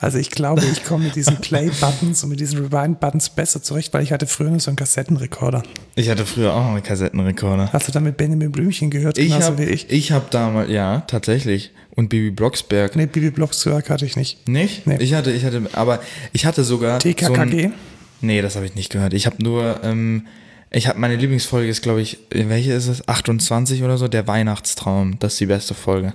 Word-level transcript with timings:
Also 0.00 0.18
ich 0.18 0.30
glaube, 0.30 0.62
ich 0.64 0.84
komme 0.84 1.04
mit 1.06 1.16
diesen 1.16 1.38
Play-Buttons 1.38 2.22
und 2.22 2.30
mit 2.30 2.38
diesen 2.38 2.60
Rewind-Buttons 2.60 3.30
besser 3.30 3.60
zurecht, 3.62 3.92
weil 3.92 4.04
ich 4.04 4.12
hatte 4.12 4.28
früher 4.28 4.48
noch 4.50 4.60
so 4.60 4.70
einen 4.70 4.76
Kassettenrekorder. 4.76 5.64
Ich 5.96 6.08
hatte 6.08 6.24
früher 6.24 6.54
auch 6.54 6.62
noch 6.62 6.74
einen 6.74 6.84
Kassettenrekorder. 6.84 7.72
Hast 7.72 7.88
du 7.88 7.92
damit 7.92 8.16
Benjamin 8.16 8.52
Blümchen 8.52 8.90
gehört, 8.90 9.18
Ich 9.18 9.32
habe 9.32 9.58
wie 9.58 9.64
ich? 9.64 9.90
ich 9.90 10.12
hab 10.12 10.30
damals, 10.30 10.70
ja, 10.70 11.00
tatsächlich. 11.08 11.72
Und 11.96 12.10
Bibi 12.10 12.30
Blocksberg. 12.30 12.94
Nee, 12.94 13.06
Bibi 13.06 13.30
Blocksberg 13.30 13.90
hatte 13.90 14.06
ich 14.06 14.14
nicht. 14.14 14.46
Nicht? 14.46 14.86
Nee. 14.86 14.98
Ich 15.00 15.14
hatte, 15.14 15.32
ich 15.32 15.44
hatte, 15.44 15.62
aber 15.72 15.98
ich 16.32 16.46
hatte 16.46 16.62
sogar. 16.62 17.00
So 17.00 17.08
TKKG? 17.08 17.64
ein, 17.66 17.74
nee, 18.20 18.40
das 18.40 18.54
habe 18.54 18.66
ich 18.66 18.76
nicht 18.76 18.92
gehört. 18.92 19.14
Ich 19.14 19.26
habe 19.26 19.42
nur, 19.42 19.80
ähm, 19.82 20.28
ich 20.70 20.86
habe 20.86 21.00
meine 21.00 21.16
Lieblingsfolge 21.16 21.68
ist, 21.68 21.82
glaube 21.82 22.02
ich, 22.02 22.18
welche 22.30 22.72
ist 22.72 22.86
es? 22.86 23.08
28 23.08 23.82
oder 23.82 23.98
so, 23.98 24.06
der 24.06 24.28
Weihnachtstraum. 24.28 25.18
Das 25.18 25.32
ist 25.32 25.40
die 25.40 25.46
beste 25.46 25.74
Folge. 25.74 26.12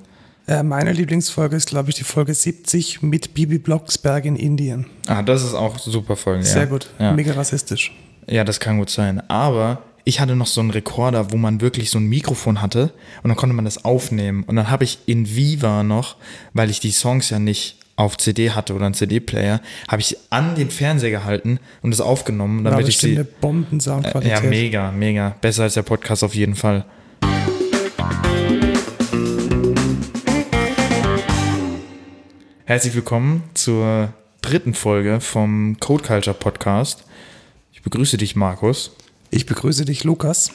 Äh, 0.48 0.64
meine 0.64 0.92
Lieblingsfolge 0.92 1.56
ist, 1.56 1.70
glaube 1.70 1.90
ich, 1.90 1.96
die 1.96 2.04
Folge 2.04 2.34
70 2.34 3.02
mit 3.02 3.34
Bibi 3.34 3.60
Blocksberg 3.60 4.26
in 4.26 4.36
Indien. 4.36 4.88
Ah, 5.08 5.22
das 5.22 5.44
ist 5.44 5.54
auch 5.54 5.80
super 5.80 6.16
Folge. 6.16 6.44
Sehr 6.44 6.64
ja. 6.64 6.68
gut. 6.68 6.90
Ja. 7.00 7.14
Mega 7.14 7.34
rassistisch. 7.34 7.94
ja, 8.28 8.44
das 8.44 8.60
kann 8.60 8.78
gut 8.78 8.90
sein. 8.90 9.22
Aber 9.30 9.84
ich 10.06 10.20
hatte 10.20 10.36
noch 10.36 10.48
so 10.48 10.60
einen 10.60 10.72
Rekorder, 10.72 11.32
wo 11.32 11.38
man 11.38 11.62
wirklich 11.62 11.90
so 11.90 11.98
ein 11.98 12.08
Mikrofon 12.08 12.62
hatte 12.62 12.94
und 13.24 13.30
dann 13.30 13.38
konnte 13.38 13.56
man 13.56 13.66
das 13.66 13.86
aufnehmen. 13.86 14.44
Und 14.44 14.58
dann 14.58 14.70
habe 14.70 14.84
ich 14.84 15.00
in 15.06 15.34
Viva 15.36 15.84
noch, 15.84 16.18
weil 16.54 16.70
ich 16.70 16.80
die 16.82 16.92
Songs 16.92 17.30
ja 17.30 17.40
nicht 17.40 17.78
auf 17.96 18.18
CD 18.18 18.52
hatte 18.52 18.74
oder 18.74 18.86
einen 18.86 18.96
CD-Player, 18.96 19.62
habe 19.88 20.02
ich 20.02 20.18
an 20.30 20.56
den 20.56 20.72
Fernseher 20.72 21.12
gehalten 21.12 21.60
und 21.84 21.92
das 21.92 22.02
aufgenommen, 22.02 22.64
damit 22.64 22.82
ich 22.82 22.86
bestimmt 22.88 23.14
sie. 23.14 23.20
eine 23.20 23.26
Bomben-Soundqualität. 23.26 24.44
Ja, 24.44 24.50
mega, 24.50 24.92
mega. 24.92 25.36
Besser 25.42 25.64
als 25.64 25.76
der 25.76 25.84
Podcast 25.84 26.24
auf 26.24 26.36
jeden 26.36 26.56
Fall. 26.56 26.86
Herzlich 32.66 32.96
willkommen 32.96 33.44
zur 33.54 34.14
dritten 34.42 34.74
Folge 34.74 35.20
vom 35.20 35.78
Code 35.80 36.04
Culture 36.04 36.36
Podcast. 36.36 37.04
Ich 37.74 37.82
begrüße 37.82 38.18
dich, 38.18 38.36
Markus. 38.36 38.92
Ich 39.32 39.46
begrüße 39.46 39.86
dich, 39.86 40.04
Lukas. 40.04 40.52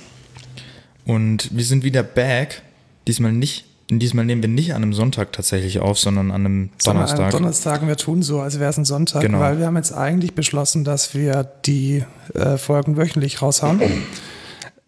Und 1.05 1.55
wir 1.56 1.64
sind 1.64 1.84
wieder 1.84 2.02
back. 2.02 2.62
Diesmal 3.06 3.32
nicht, 3.32 3.66
diesmal 3.91 4.24
nehmen 4.24 4.42
wir 4.42 4.48
nicht 4.48 4.72
an 4.74 4.82
einem 4.82 4.94
Sonntag 4.94 5.32
tatsächlich 5.32 5.80
auf, 5.80 5.98
sondern 5.98 6.30
an 6.30 6.44
einem 6.47 6.70
Donnerstag. 6.84 7.27
An 7.27 7.30
Donnerstagen, 7.30 7.88
wir 7.88 7.97
tun 7.97 8.22
so, 8.22 8.41
als 8.41 8.58
wäre 8.58 8.70
es 8.70 8.78
ein 8.78 8.84
Sonntag, 8.84 9.22
Genau. 9.22 9.41
weil 9.41 9.58
wir 9.58 9.66
haben 9.66 9.77
jetzt 9.77 9.92
eigentlich 9.92 10.34
beschlossen, 10.34 10.84
dass 10.84 11.14
wir 11.14 11.44
die 11.66 12.04
äh, 12.34 12.56
Folgen 12.56 12.97
wöchentlich 12.97 13.42
raushauen. 13.42 13.82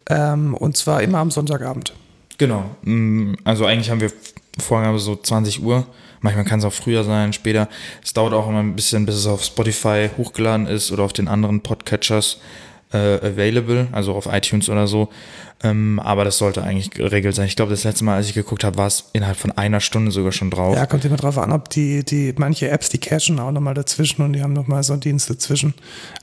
Ähm, 0.08 0.54
und 0.54 0.76
zwar 0.76 1.02
immer 1.02 1.18
am 1.18 1.30
Sonntagabend. 1.30 1.94
Genau. 2.38 2.64
Mm, 2.82 3.34
Also 3.44 3.66
eigentlich 3.66 3.90
haben 3.90 4.00
wir 4.00 4.10
Vorgabe 4.58 4.98
so 4.98 5.16
20 5.16 5.62
Uhr. 5.62 5.86
Manchmal 6.20 6.44
kann 6.44 6.58
es 6.58 6.64
auch 6.64 6.72
früher 6.72 7.04
sein, 7.04 7.32
später. 7.32 7.68
Es 8.04 8.12
dauert 8.12 8.34
auch 8.34 8.48
immer 8.48 8.60
ein 8.60 8.76
bisschen, 8.76 9.06
bis 9.06 9.14
es 9.14 9.26
auf 9.26 9.42
Spotify 9.42 10.10
hochgeladen 10.16 10.66
ist 10.66 10.92
oder 10.92 11.04
auf 11.04 11.12
den 11.12 11.28
anderen 11.28 11.62
Podcatchers 11.62 12.38
äh, 12.92 12.98
available, 13.24 13.88
also 13.92 14.14
auf 14.14 14.26
iTunes 14.26 14.68
oder 14.68 14.86
so. 14.86 15.08
Ähm, 15.62 16.00
aber 16.00 16.24
das 16.24 16.38
sollte 16.38 16.62
eigentlich 16.62 16.90
geregelt 16.90 17.34
sein. 17.34 17.46
Ich 17.46 17.54
glaube, 17.54 17.70
das 17.70 17.84
letzte 17.84 18.04
Mal, 18.04 18.16
als 18.16 18.28
ich 18.28 18.34
geguckt 18.34 18.64
habe, 18.64 18.78
war 18.78 18.86
es 18.86 19.10
innerhalb 19.12 19.36
von 19.36 19.52
einer 19.52 19.80
Stunde 19.80 20.10
sogar 20.10 20.32
schon 20.32 20.50
drauf. 20.50 20.74
Ja, 20.74 20.86
kommt 20.86 21.04
immer 21.04 21.18
drauf 21.18 21.36
an, 21.36 21.52
ob 21.52 21.68
die, 21.68 22.02
die 22.02 22.34
manche 22.38 22.70
Apps, 22.70 22.88
die 22.88 22.98
cachen 22.98 23.38
auch 23.38 23.52
nochmal 23.52 23.74
dazwischen 23.74 24.22
und 24.22 24.32
die 24.32 24.42
haben 24.42 24.54
nochmal 24.54 24.82
so 24.82 24.94
einen 24.94 25.00
Dienst 25.00 25.28
dazwischen. 25.28 25.74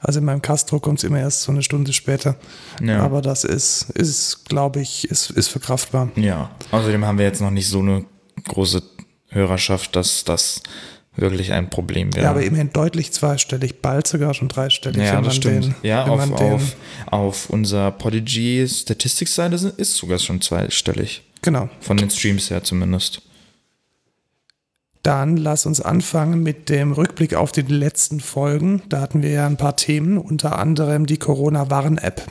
Also 0.01 0.19
in 0.19 0.25
meinem 0.25 0.41
Castro 0.41 0.79
kommt 0.79 0.99
es 0.99 1.03
immer 1.03 1.19
erst 1.19 1.43
so 1.43 1.51
eine 1.51 1.61
Stunde 1.61 1.93
später. 1.93 2.35
Ja. 2.81 3.03
Aber 3.03 3.21
das 3.21 3.43
ist, 3.43 3.91
ist 3.91 4.45
glaube 4.45 4.81
ich, 4.81 5.09
ist, 5.09 5.29
ist 5.29 5.49
verkraftbar. 5.49 6.09
Ja, 6.15 6.49
außerdem 6.71 7.05
haben 7.05 7.19
wir 7.19 7.25
jetzt 7.25 7.41
noch 7.41 7.51
nicht 7.51 7.67
so 7.67 7.79
eine 7.79 8.05
große 8.43 8.83
Hörerschaft, 9.29 9.95
dass 9.95 10.23
das 10.23 10.61
wirklich 11.15 11.51
ein 11.51 11.69
Problem 11.69 12.15
wäre. 12.15 12.25
Ja, 12.25 12.31
aber 12.31 12.43
immerhin 12.43 12.71
deutlich 12.71 13.11
zweistellig, 13.11 13.81
bald 13.81 14.07
sogar 14.07 14.33
schon 14.33 14.49
dreistellig. 14.49 15.01
Ja, 15.01 15.17
wenn 15.17 15.23
das 15.23 15.33
man 15.33 15.35
stimmt. 15.35 15.65
Den, 15.65 15.75
ja, 15.83 16.05
auf, 16.05 16.31
auf, 16.31 16.75
auf 17.07 17.49
unserer 17.49 17.91
Podigy 17.91 18.67
Statistics-Seite 18.67 19.73
ist 19.77 19.95
sogar 19.95 20.19
schon 20.19 20.41
zweistellig. 20.41 21.23
Genau. 21.41 21.69
Von 21.81 21.97
den 21.97 22.09
Streams 22.09 22.49
her 22.49 22.63
zumindest. 22.63 23.21
Dann 25.07 25.37
lass 25.37 25.65
uns 25.65 25.79
anfangen 25.79 26.43
mit 26.43 26.67
dem 26.67 26.91
Rückblick 26.91 27.33
auf 27.33 27.53
die 27.53 27.61
letzten 27.61 28.19
Folgen. 28.19 28.81
Da 28.89 28.99
hatten 28.99 29.21
wir 29.21 29.29
ja 29.29 29.45
ein 29.45 29.55
paar 29.55 29.77
Themen, 29.77 30.17
unter 30.17 30.59
anderem 30.59 31.05
die 31.05 31.15
Corona-Warn-App. 31.15 32.23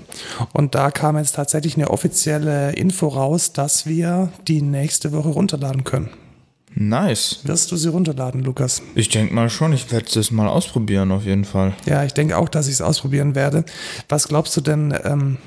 Und 0.53 0.75
da 0.75 0.91
kam 0.91 1.17
jetzt 1.17 1.37
tatsächlich 1.37 1.77
eine 1.77 1.89
offizielle 1.89 2.73
Info 2.73 3.09
raus, 3.09 3.55
dass 3.55 3.87
wir 3.87 4.31
die 4.47 4.61
nächste 4.61 5.13
Woche 5.13 5.31
runterladen 5.31 5.85
können. 5.85 6.11
Nice. 6.75 7.41
Wirst 7.45 7.73
du 7.73 7.77
sie 7.77 7.89
runterladen, 7.89 8.43
Lukas? 8.43 8.83
Ich 8.95 9.09
denke 9.09 9.33
mal 9.33 9.49
schon, 9.49 9.73
ich 9.73 9.91
werde 9.91 10.21
es 10.21 10.31
mal 10.31 10.47
ausprobieren 10.47 11.13
auf 11.13 11.25
jeden 11.25 11.47
Fall. 11.47 11.73
Ja, 11.87 12.05
ich 12.05 12.13
denke 12.13 12.37
auch, 12.37 12.51
dass 12.51 12.67
ich 12.67 12.75
es 12.75 12.83
ausprobieren 12.83 13.35
werde. 13.35 13.65
Was 14.11 14.29
glaubst 14.29 14.55
du 14.55 14.61
denn, 14.61 14.95
ähm, 15.03 15.39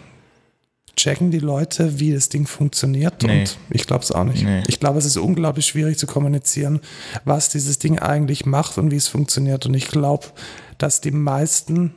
checken 0.99 1.31
die 1.31 1.39
Leute, 1.39 1.99
wie 1.99 2.13
das 2.13 2.29
Ding 2.29 2.45
funktioniert? 2.45 3.23
Nee. 3.23 3.41
Und 3.41 3.57
ich 3.69 3.87
glaube 3.87 4.03
es 4.03 4.11
auch 4.11 4.23
nicht. 4.23 4.43
Nee. 4.43 4.63
Ich 4.67 4.79
glaube, 4.79 4.99
es 4.99 5.05
ist 5.05 5.17
unglaublich 5.17 5.65
schwierig 5.65 5.97
zu 5.97 6.07
kommunizieren, 6.07 6.81
was 7.25 7.49
dieses 7.49 7.79
Ding 7.79 7.99
eigentlich 7.99 8.45
macht 8.45 8.77
und 8.77 8.91
wie 8.91 8.97
es 8.97 9.07
funktioniert. 9.07 9.65
Und 9.65 9.73
ich 9.73 9.87
glaube, 9.87 10.27
dass 10.77 11.01
die 11.01 11.11
meisten 11.11 11.95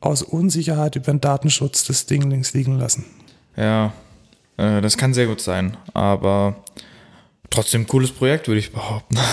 aus 0.00 0.22
Unsicherheit 0.22 0.96
über 0.96 1.12
den 1.12 1.20
Datenschutz 1.20 1.84
das 1.86 2.06
Ding 2.06 2.30
links 2.30 2.54
liegen 2.54 2.78
lassen. 2.78 3.04
Ja, 3.56 3.92
äh, 4.56 4.80
das 4.80 4.96
kann 4.96 5.14
sehr 5.14 5.26
gut 5.26 5.40
sein, 5.40 5.76
aber 5.92 6.56
trotzdem 7.54 7.86
cooles 7.86 8.10
Projekt, 8.10 8.48
würde 8.48 8.58
ich 8.58 8.72
behaupten. 8.72 9.16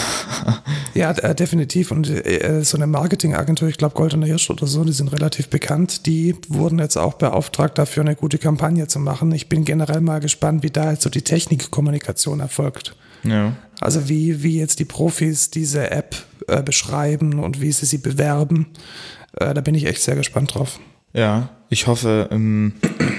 Ja, 0.94 1.12
äh, 1.12 1.34
definitiv. 1.34 1.92
Und 1.92 2.10
äh, 2.10 2.64
so 2.64 2.76
eine 2.76 2.86
Marketingagentur, 2.86 3.70
ich 3.70 3.78
glaube 3.78 3.96
Goldene 3.96 4.26
Hirsch 4.26 4.50
oder 4.50 4.68
so, 4.68 4.84
die 4.84 4.92
sind 4.92 5.14
relativ 5.14 5.48
bekannt. 5.48 6.06
Die 6.06 6.36
wurden 6.50 6.80
jetzt 6.80 6.98
auch 6.98 7.14
beauftragt, 7.14 7.78
dafür 7.78 8.04
eine 8.04 8.16
gute 8.16 8.38
Kampagne 8.38 8.88
zu 8.88 9.00
machen. 9.00 9.32
Ich 9.32 9.48
bin 9.48 9.64
generell 9.64 10.02
mal 10.02 10.20
gespannt, 10.20 10.64
wie 10.64 10.70
da 10.70 10.92
jetzt 10.92 11.04
so 11.04 11.10
die 11.10 11.22
Technikkommunikation 11.22 12.42
erfolgt. 12.42 12.96
ja. 13.24 13.54
Also 13.80 14.10
wie, 14.10 14.44
wie 14.44 14.60
jetzt 14.60 14.80
die 14.80 14.86
Profis 14.86 15.50
diese 15.50 15.90
App 15.90 16.16
äh, 16.48 16.62
beschreiben 16.62 17.40
und 17.40 17.62
wie 17.62 17.72
sie 17.72 17.88
sie 17.88 17.98
bewerben. 17.98 18.68
Äh, 19.40 19.56
da 19.56 19.62
bin 19.62 19.74
ich 19.74 19.86
echt 19.86 20.04
sehr 20.04 20.16
gespannt 20.16 20.54
drauf. 20.54 20.80
Ja, 21.14 21.50
ich 21.70 21.88
hoffe, 21.88 22.30
ähm, 22.32 22.74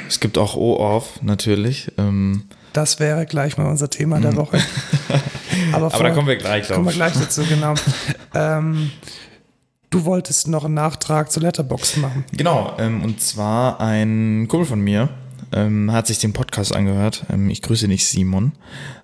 es 0.08 0.20
gibt 0.20 0.38
auch 0.38 0.54
O-Off 0.56 1.20
natürlich. 1.22 1.90
Ähm, 1.98 2.44
Das 2.72 2.98
wäre 3.00 3.26
gleich 3.26 3.56
mal 3.58 3.66
unser 3.66 3.90
Thema 3.90 4.20
der 4.20 4.34
Woche. 4.36 4.58
Aber, 5.10 5.18
Mhm. 5.66 5.74
aber 5.74 5.90
da 5.90 5.96
vor- 5.98 6.10
kommen 6.10 6.28
wir 6.28 6.36
gleich 6.36 6.66
kommen 6.68 6.84
wir 6.86 6.92
drauf. 6.92 6.94
gleich 6.94 7.12
dazu, 7.14 7.42
genau. 7.46 7.74
ähm, 8.34 8.90
du 9.90 10.04
wolltest 10.06 10.48
noch 10.48 10.64
einen 10.64 10.74
Nachtrag 10.74 11.30
zu 11.30 11.40
Letterboxd 11.40 11.98
machen. 11.98 12.24
Genau, 12.32 12.74
ähm, 12.78 13.02
und 13.04 13.20
zwar 13.20 13.78
ein 13.80 14.46
Kumpel 14.48 14.66
von 14.66 14.80
mir 14.80 15.10
ähm, 15.52 15.92
hat 15.92 16.06
sich 16.06 16.18
den 16.18 16.32
Podcast 16.32 16.74
angehört. 16.74 17.24
Ähm, 17.30 17.50
ich 17.50 17.60
grüße 17.62 17.86
dich, 17.88 18.06
Simon. 18.06 18.52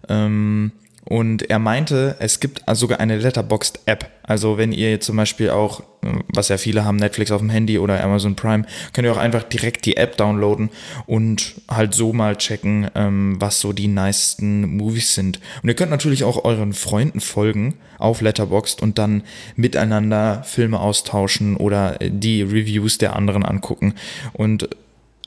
Ähm, 0.08 0.72
und 1.08 1.48
er 1.48 1.58
meinte, 1.58 2.16
es 2.18 2.38
gibt 2.38 2.62
sogar 2.72 3.00
eine 3.00 3.16
Letterboxd-App. 3.16 4.10
Also 4.22 4.58
wenn 4.58 4.72
ihr 4.72 4.90
jetzt 4.90 5.06
zum 5.06 5.16
Beispiel 5.16 5.48
auch, 5.48 5.82
was 6.28 6.48
ja 6.48 6.58
viele 6.58 6.84
haben, 6.84 6.98
Netflix 6.98 7.30
auf 7.30 7.40
dem 7.40 7.48
Handy 7.48 7.78
oder 7.78 8.04
Amazon 8.04 8.36
Prime, 8.36 8.66
könnt 8.92 9.06
ihr 9.06 9.12
auch 9.12 9.18
einfach 9.18 9.42
direkt 9.42 9.86
die 9.86 9.96
App 9.96 10.18
downloaden 10.18 10.68
und 11.06 11.62
halt 11.70 11.94
so 11.94 12.12
mal 12.12 12.36
checken, 12.36 12.90
ähm, 12.94 13.36
was 13.40 13.58
so 13.60 13.72
die 13.72 13.88
nicesten 13.88 14.76
Movies 14.76 15.14
sind. 15.14 15.40
Und 15.62 15.70
ihr 15.70 15.74
könnt 15.74 15.90
natürlich 15.90 16.24
auch 16.24 16.44
euren 16.44 16.74
Freunden 16.74 17.20
folgen 17.20 17.78
auf 17.96 18.20
Letterboxd 18.20 18.82
und 18.82 18.98
dann 18.98 19.22
miteinander 19.56 20.42
Filme 20.42 20.78
austauschen 20.78 21.56
oder 21.56 21.96
die 22.00 22.42
Reviews 22.42 22.98
der 22.98 23.16
anderen 23.16 23.46
angucken. 23.46 23.94
Und 24.34 24.68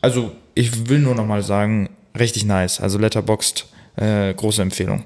also 0.02 0.31
ich 0.53 0.90
will 0.90 1.00
nur 1.00 1.16
noch 1.16 1.25
mal 1.25 1.41
sagen, 1.41 1.90
richtig 2.18 2.46
nice. 2.46 2.80
Also 2.80 3.00
Letterboxd, 3.00 3.66
äh, 3.96 4.31
große 4.36 4.62
Empfehlung. 4.62 5.06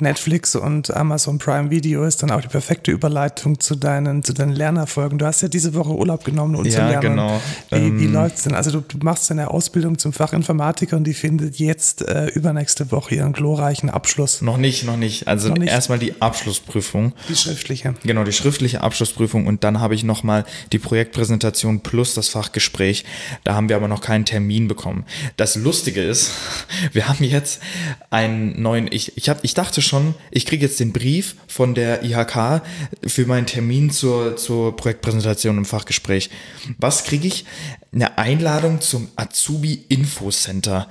Netflix 0.00 0.54
und 0.56 0.94
Amazon 0.94 1.38
Prime 1.38 1.70
Video 1.70 2.04
ist 2.04 2.22
dann 2.22 2.30
auch 2.30 2.40
die 2.40 2.48
perfekte 2.48 2.90
Überleitung 2.90 3.58
zu 3.60 3.74
deinen, 3.76 4.22
zu 4.22 4.32
deinen 4.32 4.52
Lernerfolgen. 4.52 5.18
Du 5.18 5.26
hast 5.26 5.40
ja 5.42 5.48
diese 5.48 5.74
Woche 5.74 5.90
Urlaub 5.90 6.24
genommen 6.24 6.54
und 6.56 6.70
zu 6.70 6.78
Ja, 6.78 6.88
lernen. 6.88 7.10
genau. 7.16 7.40
Wie, 7.70 7.98
wie 8.00 8.04
Ähm, 8.06 8.12
läuft's 8.12 8.42
denn? 8.44 8.54
Also 8.54 8.70
du, 8.70 8.80
du 8.80 8.98
machst 9.04 9.28
deine 9.30 9.50
Ausbildung 9.50 9.98
zum 9.98 10.12
Fachinformatiker 10.12 10.96
und 10.96 11.04
die 11.04 11.14
findet 11.14 11.58
jetzt 11.58 12.02
äh, 12.06 12.26
übernächste 12.28 12.90
Woche 12.92 13.16
ihren 13.16 13.32
glorreichen 13.32 13.90
Abschluss. 13.90 14.40
Noch 14.42 14.56
nicht, 14.56 14.84
noch 14.84 14.96
nicht. 14.96 15.26
Also 15.26 15.48
Noch 15.48 15.58
nicht? 15.58 15.70
erstmal 15.70 15.98
die 15.98 16.20
Abschlussprüfung. 16.22 17.12
Die 17.28 17.36
schriftliche. 17.36 17.94
Genau, 18.04 18.24
die 18.24 18.32
schriftliche 18.32 18.80
Abschlussprüfung 18.82 19.46
und 19.46 19.64
dann 19.64 19.80
habe 19.80 19.94
ich 19.94 20.04
nochmal 20.04 20.44
die 20.72 20.78
Projektpräsentation 20.78 21.80
plus 21.80 22.14
das 22.14 22.28
Fachgespräch. 22.28 23.04
Da 23.44 23.54
haben 23.54 23.68
wir 23.68 23.76
aber 23.76 23.88
noch 23.88 24.00
keinen 24.00 24.24
Termin 24.24 24.68
bekommen. 24.68 25.04
Das 25.36 25.56
Lustige 25.56 26.02
ist, 26.02 26.30
wir 26.92 27.08
haben 27.08 27.24
jetzt 27.24 27.60
einen 28.10 28.60
neuen, 28.62 28.88
ich, 28.92 29.16
ich, 29.16 29.28
hab, 29.28 29.42
ich 29.42 29.54
dachte 29.54 29.82
schon, 29.82 29.87
ich 30.30 30.46
kriege 30.46 30.66
jetzt 30.66 30.80
den 30.80 30.92
Brief 30.92 31.36
von 31.46 31.74
der 31.74 32.02
IHK 32.02 32.62
für 33.06 33.26
meinen 33.26 33.46
Termin 33.46 33.90
zur, 33.90 34.36
zur 34.36 34.76
Projektpräsentation 34.76 35.58
im 35.58 35.64
Fachgespräch. 35.64 36.30
Was 36.78 37.04
kriege 37.04 37.26
ich? 37.26 37.44
Eine 37.92 38.18
Einladung 38.18 38.80
zum 38.80 39.08
Azubi 39.16 39.84
Info 39.88 40.30
Center 40.30 40.88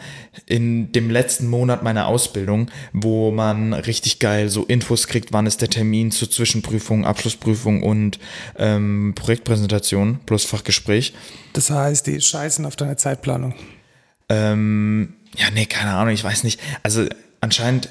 in 0.47 0.91
dem 0.91 1.09
letzten 1.09 1.47
Monat 1.47 1.83
meiner 1.83 2.07
Ausbildung, 2.07 2.71
wo 2.91 3.31
man 3.31 3.73
richtig 3.73 4.19
geil 4.19 4.49
so 4.49 4.63
Infos 4.65 5.07
kriegt, 5.07 5.31
wann 5.31 5.45
ist 5.45 5.61
der 5.61 5.69
Termin 5.69 6.11
zur 6.11 6.29
Zwischenprüfung, 6.29 7.05
Abschlussprüfung 7.05 7.83
und 7.83 8.19
ähm, 8.57 9.13
Projektpräsentation 9.15 10.19
plus 10.25 10.45
Fachgespräch. 10.45 11.13
Das 11.53 11.69
heißt, 11.69 12.07
die 12.07 12.19
scheißen 12.19 12.65
auf 12.65 12.75
deine 12.75 12.97
Zeitplanung. 12.97 13.53
Ähm, 14.29 15.13
ja, 15.35 15.45
nee, 15.53 15.65
keine 15.65 15.93
Ahnung, 15.93 16.13
ich 16.13 16.23
weiß 16.23 16.43
nicht. 16.43 16.59
Also 16.83 17.05
anscheinend 17.41 17.89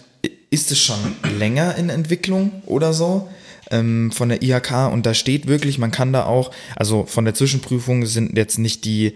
ist 0.51 0.71
es 0.71 0.79
schon 0.79 0.99
länger 1.39 1.77
in 1.77 1.91
Entwicklung 1.91 2.63
oder 2.67 2.93
so 2.93 3.29
ähm, 3.71 4.11
von 4.13 4.29
der 4.29 4.43
IHK 4.43 4.93
und 4.93 5.07
da 5.07 5.15
steht 5.15 5.47
wirklich, 5.47 5.79
man 5.79 5.91
kann 5.91 6.13
da 6.13 6.25
auch, 6.25 6.51
also 6.77 7.05
von 7.05 7.25
der 7.25 7.35
Zwischenprüfung 7.35 8.07
sind 8.07 8.37
jetzt 8.37 8.59
nicht 8.59 8.85
die 8.85 9.15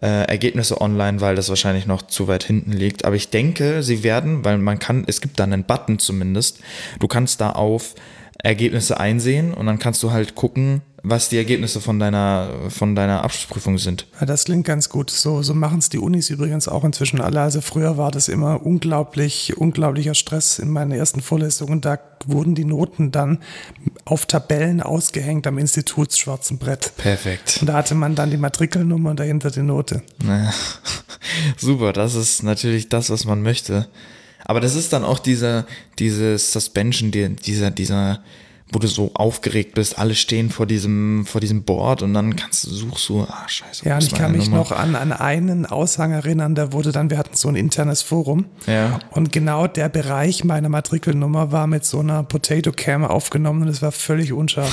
äh, 0.00 0.24
Ergebnisse 0.24 0.80
online, 0.80 1.20
weil 1.20 1.36
das 1.36 1.48
wahrscheinlich 1.48 1.86
noch 1.86 2.02
zu 2.02 2.26
weit 2.26 2.44
hinten 2.44 2.72
liegt. 2.72 3.04
Aber 3.04 3.16
ich 3.16 3.30
denke, 3.30 3.82
sie 3.82 4.02
werden, 4.02 4.44
weil 4.44 4.58
man 4.58 4.78
kann, 4.78 5.04
es 5.06 5.20
gibt 5.20 5.38
da 5.38 5.44
einen 5.44 5.64
Button 5.64 5.98
zumindest, 5.98 6.60
du 6.98 7.08
kannst 7.08 7.40
da 7.40 7.50
auf 7.50 7.94
Ergebnisse 8.42 8.98
einsehen 8.98 9.54
und 9.54 9.66
dann 9.66 9.78
kannst 9.78 10.02
du 10.02 10.10
halt 10.10 10.34
gucken, 10.34 10.82
was 11.04 11.28
die 11.28 11.36
Ergebnisse 11.36 11.80
von 11.80 11.98
deiner, 11.98 12.50
von 12.68 12.94
deiner 12.94 13.24
Abschlussprüfung 13.24 13.78
sind. 13.78 14.06
Ja, 14.20 14.26
das 14.26 14.44
klingt 14.44 14.66
ganz 14.66 14.88
gut. 14.88 15.10
So, 15.10 15.42
so 15.42 15.52
machen 15.52 15.80
es 15.80 15.88
die 15.88 15.98
Unis 15.98 16.30
übrigens 16.30 16.68
auch 16.68 16.84
inzwischen 16.84 17.20
alle. 17.20 17.40
Also 17.40 17.60
früher 17.60 17.96
war 17.96 18.12
das 18.12 18.28
immer 18.28 18.64
unglaublich, 18.64 19.56
unglaublicher 19.56 20.14
Stress 20.14 20.60
in 20.60 20.70
meinen 20.70 20.92
ersten 20.92 21.20
Vorlesungen. 21.20 21.80
Da 21.80 21.98
wurden 22.26 22.54
die 22.54 22.64
Noten 22.64 23.10
dann 23.10 23.38
auf 24.04 24.26
Tabellen 24.26 24.80
ausgehängt 24.80 25.46
am 25.48 25.58
Institutsschwarzen 25.58 26.58
Brett. 26.58 26.92
Perfekt. 26.96 27.58
Und 27.60 27.66
da 27.66 27.74
hatte 27.74 27.96
man 27.96 28.14
dann 28.14 28.30
die 28.30 28.36
Matrikelnummer 28.36 29.10
und 29.10 29.18
dahinter 29.18 29.50
die 29.50 29.62
Note. 29.62 30.02
Naja, 30.22 30.52
super, 31.56 31.92
das 31.92 32.14
ist 32.14 32.44
natürlich 32.44 32.88
das, 32.88 33.10
was 33.10 33.24
man 33.24 33.42
möchte. 33.42 33.88
Aber 34.44 34.60
das 34.60 34.76
ist 34.76 34.92
dann 34.92 35.04
auch 35.04 35.18
dieser, 35.18 35.66
dieses 35.98 36.52
Suspension, 36.52 37.10
die, 37.10 37.28
dieser, 37.30 37.72
dieser, 37.72 38.22
wo 38.72 38.78
du 38.78 38.88
so 38.88 39.10
aufgeregt 39.14 39.74
bist, 39.74 39.98
alle 39.98 40.14
stehen 40.14 40.50
vor 40.50 40.66
diesem, 40.66 41.26
vor 41.26 41.40
diesem 41.40 41.62
Board 41.62 42.02
und 42.02 42.14
dann 42.14 42.34
kannst 42.36 42.66
du, 42.66 42.70
suchst 42.70 43.08
du, 43.10 43.20
ah, 43.22 43.44
scheiße. 43.46 43.86
Ja, 43.86 43.96
und 43.96 44.04
ich 44.04 44.14
kann 44.14 44.32
mich 44.32 44.46
Nummer? 44.46 44.56
noch 44.56 44.72
an, 44.72 44.96
an 44.96 45.12
einen 45.12 45.66
Aushang 45.66 46.12
erinnern, 46.12 46.54
da 46.54 46.72
wurde 46.72 46.90
dann, 46.90 47.10
wir 47.10 47.18
hatten 47.18 47.36
so 47.36 47.48
ein 47.48 47.54
internes 47.54 48.00
Forum. 48.00 48.46
Ja. 48.66 48.98
Und 49.10 49.30
genau 49.30 49.66
der 49.66 49.90
Bereich 49.90 50.44
meiner 50.44 50.70
Matrikelnummer 50.70 51.52
war 51.52 51.66
mit 51.66 51.84
so 51.84 52.00
einer 52.00 52.22
Potato 52.22 52.72
Cam 52.72 53.04
aufgenommen 53.04 53.62
und 53.62 53.68
es 53.68 53.82
war 53.82 53.92
völlig 53.92 54.32
unscharf. 54.32 54.72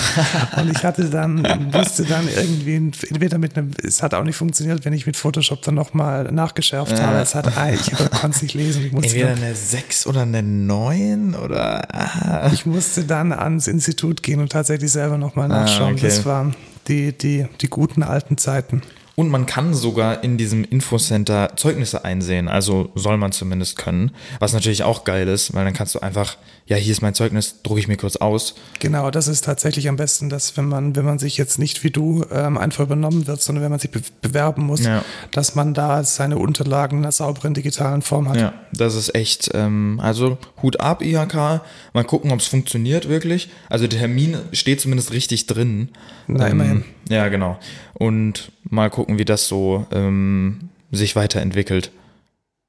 und 0.57 0.71
ich 0.71 0.83
hatte 0.83 1.09
dann, 1.09 1.41
musste 1.73 2.05
dann 2.05 2.27
irgendwie, 2.29 2.75
entweder 2.75 3.37
mit 3.37 3.57
einem, 3.57 3.71
es 3.83 4.01
hat 4.01 4.13
auch 4.13 4.23
nicht 4.23 4.37
funktioniert, 4.37 4.85
wenn 4.85 4.93
ich 4.93 5.05
mit 5.05 5.17
Photoshop 5.17 5.61
dann 5.63 5.75
nochmal 5.75 6.31
nachgeschärft 6.31 7.01
habe. 7.01 7.17
Es 7.17 7.35
hat, 7.35 7.47
ich 7.73 7.91
konnte 7.91 8.29
es 8.29 8.41
nicht 8.41 8.53
lesen. 8.53 8.85
Ich 8.85 8.93
musste, 8.93 9.09
Entweder 9.09 9.35
dann, 9.35 9.43
eine 9.43 9.55
6 9.55 10.07
oder 10.07 10.21
eine 10.21 10.41
9 10.41 11.35
oder. 11.35 11.59
Ah. 11.93 12.49
ich 12.53 12.65
musste 12.65 13.03
dann 13.03 13.33
ans 13.33 13.67
Institut 13.67 13.88
gehen 14.23 14.39
und 14.39 14.51
tatsächlich 14.51 14.91
selber 14.91 15.17
nochmal 15.17 15.47
nachschauen. 15.47 15.93
okay. 15.93 16.05
Das 16.07 16.25
waren 16.25 16.55
die, 16.87 17.17
die, 17.17 17.45
die 17.61 17.67
guten 17.67 18.03
alten 18.03 18.37
Zeiten. 18.37 18.81
Und 19.15 19.29
man 19.29 19.45
kann 19.45 19.73
sogar 19.73 20.23
in 20.23 20.37
diesem 20.37 20.63
Infocenter 20.63 21.51
Zeugnisse 21.57 22.05
einsehen. 22.05 22.47
Also 22.47 22.89
soll 22.95 23.17
man 23.17 23.33
zumindest 23.33 23.77
können. 23.77 24.11
Was 24.39 24.53
natürlich 24.53 24.83
auch 24.83 25.03
geil 25.03 25.27
ist, 25.27 25.53
weil 25.53 25.65
dann 25.65 25.73
kannst 25.73 25.93
du 25.93 25.99
einfach, 25.99 26.37
ja, 26.69 26.77
hier 26.77 26.91
ist 26.91 27.01
mein 27.01 27.15
Zeugnis, 27.15 27.63
drucke 27.63 27.79
ich 27.79 27.87
mir 27.87 27.97
kurz 27.97 28.15
aus. 28.15 28.53
Genau, 28.79 29.09
das 29.09 29.27
ist 29.27 29.43
tatsächlich 29.43 29.89
am 29.89 29.95
besten, 29.95 30.29
dass 30.29 30.55
wenn 30.55 30.65
man, 30.67 30.95
wenn 30.95 31.03
man 31.03 31.17
sich 31.17 31.35
jetzt 31.35 31.57
nicht 31.57 31.83
wie 31.83 31.89
du 31.89 32.23
ähm, 32.31 32.59
einfach 32.59 32.83
übernommen 32.83 33.25
wird, 33.25 33.41
sondern 33.41 33.63
wenn 33.63 33.71
man 33.71 33.79
sich 33.79 33.89
be 33.89 34.01
bewerben 34.21 34.65
muss, 34.65 34.83
Ja. 34.85 35.03
dass 35.31 35.55
man 35.55 35.73
da 35.73 36.03
seine 36.03 36.37
Unterlagen 36.37 36.99
in 36.99 37.03
einer 37.05 37.11
sauberen 37.11 37.55
digitalen 37.55 38.03
Form 38.03 38.29
hat. 38.29 38.37
Ja, 38.37 38.53
das 38.71 38.93
ist 38.93 39.15
echt, 39.15 39.49
ähm, 39.55 39.99
also 40.01 40.37
Hut 40.61 40.79
ab, 40.79 41.01
IHK. 41.01 41.61
Mal 41.93 42.03
gucken, 42.05 42.31
ob 42.31 42.39
es 42.39 42.45
funktioniert 42.45 43.09
wirklich. 43.09 43.49
Also 43.67 43.87
der 43.87 43.97
Termin 43.99 44.37
steht 44.53 44.79
zumindest 44.79 45.11
richtig 45.11 45.47
drin. 45.47 45.89
Na, 46.27 46.45
ähm, 46.45 46.51
immerhin. 46.51 46.83
Ja, 47.09 47.27
genau. 47.29 47.57
Und 47.95 48.51
mal 48.69 48.91
gucken, 48.91 49.17
wie 49.17 49.25
das 49.25 49.47
so 49.47 49.87
ähm, 49.91 50.69
sich 50.91 51.15
weiterentwickelt. 51.15 51.91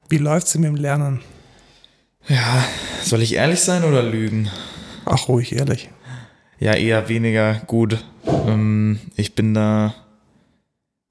Wie 0.08 0.16
läuft's 0.16 0.52
denn 0.52 0.62
mit 0.62 0.70
dem 0.70 0.76
Lernen? 0.76 1.20
Ja, 2.28 2.64
soll 3.02 3.22
ich 3.22 3.34
ehrlich 3.34 3.60
sein 3.60 3.84
oder 3.84 4.02
lügen? 4.02 4.48
Ach, 5.04 5.28
ruhig, 5.28 5.52
ehrlich. 5.52 5.88
Ja, 6.58 6.74
eher 6.74 7.08
weniger 7.08 7.54
gut. 7.66 8.04
Ähm, 8.26 9.00
ich 9.16 9.34
bin 9.34 9.54
da 9.54 9.94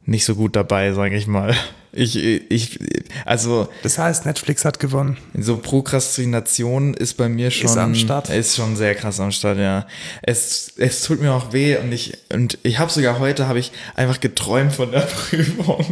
nicht 0.05 0.25
so 0.25 0.35
gut 0.35 0.55
dabei, 0.55 0.93
sage 0.93 1.15
ich 1.17 1.27
mal. 1.27 1.55
Ich, 1.91 2.15
ich, 2.15 2.79
also 3.25 3.67
Das 3.81 3.97
heißt, 3.97 4.27
Netflix 4.27 4.63
hat 4.63 4.79
gewonnen. 4.79 5.17
so 5.33 5.57
Prokrastination 5.57 6.93
ist 6.93 7.15
bei 7.15 7.27
mir 7.27 7.49
schon 7.49 7.65
Ist 7.71 7.77
am 7.77 7.95
Start. 7.95 8.29
Ist 8.29 8.55
schon 8.55 8.75
sehr 8.75 8.93
krass 8.93 9.19
am 9.19 9.31
Start, 9.31 9.57
ja. 9.57 9.87
Es, 10.21 10.73
es 10.77 11.01
tut 11.03 11.19
mir 11.19 11.33
auch 11.33 11.51
weh 11.51 11.77
und 11.77 11.91
ich 11.91 12.15
und 12.31 12.59
ich 12.61 12.77
habe 12.77 12.91
sogar 12.91 13.17
heute 13.17 13.47
habe 13.47 13.57
ich 13.57 13.71
einfach 13.95 14.19
geträumt 14.19 14.71
von 14.73 14.91
der 14.91 14.99
Prüfung, 15.29 15.83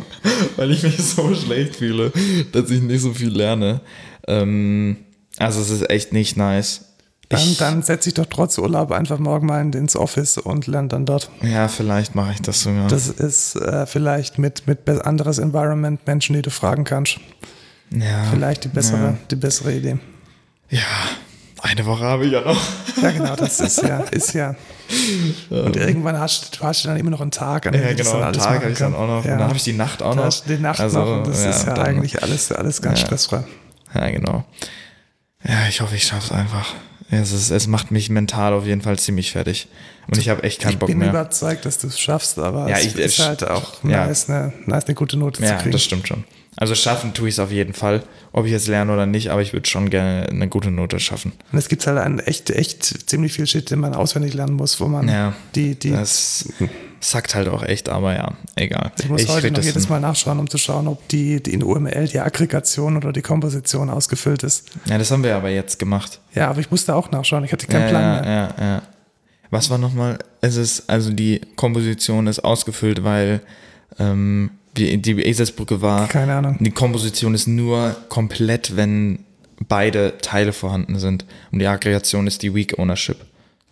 weil 0.55 0.69
ich 0.71 0.83
mich 0.83 0.97
so 0.97 1.33
schlecht 1.33 1.77
fühle, 1.77 2.13
dass 2.51 2.69
ich 2.69 2.81
nicht 2.81 3.01
so 3.01 3.13
viel 3.13 3.29
lerne. 3.29 3.81
Ähm, 4.27 4.97
also 5.39 5.61
es 5.61 5.69
ist 5.69 5.89
echt 5.89 6.13
nicht 6.13 6.37
nice. 6.37 6.81
Dann, 7.29 7.41
Ich- 7.41 7.57
dann 7.57 7.83
setze 7.83 8.09
ich 8.09 8.13
doch 8.15 8.25
trotz 8.29 8.57
Urlaub 8.57 8.91
einfach 8.91 9.19
morgen 9.19 9.47
mal 9.47 9.59
ins 9.75 9.95
Office 9.97 10.37
und 10.37 10.65
lerne 10.67 10.87
dann 10.87 11.05
dort. 11.05 11.29
Ja, 11.41 11.67
vielleicht 11.67 12.15
mache 12.15 12.31
ich 12.33 12.41
das 12.41 12.61
sogar. 12.61 12.87
Das 12.87 13.07
ist 13.09 13.55
äh, 13.57 13.85
vielleicht 13.85 14.37
mit, 14.39 14.65
mit 14.65 14.87
anderes 15.05 15.37
Environment 15.37 15.99
Menschen, 16.07 16.35
die 16.35 16.41
du 16.41 16.49
fragen 16.51 16.85
kannst. 16.85 17.17
ja, 17.91 18.23
Vielleicht 18.31 18.63
die 18.63 18.69
bessere, 18.69 18.97
Ja. 19.01 19.17
die 19.29 19.35
bessere 19.35 19.73
Idee. 19.73 19.97
ja, 20.69 20.79
eine 21.61 21.85
Woche 21.85 22.03
habe 22.05 22.25
ich 22.25 22.31
ja 22.31 22.41
noch. 22.41 22.61
Ja, 23.01 23.11
genau, 23.11 23.35
das 23.35 23.59
ist 23.59 23.81
ja, 23.83 23.99
ist 24.11 24.33
ja. 24.33 24.55
Und 25.49 25.75
irgendwann 25.75 26.17
hast 26.17 26.55
du, 26.55 26.59
du 26.59 26.63
hast 26.65 26.85
dann 26.85 26.95
immer 26.95 27.09
noch 27.09 27.19
einen 27.19 27.31
Tag, 27.31 27.65
an 27.67 27.73
Ja, 27.73 27.91
genau, 27.93 28.21
einen 28.21 28.33
Tag 28.33 28.61
habe 28.61 28.71
ich 28.71 28.77
dann 28.77 28.95
auch 28.95 29.07
noch. 29.07 29.25
Ja. 29.25 29.33
Und 29.33 29.39
dann 29.39 29.47
habe 29.49 29.57
ich 29.57 29.63
die 29.65 29.73
Nacht 29.73 30.01
auch 30.01 30.15
noch. 30.15 30.23
hast 30.23 30.47
die 30.47 30.57
Nacht 30.59 30.79
Also, 30.79 30.99
noch 31.03 31.17
und 31.17 31.27
das 31.27 31.43
ist 31.45 31.65
ja 31.67 31.73
eigentlich 31.73 32.23
alles, 32.23 32.51
alles 32.53 32.81
ganz 32.81 32.99
Ja. 33.01 33.05
stressfrei. 33.07 33.43
Ja, 33.93 34.09
genau. 34.11 34.45
Ja, 35.43 35.67
ich 35.69 35.81
hoffe, 35.81 35.95
ich 35.95 36.03
schaffe 36.03 36.25
es 36.25 36.31
einfach. 36.31 36.73
Es, 37.09 37.31
ist, 37.31 37.51
es 37.51 37.67
macht 37.67 37.91
mich 37.91 38.09
mental 38.09 38.53
auf 38.53 38.65
jeden 38.65 38.81
Fall 38.81 38.99
ziemlich 38.99 39.31
fertig. 39.31 39.67
Und 40.07 40.17
ich 40.17 40.29
habe 40.29 40.43
echt 40.43 40.59
keinen 40.61 40.73
ich 40.73 40.79
Bock 40.79 40.87
bin 40.87 40.97
mehr. 40.97 41.09
überzeugt, 41.09 41.65
dass 41.65 41.77
du 41.77 41.87
es 41.87 41.99
schaffst, 41.99 42.37
aber 42.39 42.67
Ja, 42.69 42.77
es 42.77 42.85
ich- 42.87 42.95
ist 42.97 43.19
ich- 43.19 43.25
halt 43.25 43.43
auch 43.47 43.83
ja. 43.83 44.05
nice, 44.07 44.29
eine, 44.29 44.51
nice, 44.65 44.85
eine 44.85 44.95
gute 44.95 45.17
Note 45.17 45.41
Ja, 45.41 45.49
zu 45.49 45.55
kriegen. 45.63 45.71
das 45.71 45.83
stimmt 45.83 46.07
schon. 46.07 46.23
Also 46.59 46.73
schaffen 46.73 47.13
tue 47.13 47.29
ich 47.29 47.35
es 47.35 47.39
auf 47.39 47.51
jeden 47.51 47.73
Fall. 47.73 48.03
Ob 48.31 48.45
ich 48.47 48.51
es 48.51 48.67
lerne 48.67 48.91
oder 48.91 49.05
nicht, 49.05 49.29
aber 49.29 49.41
ich 49.41 49.53
würde 49.53 49.69
schon 49.69 49.89
gerne 49.91 50.27
eine 50.27 50.47
gute 50.47 50.71
Note 50.71 50.99
schaffen. 50.99 51.31
Und 51.51 51.59
es 51.59 51.69
gibt 51.69 51.85
halt 51.85 51.99
einen 51.99 52.19
echt, 52.19 52.49
echt 52.49 53.09
ziemlich 53.09 53.33
viel 53.33 53.45
Shit, 53.45 53.69
den 53.69 53.79
man 53.79 53.93
auswendig 53.93 54.33
lernen 54.33 54.55
muss, 54.55 54.79
wo 54.79 54.87
man 54.87 55.07
Ja, 55.07 55.33
die, 55.53 55.75
die, 55.75 55.91
Das 55.91 56.49
sackt 56.99 57.35
halt 57.35 57.47
auch 57.47 57.61
echt, 57.61 57.89
aber 57.89 58.15
ja, 58.15 58.33
egal. 58.55 58.91
ich 58.99 59.07
muss 59.07 59.27
heute 59.27 59.41
krieg 59.47 59.57
noch 59.57 59.63
jedes. 59.63 59.87
Mal 59.87 59.99
nachschauen, 59.99 60.39
um 60.39 60.49
zu 60.49 60.57
schauen, 60.57 60.87
ob 60.87 61.07
die, 61.09 61.41
die 61.41 61.53
in 61.53 61.63
UML 61.63 62.07
die 62.07 62.19
Aggregation 62.19 62.97
oder 62.97 63.13
die 63.13 63.21
Komposition 63.21 63.91
ausgefüllt 63.91 64.41
ist. 64.41 64.69
Ja, 64.87 64.97
das 64.97 65.11
haben 65.11 65.23
wir 65.23 65.35
aber 65.35 65.49
jetzt 65.49 65.77
gemacht. 65.77 66.19
Ja, 66.33 66.49
aber 66.49 66.59
ich 66.59 66.71
musste 66.71 66.95
auch 66.95 67.11
nachschauen, 67.11 67.43
ich 67.43 67.51
hatte 67.51 67.67
keinen 67.67 67.83
ja, 67.83 67.89
Plan 67.89 68.21
mehr. 68.21 68.55
ja, 68.57 68.63
ja. 68.65 68.81
Was 69.49 69.69
war 69.69 69.77
nochmal? 69.77 70.17
Es 70.41 70.55
ist, 70.55 70.89
also 70.89 71.11
die 71.13 71.39
Komposition 71.55 72.27
ist 72.27 72.39
ausgefüllt, 72.39 73.03
weil 73.03 73.41
ähm, 73.99 74.51
die, 74.77 74.97
die 75.01 75.21
Eselsbrücke 75.21 75.81
war, 75.81 76.07
Keine 76.07 76.35
Ahnung. 76.35 76.57
die 76.59 76.71
Komposition 76.71 77.33
ist 77.33 77.47
nur 77.47 77.95
komplett, 78.09 78.75
wenn 78.75 79.19
beide 79.67 80.13
Teile 80.21 80.53
vorhanden 80.53 80.99
sind. 80.99 81.25
Und 81.51 81.59
die 81.59 81.67
Aggregation 81.67 82.27
ist 82.27 82.43
die 82.43 82.53
Weak 82.53 82.77
Ownership. 82.79 83.17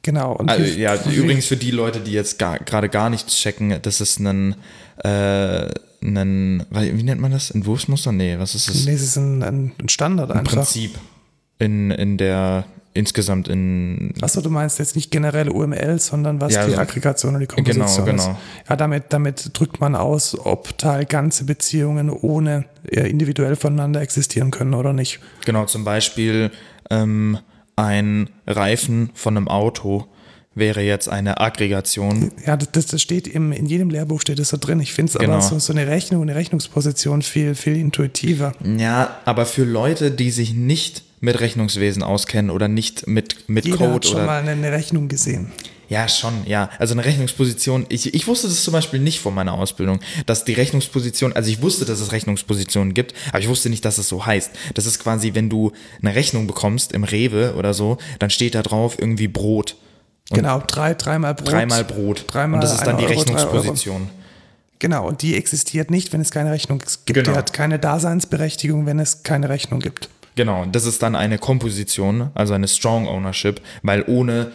Genau. 0.01 0.33
Und 0.33 0.49
Also, 0.49 0.63
ja, 0.79 0.95
übrigens 1.11 1.45
für 1.45 1.57
die 1.57 1.71
Leute, 1.71 1.99
die 1.99 2.11
jetzt 2.11 2.37
gar- 2.39 2.59
gerade 2.59 2.89
gar 2.89 3.09
nichts 3.09 3.35
checken, 3.37 3.77
das 3.81 4.01
ist 4.01 4.19
ein, 4.19 4.55
äh, 5.03 5.69
ein, 6.03 6.65
wie 6.71 7.03
nennt 7.03 7.21
man 7.21 7.31
das? 7.31 7.49
Entwurfsmuster? 7.51 8.11
Nee, 8.11 8.37
was 8.37 8.53
ist 8.55 8.69
das? 8.69 8.85
Nee, 8.85 8.93
es 8.93 9.01
ist 9.01 9.17
ein, 9.17 9.41
ein 9.41 9.71
ein 9.81 9.89
Standard 9.89 10.29
Ein 10.31 10.39
einfach. 10.39 10.53
Prinzip 10.57 10.95
in, 11.57 11.89
in 11.91 12.17
der, 12.17 12.65
insgesamt 12.95 13.47
in, 13.47 14.13
Achso, 14.21 14.41
du 14.41 14.49
meinst 14.49 14.79
jetzt 14.79 14.95
nicht 14.95 15.11
generell 15.11 15.49
UML, 15.49 15.99
sondern 15.99 16.41
was 16.41 16.53
Ja, 16.53 16.61
die 16.65 16.71
also- 16.71 16.81
Aggregation 16.81 17.35
und 17.35 17.41
die 17.41 17.45
Komposition 17.47 17.85
Genau, 18.05 18.15
ist. 18.15 18.25
genau. 18.25 18.37
Ja, 18.67 18.75
damit, 18.75 19.03
damit 19.09 19.51
drückt 19.53 19.79
man 19.79 19.95
aus, 19.95 20.35
ob 20.39 20.77
Teil 20.79 21.05
ganze 21.05 21.43
Beziehungen 21.43 22.09
ohne 22.09 22.65
individuell 22.89 23.55
voneinander 23.55 24.01
existieren 24.01 24.49
können 24.49 24.73
oder 24.73 24.93
nicht. 24.93 25.19
genau, 25.45 25.65
zum 25.65 25.83
Beispiel 25.83 26.51
ähm, 26.89 27.37
ein 27.75 28.29
Reifen 28.47 29.11
von 29.13 29.35
einem 29.37 29.47
Auto 29.49 30.05
wäre 30.57 30.81
jetzt 30.81 31.09
eine 31.09 31.41
Aggregation. 31.41 32.31
Ja, 32.45 32.55
das, 32.55 32.85
das 32.85 33.01
steht 33.01 33.27
im, 33.27 33.51
in 33.51 33.65
jedem 33.65 33.89
Lehrbuch 33.89 34.21
steht 34.21 34.39
das 34.39 34.51
da 34.51 34.57
drin. 34.57 34.79
Ich 34.79 34.93
finde 34.93 35.11
es 35.11 35.17
Genau. 35.17 35.33
aber 35.33 35.41
so, 35.41 35.59
so 35.59 35.73
eine 35.73 35.87
Rechnung, 35.87 36.21
eine 36.21 36.35
Rechnungsposition 36.35 37.21
viel, 37.23 37.55
viel 37.55 37.75
intuitiver. 37.75 38.53
Ja, 38.77 39.17
aber 39.25 39.45
für 39.45 39.65
Leute, 39.65 40.11
die 40.11 40.31
sich 40.31 40.53
nicht 40.53 41.03
mit 41.19 41.39
Rechnungswesen 41.39 42.03
auskennen 42.03 42.51
oder 42.51 42.67
nicht 42.67 43.07
mit, 43.07 43.49
mit 43.49 43.65
Jeder 43.65 43.77
Code 43.77 43.93
hat 43.93 44.05
schon 44.05 44.15
oder. 44.15 44.25
mal 44.25 44.47
eine 44.47 44.71
Rechnung 44.71 45.07
gesehen. 45.07 45.51
Ja, 45.87 46.07
schon, 46.07 46.33
ja. 46.45 46.69
Also 46.79 46.93
eine 46.93 47.05
Rechnungsposition, 47.05 47.85
ich, 47.89 48.13
ich 48.13 48.27
wusste 48.27 48.47
das 48.47 48.63
zum 48.63 48.71
Beispiel 48.71 48.99
nicht 48.99 49.19
vor 49.19 49.31
meiner 49.31 49.53
Ausbildung, 49.53 49.99
dass 50.25 50.43
die 50.43 50.53
Rechnungsposition, 50.53 51.33
also 51.33 51.49
ich 51.49 51.61
wusste, 51.61 51.85
dass 51.85 51.99
es 51.99 52.11
Rechnungspositionen 52.11 52.93
gibt, 52.93 53.13
aber 53.29 53.39
ich 53.39 53.47
wusste 53.47 53.69
nicht, 53.69 53.85
dass 53.85 53.97
es 53.97 54.09
so 54.09 54.25
heißt. 54.25 54.51
Das 54.73 54.85
ist 54.85 54.99
quasi, 54.99 55.35
wenn 55.35 55.49
du 55.49 55.71
eine 56.01 56.15
Rechnung 56.15 56.47
bekommst 56.47 56.91
im 56.91 57.03
Rewe 57.03 57.55
oder 57.55 57.73
so, 57.73 57.97
dann 58.19 58.29
steht 58.29 58.55
da 58.55 58.63
drauf 58.63 58.97
irgendwie 58.97 59.27
Brot. 59.27 59.75
Und 60.31 60.37
genau, 60.37 60.59
drei, 60.65 60.95
dreimal 60.95 61.35
Brot. 61.35 61.51
Dreimal 61.51 61.83
Brot. 61.83 62.25
Dreimal 62.27 62.57
Und 62.57 62.63
das 62.63 62.73
ist 62.73 62.83
dann 62.83 62.97
die 62.97 63.03
Euro. 63.03 63.13
Rechnungsposition. 63.19 64.09
Genau, 64.79 65.07
und 65.07 65.21
die 65.21 65.35
existiert 65.35 65.89
nicht, 65.89 66.11
wenn 66.13 66.21
es 66.21 66.31
keine 66.31 66.51
Rechnung 66.51 66.79
gibt. 66.79 67.05
Genau. 67.05 67.31
Die 67.31 67.37
hat 67.37 67.53
keine 67.53 67.79
Daseinsberechtigung, 67.79 68.85
wenn 68.85 68.99
es 68.99 69.23
keine 69.23 69.49
Rechnung 69.49 69.79
gibt. 69.79 70.09
Genau, 70.35 70.65
das 70.65 70.85
ist 70.85 71.01
dann 71.01 71.15
eine 71.15 71.37
Komposition, 71.37 72.29
also 72.33 72.53
eine 72.53 72.67
Strong 72.67 73.07
Ownership, 73.07 73.61
weil 73.83 74.03
ohne, 74.07 74.51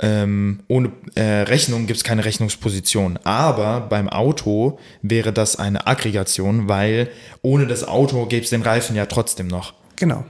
ähm, 0.00 0.60
ohne 0.66 0.90
äh, 1.14 1.42
Rechnung 1.42 1.86
gibt 1.86 1.98
es 1.98 2.04
keine 2.04 2.24
Rechnungsposition. 2.24 3.18
Aber 3.22 3.80
beim 3.80 4.08
Auto 4.08 4.78
wäre 5.02 5.32
das 5.32 5.56
eine 5.56 5.86
Aggregation, 5.86 6.68
weil 6.68 7.08
ohne 7.42 7.66
das 7.66 7.86
Auto 7.86 8.26
gäbe 8.26 8.44
es 8.44 8.50
den 8.50 8.62
Reifen 8.62 8.96
ja 8.96 9.06
trotzdem 9.06 9.46
noch. 9.46 9.74
Genau. 9.96 10.24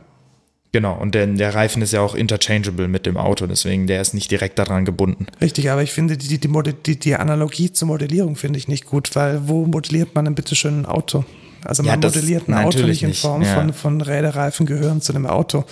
Genau, 0.75 0.99
und 1.01 1.15
denn 1.15 1.37
der 1.37 1.55
Reifen 1.55 1.83
ist 1.83 1.93
ja 1.93 2.01
auch 2.01 2.17
interchangeable 2.17 2.89
mit 2.89 3.07
dem 3.07 3.17
Auto, 3.17 3.47
deswegen 3.47 3.87
der 3.87 4.01
ist 4.01 4.13
nicht 4.13 4.29
direkt 4.33 4.59
daran 4.59 4.85
gebunden. 4.85 5.29
Richtig, 5.41 5.71
aber 5.71 5.85
ich 5.85 5.93
finde 5.93 6.17
die, 6.17 6.37
die, 6.37 6.49
die, 6.85 6.99
die 6.99 7.15
Analogie 7.15 7.71
zur 7.71 7.87
Modellierung 7.87 8.35
finde 8.35 8.59
ich 8.59 8.67
nicht 8.67 8.85
gut, 8.85 9.15
weil 9.15 9.49
wo 9.49 9.67
modelliert 9.67 10.17
man 10.17 10.25
denn 10.25 10.35
bitte 10.35 10.57
schön 10.57 10.81
ein 10.81 10.87
Auto? 10.87 11.25
Also 11.65 11.83
Ja, 11.83 11.93
man 11.93 12.01
das 12.01 12.15
modelliert 12.15 12.49
ein 12.49 12.55
Auto 12.55 12.83
nicht 12.87 13.03
in 13.03 13.09
nicht, 13.11 13.21
Form 13.21 13.43
ja. 13.43 13.55
von, 13.55 13.73
von 13.73 14.01
Räderreifen 14.01 14.67
gehören 14.67 15.01
zu 15.01 15.15
einem 15.15 15.27
Auto. 15.27 15.65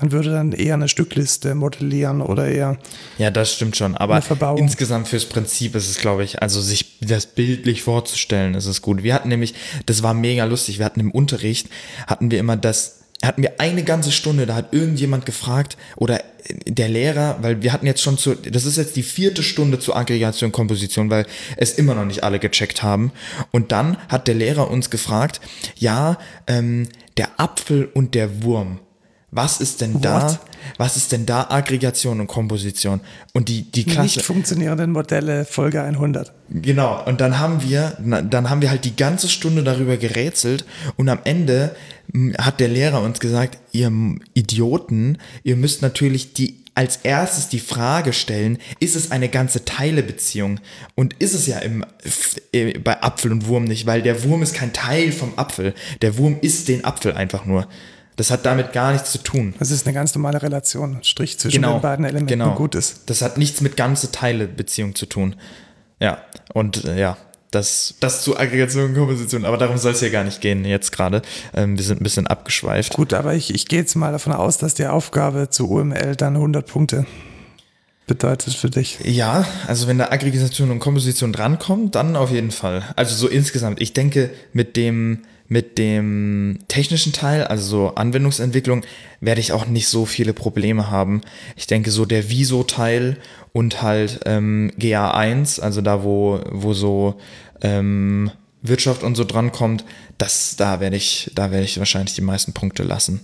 Man 0.00 0.10
würde 0.10 0.30
dann 0.30 0.52
eher 0.52 0.74
eine 0.74 0.88
Stückliste 0.88 1.54
modellieren 1.54 2.22
oder 2.22 2.48
eher 2.48 2.78
Ja, 3.18 3.30
das 3.30 3.52
stimmt 3.52 3.76
schon. 3.76 3.96
Aber 3.96 4.20
insgesamt 4.56 5.08
fürs 5.08 5.26
Prinzip 5.26 5.74
ist 5.74 5.88
es, 5.88 5.98
glaube 5.98 6.24
ich, 6.24 6.42
also 6.42 6.60
sich 6.60 6.98
das 7.00 7.26
bildlich 7.26 7.82
vorzustellen, 7.82 8.54
ist 8.54 8.66
es 8.66 8.82
gut. 8.82 9.02
Wir 9.02 9.14
hatten 9.14 9.28
nämlich, 9.28 9.54
das 9.86 10.02
war 10.02 10.14
mega 10.14 10.44
lustig, 10.44 10.78
wir 10.78 10.86
hatten 10.86 11.00
im 11.00 11.10
Unterricht, 11.10 11.68
hatten 12.06 12.30
wir 12.30 12.38
immer 12.40 12.56
das, 12.56 13.01
hatten 13.28 13.42
wir 13.42 13.60
eine 13.60 13.84
ganze 13.84 14.12
Stunde, 14.12 14.46
da 14.46 14.54
hat 14.54 14.72
irgendjemand 14.72 15.26
gefragt 15.26 15.76
oder 15.96 16.20
der 16.66 16.88
Lehrer, 16.88 17.38
weil 17.40 17.62
wir 17.62 17.72
hatten 17.72 17.86
jetzt 17.86 18.02
schon 18.02 18.18
zu, 18.18 18.34
das 18.34 18.64
ist 18.64 18.76
jetzt 18.76 18.96
die 18.96 19.02
vierte 19.02 19.42
Stunde 19.42 19.78
zur 19.78 19.96
Aggregation 19.96 20.48
und 20.48 20.52
Komposition, 20.52 21.10
weil 21.10 21.26
es 21.56 21.72
immer 21.72 21.94
noch 21.94 22.04
nicht 22.04 22.24
alle 22.24 22.38
gecheckt 22.38 22.82
haben. 22.82 23.12
Und 23.50 23.72
dann 23.72 23.96
hat 24.08 24.28
der 24.28 24.34
Lehrer 24.34 24.70
uns 24.70 24.90
gefragt, 24.90 25.40
ja, 25.76 26.18
ähm, 26.46 26.88
der 27.16 27.40
Apfel 27.40 27.84
und 27.84 28.14
der 28.14 28.42
Wurm. 28.42 28.80
Was 29.34 29.62
ist 29.62 29.80
denn 29.80 30.00
da? 30.02 30.28
What? 30.28 30.38
Was 30.76 30.96
ist 30.96 31.10
denn 31.10 31.24
da 31.24 31.46
Aggregation 31.48 32.20
und 32.20 32.26
Komposition? 32.26 33.00
Und 33.32 33.48
die, 33.48 33.62
die 33.62 33.84
Klasse. 33.84 34.02
nicht 34.02 34.22
funktionierenden 34.22 34.92
Modelle 34.92 35.46
Folge 35.46 35.82
100. 35.82 36.32
Genau, 36.50 37.02
und 37.06 37.20
dann 37.20 37.38
haben 37.38 37.62
wir, 37.62 37.96
dann 37.98 38.50
haben 38.50 38.60
wir 38.60 38.70
halt 38.70 38.84
die 38.84 38.94
ganze 38.94 39.28
Stunde 39.28 39.64
darüber 39.64 39.96
gerätselt 39.96 40.66
und 40.96 41.08
am 41.08 41.20
Ende 41.24 41.74
m, 42.12 42.34
hat 42.38 42.60
der 42.60 42.68
Lehrer 42.68 43.00
uns 43.00 43.20
gesagt, 43.20 43.58
ihr 43.72 43.90
Idioten, 44.34 45.16
ihr 45.42 45.56
müsst 45.56 45.80
natürlich 45.80 46.34
die 46.34 46.62
als 46.74 46.96
erstes 46.96 47.48
die 47.48 47.58
Frage 47.58 48.12
stellen, 48.12 48.58
ist 48.80 48.96
es 48.96 49.10
eine 49.10 49.28
ganze 49.28 49.64
Teilebeziehung? 49.64 50.58
Und 50.94 51.14
ist 51.18 51.34
es 51.34 51.46
ja 51.46 51.58
im, 51.58 51.84
äh, 52.52 52.78
bei 52.78 53.02
Apfel 53.02 53.32
und 53.32 53.46
Wurm 53.46 53.64
nicht, 53.64 53.86
weil 53.86 54.00
der 54.00 54.24
Wurm 54.24 54.42
ist 54.42 54.54
kein 54.54 54.72
Teil 54.72 55.12
vom 55.12 55.34
Apfel. 55.36 55.74
Der 56.00 56.16
Wurm 56.16 56.38
isst 56.40 56.68
den 56.68 56.84
Apfel 56.84 57.12
einfach 57.12 57.44
nur. 57.44 57.68
Das 58.16 58.30
hat 58.30 58.44
damit 58.44 58.72
gar 58.72 58.92
nichts 58.92 59.10
zu 59.10 59.18
tun. 59.18 59.54
Das 59.58 59.70
ist 59.70 59.86
eine 59.86 59.94
ganz 59.94 60.14
normale 60.14 60.42
Relation. 60.42 60.98
Strich 61.02 61.38
zwischen 61.38 61.62
Genau, 61.62 61.74
den 61.78 61.82
beiden 61.82 62.04
Elementen 62.04 62.38
genau. 62.38 62.54
gut 62.54 62.74
ist. 62.74 63.02
Das 63.06 63.22
hat 63.22 63.38
nichts 63.38 63.60
mit 63.60 63.76
ganze 63.76 64.12
Teile-Beziehung 64.12 64.94
zu 64.94 65.06
tun. 65.06 65.36
Ja, 65.98 66.18
und 66.52 66.84
äh, 66.84 67.00
ja, 67.00 67.16
das, 67.52 67.94
das 68.00 68.22
zu 68.22 68.36
Aggregation 68.36 68.86
und 68.86 68.94
Komposition. 68.94 69.44
Aber 69.44 69.56
darum 69.56 69.78
soll 69.78 69.92
es 69.92 70.00
hier 70.00 70.10
gar 70.10 70.24
nicht 70.24 70.40
gehen 70.40 70.64
jetzt 70.64 70.90
gerade. 70.90 71.22
Ähm, 71.54 71.76
wir 71.76 71.84
sind 71.84 72.00
ein 72.00 72.04
bisschen 72.04 72.26
abgeschweift. 72.26 72.94
Gut, 72.94 73.12
aber 73.12 73.34
ich, 73.34 73.54
ich 73.54 73.66
gehe 73.66 73.78
jetzt 73.78 73.94
mal 73.94 74.12
davon 74.12 74.32
aus, 74.32 74.58
dass 74.58 74.74
die 74.74 74.86
Aufgabe 74.86 75.50
zu 75.50 75.70
UML 75.70 76.16
dann 76.16 76.34
100 76.34 76.66
Punkte 76.66 77.06
bedeutet 78.06 78.54
für 78.54 78.68
dich. 78.68 78.98
Ja, 79.04 79.46
also 79.66 79.86
wenn 79.86 79.98
da 79.98 80.06
Aggregation 80.10 80.70
und 80.70 80.80
Komposition 80.80 81.32
drankommt, 81.32 81.94
dann 81.94 82.16
auf 82.16 82.30
jeden 82.30 82.50
Fall. 82.50 82.84
Also 82.96 83.14
so 83.14 83.28
insgesamt. 83.28 83.80
Ich 83.80 83.92
denke, 83.92 84.30
mit 84.52 84.76
dem, 84.76 85.20
mit 85.52 85.76
dem 85.76 86.60
technischen 86.68 87.12
Teil, 87.12 87.44
also 87.44 87.64
so 87.66 87.94
Anwendungsentwicklung, 87.94 88.84
werde 89.20 89.42
ich 89.42 89.52
auch 89.52 89.66
nicht 89.66 89.86
so 89.86 90.06
viele 90.06 90.32
Probleme 90.32 90.90
haben. 90.90 91.20
Ich 91.56 91.66
denke, 91.66 91.90
so 91.90 92.06
der 92.06 92.30
Viso-Teil 92.30 93.18
und 93.52 93.82
halt 93.82 94.20
ähm, 94.24 94.72
GA1, 94.78 95.60
also 95.60 95.82
da, 95.82 96.04
wo, 96.04 96.40
wo 96.50 96.72
so 96.72 97.20
ähm, 97.60 98.30
Wirtschaft 98.62 99.02
und 99.02 99.14
so 99.14 99.24
drankommt, 99.24 99.84
das, 100.16 100.56
da 100.56 100.80
werde 100.80 100.96
ich, 100.96 101.30
da 101.34 101.50
werde 101.50 101.66
ich 101.66 101.78
wahrscheinlich 101.78 102.14
die 102.14 102.22
meisten 102.22 102.54
Punkte 102.54 102.82
lassen. 102.82 103.20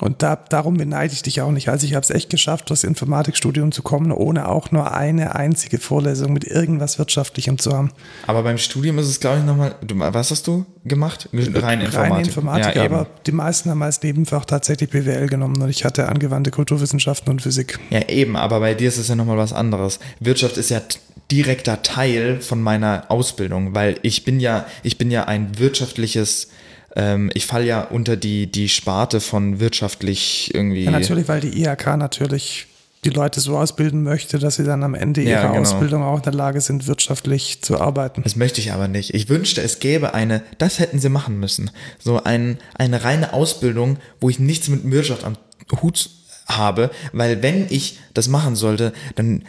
Und 0.00 0.22
da, 0.22 0.36
darum 0.36 0.76
beneide 0.76 1.12
ich 1.12 1.22
dich 1.22 1.40
auch 1.40 1.50
nicht. 1.50 1.68
Also 1.68 1.86
ich 1.86 1.94
habe 1.94 2.02
es 2.02 2.10
echt 2.10 2.28
geschafft, 2.28 2.68
durchs 2.68 2.84
Informatikstudium 2.84 3.72
zu 3.72 3.82
kommen, 3.82 4.12
ohne 4.12 4.48
auch 4.48 4.70
nur 4.70 4.92
eine 4.92 5.34
einzige 5.34 5.78
Vorlesung 5.78 6.32
mit 6.32 6.44
irgendwas 6.44 6.98
Wirtschaftlichem 6.98 7.58
zu 7.58 7.72
haben. 7.72 7.90
Aber 8.26 8.42
beim 8.42 8.58
Studium 8.58 8.98
ist 8.98 9.08
es, 9.08 9.20
glaube 9.20 9.38
ich, 9.38 9.44
nochmal, 9.44 9.74
was 10.12 10.30
hast 10.30 10.46
du 10.46 10.66
gemacht? 10.84 11.28
Rein 11.32 11.80
Informatik. 11.80 11.94
Reine 11.94 12.22
Informatik, 12.22 12.76
ja, 12.76 12.84
aber 12.84 13.06
die 13.26 13.32
meisten 13.32 13.70
haben 13.70 13.82
als 13.82 14.02
Nebenfach 14.02 14.44
tatsächlich 14.44 14.90
BWL 14.90 15.28
genommen 15.28 15.60
und 15.62 15.70
ich 15.70 15.84
hatte 15.84 16.08
angewandte 16.08 16.50
Kulturwissenschaften 16.50 17.30
und 17.30 17.42
Physik. 17.42 17.78
Ja, 17.90 18.08
eben, 18.08 18.36
aber 18.36 18.60
bei 18.60 18.74
dir 18.74 18.88
ist 18.88 18.98
es 18.98 19.08
ja 19.08 19.14
nochmal 19.14 19.38
was 19.38 19.52
anderes. 19.52 19.98
Wirtschaft 20.20 20.58
ist 20.58 20.70
ja 20.70 20.80
direkter 21.30 21.82
Teil 21.82 22.40
von 22.40 22.62
meiner 22.62 23.06
Ausbildung, 23.08 23.74
weil 23.74 23.98
ich 24.02 24.24
bin 24.24 24.38
ja, 24.40 24.66
ich 24.82 24.98
bin 24.98 25.10
ja 25.10 25.24
ein 25.24 25.58
wirtschaftliches, 25.58 26.48
ähm, 26.96 27.30
ich 27.34 27.46
falle 27.46 27.66
ja 27.66 27.82
unter 27.82 28.16
die, 28.16 28.50
die 28.50 28.68
Sparte 28.68 29.20
von 29.20 29.60
wirtschaftlich 29.60 30.50
irgendwie. 30.54 30.84
Ja, 30.84 30.90
natürlich, 30.90 31.28
weil 31.28 31.40
die 31.40 31.62
IHK 31.62 31.96
natürlich 31.96 32.66
die 33.04 33.10
Leute 33.10 33.40
so 33.40 33.56
ausbilden 33.56 34.02
möchte, 34.02 34.38
dass 34.38 34.56
sie 34.56 34.64
dann 34.64 34.82
am 34.82 34.94
Ende 34.94 35.22
Ja, 35.22 35.42
ihrer 35.42 35.48
genau. 35.48 35.60
Ausbildung 35.60 36.02
auch 36.02 36.16
in 36.16 36.22
der 36.22 36.34
Lage 36.34 36.60
sind, 36.60 36.88
wirtschaftlich 36.88 37.62
zu 37.62 37.80
arbeiten. 37.80 38.22
Das 38.24 38.34
möchte 38.34 38.60
ich 38.60 38.72
aber 38.72 38.88
nicht. 38.88 39.14
Ich 39.14 39.28
wünschte, 39.28 39.62
es 39.62 39.78
gäbe 39.78 40.14
eine, 40.14 40.42
das 40.58 40.80
hätten 40.80 40.98
sie 40.98 41.08
machen 41.08 41.38
müssen. 41.38 41.70
So 42.00 42.24
ein, 42.24 42.58
eine 42.74 43.04
reine 43.04 43.32
Ausbildung, 43.32 43.98
wo 44.20 44.28
ich 44.28 44.40
nichts 44.40 44.68
mit 44.68 44.90
Wirtschaft 44.90 45.22
am 45.22 45.36
Hut 45.82 46.10
habe, 46.48 46.90
weil 47.12 47.42
wenn 47.42 47.66
ich 47.70 47.98
das 48.14 48.28
machen 48.28 48.56
sollte, 48.56 48.92
dann 49.14 49.44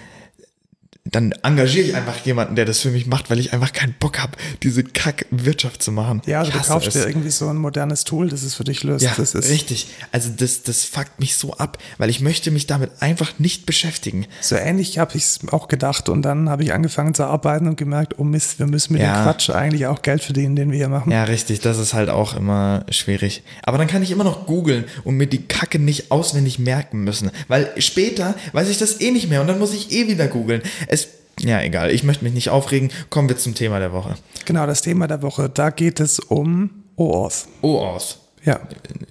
dann 1.12 1.32
engagiere 1.44 1.86
ich 1.88 1.96
einfach 1.96 2.16
jemanden, 2.26 2.56
der 2.56 2.66
das 2.66 2.80
für 2.80 2.90
mich 2.92 3.06
macht, 3.08 3.30
weil 3.30 3.40
ich 3.40 3.54
einfach 3.54 3.74
keinen 3.74 3.94
Bock 4.00 4.20
habe, 4.20 4.34
diese 4.64 4.84
Kack-Wirtschaft 4.84 5.82
zu 5.82 5.92
machen. 5.92 6.22
Ja, 6.26 6.40
also 6.40 6.52
du 6.52 6.60
kaufst 6.60 6.94
dir 6.96 7.08
irgendwie 7.08 7.30
so 7.30 7.48
ein 7.48 7.58
modernes 7.58 8.04
Tool, 8.04 8.30
das 8.30 8.44
es 8.44 8.56
für 8.56 8.64
dich 8.64 8.84
löst. 8.84 9.04
Ja, 9.06 9.14
das 9.18 9.36
ist 9.36 9.50
richtig. 9.50 9.88
Also 10.12 10.30
das, 10.36 10.64
das 10.64 10.84
fuckt 10.84 11.20
mich 11.20 11.36
so 11.36 11.54
ab, 11.56 11.78
weil 11.98 12.10
ich 12.10 12.22
möchte 12.22 12.52
mich 12.52 12.68
damit 12.68 12.92
einfach 13.00 13.40
nicht 13.40 13.66
beschäftigen. 13.66 14.26
so 14.42 14.56
ähnlich 14.56 15.00
habe 15.00 15.16
ich 15.18 15.24
es 15.24 15.40
auch 15.52 15.68
gedacht. 15.68 16.10
Und 16.10 16.22
dann 16.24 16.50
habe 16.50 16.64
ich 16.64 16.74
angefangen 16.74 17.14
zu 17.14 17.24
arbeiten 17.24 17.68
und 17.68 17.78
gemerkt, 17.78 18.16
oh 18.18 18.24
Mist, 18.24 18.60
wir 18.60 18.68
müssen 18.68 18.94
mit 18.94 19.02
Ja. 19.02 19.16
dem 19.20 19.24
Quatsch 19.24 19.50
eigentlich 19.50 19.88
auch 19.88 20.02
Geld 20.02 20.24
verdienen, 20.24 20.56
den 20.56 20.72
wir 20.72 20.78
hier 20.78 20.90
machen. 20.90 21.12
Ja, 21.12 21.24
richtig, 21.24 21.60
das 21.62 21.78
ist 21.78 21.94
halt 21.94 22.10
auch 22.10 22.36
immer 22.36 22.86
schwierig. 22.90 23.44
Aber 23.64 23.78
dann 23.78 23.88
kann 23.88 24.04
ich 24.04 24.12
immer 24.12 24.24
noch 24.24 24.46
googeln 24.46 24.86
und 25.04 25.16
mir 25.18 25.28
die 25.28 25.44
Kacke 25.48 25.80
nicht 25.80 26.12
auswendig 26.12 26.60
merken 26.60 27.04
müssen. 27.04 27.32
Weil 27.48 27.72
später 27.78 28.36
weiß 28.54 28.70
ich 28.70 28.78
das 28.78 29.00
eh 29.02 29.12
nicht 29.12 29.30
mehr 29.30 29.42
und 29.42 29.48
dann 29.48 29.60
muss 29.60 29.74
ich 29.74 29.92
eh 29.92 30.08
wieder 30.08 30.28
googeln. 30.28 30.62
Es, 30.88 30.97
ja, 31.42 31.62
egal, 31.62 31.92
ich 31.92 32.04
möchte 32.04 32.24
mich 32.24 32.34
nicht 32.34 32.50
aufregen. 32.50 32.92
Kommen 33.10 33.30
wir 33.30 33.38
zum 33.38 33.56
Thema 33.56 33.80
der 33.80 33.92
Woche. 33.92 34.16
Genau, 34.46 34.66
das 34.66 34.82
Thema 34.82 35.08
der 35.08 35.22
Woche, 35.22 35.50
da 35.50 35.70
geht 35.70 36.00
es 36.00 36.20
um 36.20 36.84
OAuth. 36.96 37.48
OAuth. 37.62 38.18
Ja, 38.44 38.60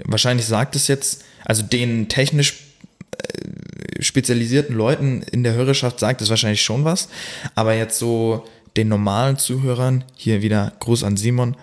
Wahrscheinlich 0.04 0.46
sagt 0.46 0.76
es 0.76 0.88
jetzt, 0.88 1.24
also 1.44 1.62
den 1.62 2.08
technisch 2.08 2.64
äh, 3.12 4.02
spezialisierten 4.02 4.74
Leuten 4.74 5.22
in 5.22 5.42
der 5.42 5.54
Hörerschaft 5.54 6.00
sagt 6.00 6.20
es 6.22 6.30
wahrscheinlich 6.30 6.62
schon 6.62 6.84
was, 6.84 7.08
aber 7.54 7.74
jetzt 7.74 7.98
so 7.98 8.44
den 8.76 8.88
normalen 8.88 9.38
Zuhörern, 9.38 10.04
hier 10.16 10.42
wieder 10.42 10.72
Gruß 10.80 11.04
an 11.04 11.16
Simon, 11.16 11.56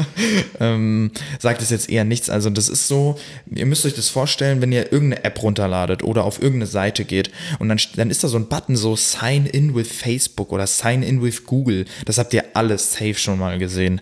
ähm, 0.60 1.10
sagt 1.38 1.62
es 1.62 1.70
jetzt 1.70 1.90
eher 1.90 2.04
nichts. 2.04 2.30
Also 2.30 2.50
das 2.50 2.68
ist 2.68 2.88
so, 2.88 3.18
ihr 3.52 3.66
müsst 3.66 3.84
euch 3.86 3.94
das 3.94 4.08
vorstellen, 4.08 4.60
wenn 4.60 4.72
ihr 4.72 4.92
irgendeine 4.92 5.24
App 5.24 5.42
runterladet 5.42 6.02
oder 6.02 6.24
auf 6.24 6.40
irgendeine 6.40 6.66
Seite 6.66 7.04
geht 7.04 7.30
und 7.58 7.68
dann, 7.68 7.78
dann 7.96 8.10
ist 8.10 8.24
da 8.24 8.28
so 8.28 8.38
ein 8.38 8.48
Button 8.48 8.76
so 8.76 8.96
Sign 8.96 9.46
in 9.46 9.74
with 9.74 9.90
Facebook 9.90 10.52
oder 10.52 10.66
Sign 10.66 11.02
in 11.02 11.22
with 11.22 11.44
Google. 11.44 11.84
Das 12.04 12.18
habt 12.18 12.34
ihr 12.34 12.44
alles 12.54 12.92
safe 12.92 13.14
schon 13.14 13.38
mal 13.38 13.58
gesehen. 13.58 14.00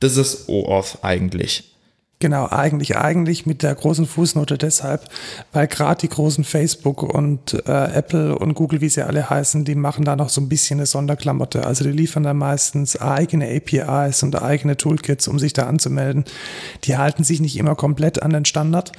Das 0.00 0.16
ist 0.16 0.48
OAuth 0.48 0.98
eigentlich. 1.02 1.71
Genau, 2.22 2.46
eigentlich, 2.48 2.96
eigentlich 2.96 3.46
mit 3.46 3.64
der 3.64 3.74
großen 3.74 4.06
Fußnote 4.06 4.56
deshalb, 4.56 5.08
weil 5.50 5.66
gerade 5.66 6.02
die 6.02 6.08
großen 6.08 6.44
Facebook 6.44 7.02
und 7.02 7.54
äh, 7.66 7.96
Apple 7.96 8.38
und 8.38 8.54
Google, 8.54 8.80
wie 8.80 8.88
sie 8.88 9.04
alle 9.04 9.28
heißen, 9.28 9.64
die 9.64 9.74
machen 9.74 10.04
da 10.04 10.14
noch 10.14 10.28
so 10.28 10.40
ein 10.40 10.48
bisschen 10.48 10.78
eine 10.78 10.86
Sonderklamotte. 10.86 11.66
Also 11.66 11.82
die 11.82 11.90
liefern 11.90 12.22
da 12.22 12.32
meistens 12.32 12.96
eigene 12.96 13.48
APIs 13.48 14.22
und 14.22 14.40
eigene 14.40 14.76
Toolkits, 14.76 15.26
um 15.26 15.40
sich 15.40 15.52
da 15.52 15.66
anzumelden. 15.66 16.24
Die 16.84 16.96
halten 16.96 17.24
sich 17.24 17.40
nicht 17.40 17.56
immer 17.56 17.74
komplett 17.74 18.22
an 18.22 18.32
den 18.32 18.44
Standard. 18.44 18.92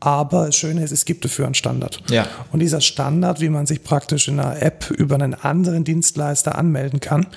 Aber 0.00 0.46
das 0.46 0.56
Schöne 0.56 0.82
ist, 0.82 0.90
es 0.90 1.04
gibt 1.04 1.24
dafür 1.24 1.44
einen 1.44 1.54
Standard. 1.54 2.02
Ja. 2.10 2.26
Und 2.50 2.58
dieser 2.58 2.80
Standard, 2.80 3.40
wie 3.40 3.48
man 3.48 3.66
sich 3.66 3.84
praktisch 3.84 4.26
in 4.26 4.40
einer 4.40 4.60
App 4.60 4.90
über 4.90 5.14
einen 5.14 5.34
anderen 5.34 5.84
Dienstleister 5.84 6.58
anmelden 6.58 6.98
kann, 6.98 7.28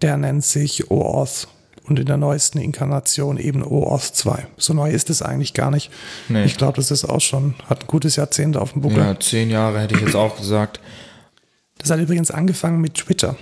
der 0.00 0.16
nennt 0.16 0.44
sich 0.44 0.92
OAuth. 0.92 1.48
Und 1.88 1.98
in 2.00 2.06
der 2.06 2.16
neuesten 2.16 2.58
Inkarnation 2.58 3.38
eben 3.38 3.62
OAuth 3.62 4.02
2. 4.14 4.48
So 4.56 4.74
neu 4.74 4.90
ist 4.90 5.08
es 5.08 5.22
eigentlich 5.22 5.54
gar 5.54 5.70
nicht. 5.70 5.90
Nee. 6.28 6.44
Ich 6.44 6.56
glaube, 6.56 6.76
das 6.76 6.90
ist 6.90 7.04
auch 7.04 7.20
schon, 7.20 7.54
hat 7.68 7.84
ein 7.84 7.86
gutes 7.86 8.16
Jahrzehnt 8.16 8.56
auf 8.56 8.72
dem 8.72 8.82
Buckel. 8.82 8.98
Ja, 8.98 9.18
zehn 9.20 9.50
Jahre 9.50 9.80
hätte 9.80 9.94
ich 9.94 10.00
jetzt 10.00 10.16
auch 10.16 10.36
gesagt. 10.36 10.80
Das 11.78 11.90
hat 11.90 12.00
übrigens 12.00 12.30
angefangen 12.32 12.80
mit 12.80 12.94
Twitter. 12.94 13.36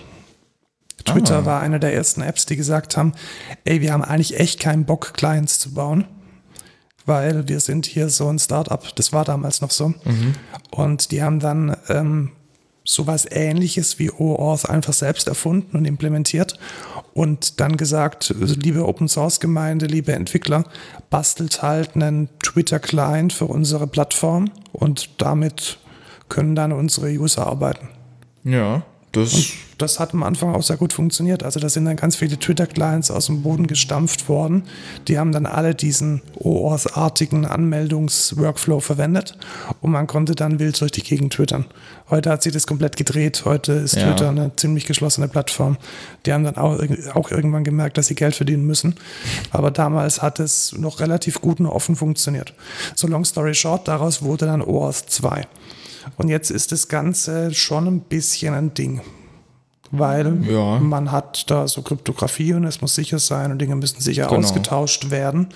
Twitter 1.07 1.39
Ah. 1.39 1.45
war 1.45 1.61
eine 1.61 1.81
der 1.81 1.95
ersten 1.95 2.21
Apps, 2.23 2.45
die 2.47 2.57
gesagt 2.57 2.97
haben, 2.97 3.13
ey, 3.65 3.81
wir 3.81 3.93
haben 3.93 4.03
eigentlich 4.05 4.39
echt 4.39 4.61
keinen 4.61 4.85
Bock, 4.85 5.15
Clients 5.15 5.59
zu 5.59 5.73
bauen, 5.73 6.05
weil 7.07 7.49
wir 7.49 7.61
sind 7.61 7.87
hier 7.87 8.09
so 8.11 8.29
ein 8.29 8.39
Startup. 8.39 8.83
Das 8.97 9.13
war 9.13 9.25
damals 9.25 9.61
noch 9.61 9.71
so. 9.71 9.95
Und 10.71 11.11
die 11.13 11.23
haben 11.23 11.41
dann 11.41 11.77
ähm, 11.89 12.33
sowas 12.85 13.27
ähnliches 13.31 13.99
wie 13.99 14.11
OAuth 14.11 14.69
einfach 14.69 14.93
selbst 14.93 15.27
erfunden 15.27 15.77
und 15.77 15.87
implementiert 15.87 16.59
und 17.15 17.61
dann 17.61 17.77
gesagt, 17.77 18.35
liebe 18.39 18.87
Open 18.87 19.09
Source 19.09 19.41
Gemeinde, 19.41 19.87
liebe 19.87 20.13
Entwickler, 20.13 20.65
bastelt 21.11 21.63
halt 21.63 21.97
einen 21.97 22.29
Twitter 22.41 22.79
Client 22.79 23.33
für 23.33 23.47
unsere 23.47 23.87
Plattform 23.87 24.51
und 24.73 25.21
damit 25.23 25.79
können 26.29 26.55
dann 26.55 26.73
unsere 26.73 27.09
User 27.09 27.47
arbeiten. 27.47 27.89
Ja, 28.45 28.83
das. 29.17 29.51
Das 29.77 29.99
hat 29.99 30.15
am 30.15 30.23
Anfang 30.23 30.55
auch 30.55 30.63
sehr 30.63 30.77
gut 30.77 30.93
funktioniert. 30.93 31.43
Also 31.43 31.59
da 31.59 31.69
sind 31.69 31.85
dann 31.85 31.97
ganz 31.97 32.15
viele 32.15 32.39
Twitter-Clients 32.39 33.11
aus 33.11 33.27
dem 33.27 33.43
Boden 33.43 33.67
gestampft 33.67 34.29
worden. 34.29 34.63
Die 35.09 35.19
haben 35.19 35.33
dann 35.33 35.47
alle 35.47 35.75
diesen 35.75 36.23
OAuth-artigen 36.39 37.45
Anmeldungs-Workflow 37.45 38.81
verwendet 38.81 39.37
und 39.81 39.91
man 39.91 40.07
konnte 40.07 40.35
dann 40.37 40.59
wild 40.61 40.81
durch 40.81 40.93
die 40.93 41.03
Gegend 41.03 41.33
twittern. 41.33 41.67
Heute 42.09 42.31
hat 42.31 42.43
sich 42.43 42.53
das 42.53 42.67
komplett 42.67 42.97
gedreht. 42.97 43.43
Heute 43.45 43.73
ist 43.73 43.97
Ja. 43.97 44.07
Twitter 44.13 44.29
eine 44.29 44.55
ziemlich 44.55 44.87
geschlossene 44.87 45.27
Plattform. 45.27 45.77
Die 46.25 46.33
haben 46.33 46.45
dann 46.45 46.57
auch, 46.57 46.79
auch 47.15 47.31
irgendwann 47.31 47.65
gemerkt, 47.65 47.99
dass 47.99 48.07
sie 48.07 48.15
Geld 48.15 48.37
verdienen 48.37 48.67
müssen. 48.67 48.95
Aber 49.51 49.71
damals 49.71 50.23
hat 50.23 50.39
es 50.39 50.73
noch 50.79 51.01
relativ 51.01 51.41
gut 51.41 51.59
und 51.59 51.67
offen 51.67 51.97
funktioniert. 51.97 52.55
So 52.95 53.09
long 53.09 53.25
story 53.25 53.55
short, 53.55 53.89
daraus 53.89 54.23
wurde 54.23 54.47
dann 54.47 54.63
OAuth 54.63 55.05
2. 55.09 55.43
Und 56.17 56.29
jetzt 56.29 56.51
ist 56.51 56.73
das 56.73 56.89
Ganze 56.89 57.53
schon 57.55 57.87
ein 57.87 58.01
bisschen 58.01 58.55
ein 58.55 58.75
Ding 58.75 59.01
weil 59.97 60.43
Ja. 60.51 60.81
man 60.81 61.13
hat 61.13 61.49
da 61.53 61.69
so 61.69 61.81
Kryptographie 61.83 62.53
und 62.55 62.65
es 62.65 62.81
muss 62.81 62.97
sicher 62.97 63.21
sein 63.21 63.53
und 63.53 63.61
Dinge 63.61 63.77
müssen 63.77 64.01
sicher 64.01 64.27
Genau. 64.27 64.41
ausgetauscht 64.41 65.11
werden. 65.11 65.51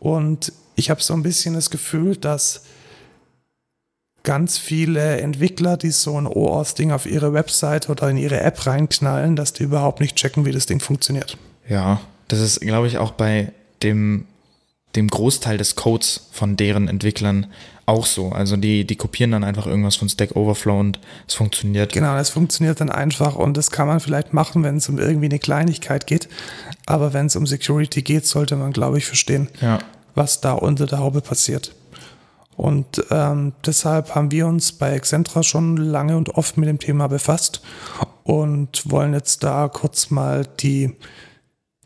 Und 0.00 0.52
ich 0.74 0.90
habe 0.90 1.00
so 1.02 1.14
ein 1.14 1.22
bisschen 1.22 1.54
das 1.54 1.70
Gefühl, 1.70 2.14
dass 2.16 2.64
ganz 4.22 4.58
viele 4.58 5.20
Entwickler, 5.20 5.76
die 5.78 5.90
so 5.92 6.18
ein 6.20 6.26
OAuth-Ding 6.26 6.90
auf 6.92 7.06
ihre 7.06 7.32
Website 7.32 7.88
oder 7.88 8.08
in 8.10 8.16
ihre 8.16 8.40
App 8.40 8.66
reinknallen, 8.66 9.36
dass 9.36 9.52
die 9.54 9.62
überhaupt 9.64 10.00
nicht 10.00 10.16
checken, 10.16 10.44
wie 10.44 10.52
das 10.52 10.66
Ding 10.66 10.80
funktioniert. 10.80 11.38
Ja, 11.68 12.00
das 12.28 12.40
ist, 12.40 12.60
glaube 12.60 12.86
ich, 12.86 12.98
auch 12.98 13.12
bei 13.12 13.52
dem, 13.82 14.26
dem 14.96 15.08
Großteil 15.08 15.58
des 15.58 15.74
Codes 15.74 16.28
von 16.32 16.56
deren 16.56 16.88
Entwicklern 16.88 17.46
auch 17.86 18.06
so. 18.06 18.30
Also 18.30 18.56
die, 18.56 18.86
die 18.86 18.96
kopieren 18.96 19.30
dann 19.32 19.44
einfach 19.44 19.66
irgendwas 19.66 19.96
von 19.96 20.08
Stack 20.08 20.36
Overflow 20.36 20.78
und 20.80 21.00
es 21.28 21.34
funktioniert. 21.34 21.92
Genau, 21.92 22.14
das 22.14 22.30
funktioniert 22.30 22.80
dann 22.80 22.90
einfach 22.90 23.36
und 23.36 23.56
das 23.56 23.70
kann 23.70 23.86
man 23.86 24.00
vielleicht 24.00 24.32
machen, 24.32 24.62
wenn 24.62 24.76
es 24.78 24.88
um 24.88 24.98
irgendwie 24.98 25.26
eine 25.26 25.38
Kleinigkeit 25.38 26.06
geht. 26.06 26.28
Aber 26.86 27.12
wenn 27.12 27.26
es 27.26 27.36
um 27.36 27.46
Security 27.46 28.02
geht, 28.02 28.26
sollte 28.26 28.56
man, 28.56 28.72
glaube 28.72 28.98
ich, 28.98 29.06
verstehen, 29.06 29.48
Ja. 29.60 29.78
was 30.14 30.40
da 30.40 30.52
unter 30.52 30.86
der 30.86 30.98
Haube 30.98 31.20
passiert. 31.20 31.74
Und 32.56 33.04
ähm, 33.10 33.52
deshalb 33.66 34.14
haben 34.14 34.30
wir 34.30 34.46
uns 34.46 34.72
bei 34.72 34.92
Excentra 34.92 35.42
schon 35.42 35.76
lange 35.76 36.16
und 36.16 36.30
oft 36.36 36.56
mit 36.56 36.68
dem 36.68 36.78
Thema 36.78 37.08
befasst 37.08 37.60
und 38.22 38.88
wollen 38.90 39.12
jetzt 39.12 39.42
da 39.42 39.68
kurz 39.68 40.10
mal 40.10 40.46
die 40.60 40.94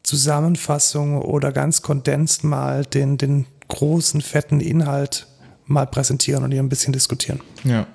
Zusammenfassung 0.03 1.21
oder 1.21 1.53
ganz 1.53 1.83
kondensiert 1.83 2.45
mal 2.45 2.85
den, 2.85 3.19
den 3.19 3.47
großen, 3.69 4.21
fetten 4.21 4.61
Inhalt 4.61 5.27
mal 5.69 5.87
präsentieren 5.87 6.45
und 6.45 6.51
hier 6.51 6.63
ein 6.63 6.69
bisschen 6.69 6.93
diskutieren. 6.93 7.41
Ja. 7.65 7.87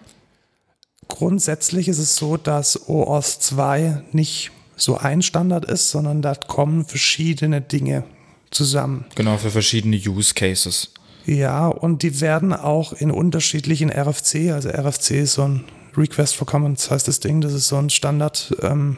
Grundsätzlich 1.10 1.90
ist 1.90 2.00
es 2.00 2.16
so, 2.16 2.38
dass 2.38 2.88
OAuth 2.88 3.26
2 3.26 4.04
nicht 4.14 4.52
so 4.76 4.98
ein 4.98 5.22
Standard 5.22 5.66
ist, 5.66 5.92
sondern 5.92 6.22
da 6.22 6.36
kommen 6.36 6.86
verschiedene 6.86 7.62
Dinge 7.62 8.06
zusammen. 8.52 9.06
Genau, 9.16 9.38
für 9.38 9.52
verschiedene 9.52 9.98
Use 9.98 10.34
Cases. 10.34 10.92
Ja, 11.26 11.68
und 11.68 12.04
die 12.04 12.22
werden 12.22 12.54
auch 12.54 12.94
in 12.94 13.12
unterschiedlichen 13.12 13.90
RFC, 13.90 14.52
also 14.52 14.70
RFC 14.70 15.12
ist 15.12 15.34
so 15.34 15.44
ein 15.44 15.66
Request 15.96 16.36
for 16.36 16.48
Comments 16.48 16.90
heißt 16.90 17.08
das 17.08 17.20
Ding, 17.20 17.42
das 17.42 17.54
ist 17.54 17.68
so 17.68 17.78
ein 17.78 17.90
Standard, 17.90 18.56
ähm, 18.62 18.98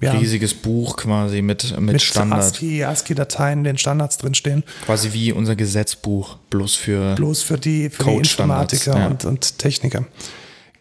ja, 0.00 0.12
Riesiges 0.12 0.54
Buch 0.54 0.96
quasi 0.96 1.42
mit, 1.42 1.70
mit, 1.72 1.92
mit 1.92 2.02
Standard. 2.02 2.40
ASCII, 2.40 2.84
ASCII-Dateien, 2.84 3.64
den 3.64 3.78
Standards 3.78 4.18
drinstehen, 4.18 4.64
Quasi 4.84 5.12
wie 5.12 5.32
unser 5.32 5.56
Gesetzbuch, 5.56 6.38
bloß 6.50 6.76
für. 6.76 7.14
bloß 7.14 7.42
für 7.42 7.58
die, 7.58 7.90
für 7.90 8.04
die 8.04 8.16
Informatiker 8.16 8.98
ja. 8.98 9.06
und, 9.06 9.24
und 9.24 9.58
Techniker. 9.58 10.04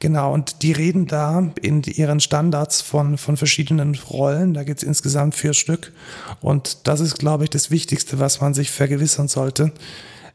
Genau, 0.02 0.34
und 0.34 0.64
die 0.64 0.72
reden 0.72 1.06
da 1.06 1.52
in 1.62 1.84
ihren 1.84 2.20
Standards 2.20 2.82
von, 2.82 3.20
von 3.20 3.38
verschiedenen 3.38 3.94
Rollen. 3.94 4.56
Da 4.56 4.64
gibt 4.64 4.82
es 4.82 4.84
insgesamt 4.84 5.36
vier 5.36 5.54
Stück. 5.54 5.94
Und 6.42 6.88
das 6.88 7.02
ist, 7.02 7.20
glaube 7.20 7.44
ich, 7.44 7.52
das 7.52 7.70
Wichtigste, 7.70 8.18
was 8.18 8.42
man 8.42 8.56
sich 8.56 8.72
vergewissern 8.72 9.28
sollte. 9.28 9.72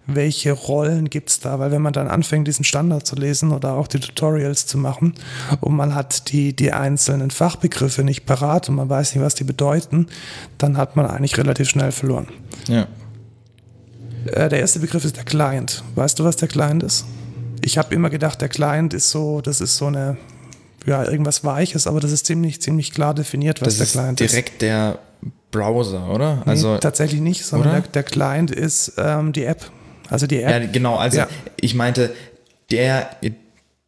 Welche 0.06 0.52
Rollen 0.52 1.10
gibt 1.10 1.30
es 1.30 1.40
da? 1.40 1.58
Weil 1.58 1.72
wenn 1.72 1.82
man 1.82 1.92
dann 1.92 2.06
anfängt, 2.06 2.46
diesen 2.46 2.64
Standard 2.64 3.06
zu 3.06 3.16
lesen 3.16 3.50
oder 3.50 3.72
auch 3.72 3.88
die 3.88 3.98
Tutorials 3.98 4.66
zu 4.66 4.78
machen 4.78 5.14
und 5.60 5.74
man 5.74 5.94
hat 5.94 6.30
die, 6.30 6.54
die 6.54 6.72
einzelnen 6.72 7.30
Fachbegriffe 7.32 8.04
nicht 8.04 8.24
parat 8.24 8.68
und 8.68 8.76
man 8.76 8.88
weiß 8.88 9.14
nicht, 9.14 9.24
was 9.24 9.34
die 9.34 9.44
bedeuten, 9.44 10.06
dann 10.58 10.76
hat 10.76 10.94
man 10.94 11.06
eigentlich 11.06 11.36
relativ 11.38 11.68
schnell 11.68 11.90
verloren. 11.90 12.28
Ja. 12.68 12.86
Äh, 14.26 14.48
der 14.48 14.60
erste 14.60 14.78
Begriff 14.78 15.04
ist 15.04 15.16
der 15.16 15.24
Client. 15.24 15.82
Weißt 15.94 16.18
du, 16.18 16.24
was 16.24 16.36
der 16.36 16.48
Client 16.48 16.82
ist? 16.82 17.04
Ich 17.62 17.78
habe 17.78 17.94
immer 17.94 18.10
gedacht, 18.10 18.40
der 18.40 18.48
Client 18.48 18.94
ist 18.94 19.10
so, 19.10 19.40
das 19.40 19.60
ist 19.60 19.76
so 19.76 19.86
eine, 19.86 20.16
ja, 20.84 21.04
irgendwas 21.04 21.42
Weiches, 21.42 21.86
aber 21.88 21.98
das 22.00 22.12
ist 22.12 22.26
ziemlich, 22.26 22.60
ziemlich 22.60 22.92
klar 22.92 23.12
definiert, 23.12 23.60
was 23.60 23.68
Das 23.68 23.76
der 23.78 23.84
ist 23.86 23.92
Client 23.92 24.20
direkt 24.20 24.62
der 24.62 24.98
Browser, 25.50 26.08
oder? 26.10 26.42
ist. 26.42 26.48
Also 26.48 26.74
nee, 26.74 26.78
tatsächlich 26.80 27.20
nicht, 27.20 27.44
sondern 27.44 27.72
der, 27.72 27.80
der 27.80 28.02
Client 28.04 28.50
ist 28.50 28.92
ähm, 28.98 29.32
die 29.32 29.44
App. 29.44 29.70
Also 30.10 30.26
die 30.26 30.36
Ja, 30.36 30.50
App. 30.50 30.72
genau. 30.72 30.96
Also 30.96 31.18
Ja. 31.18 31.28
ich 31.60 31.74
meinte, 31.74 32.14
der, 32.70 33.10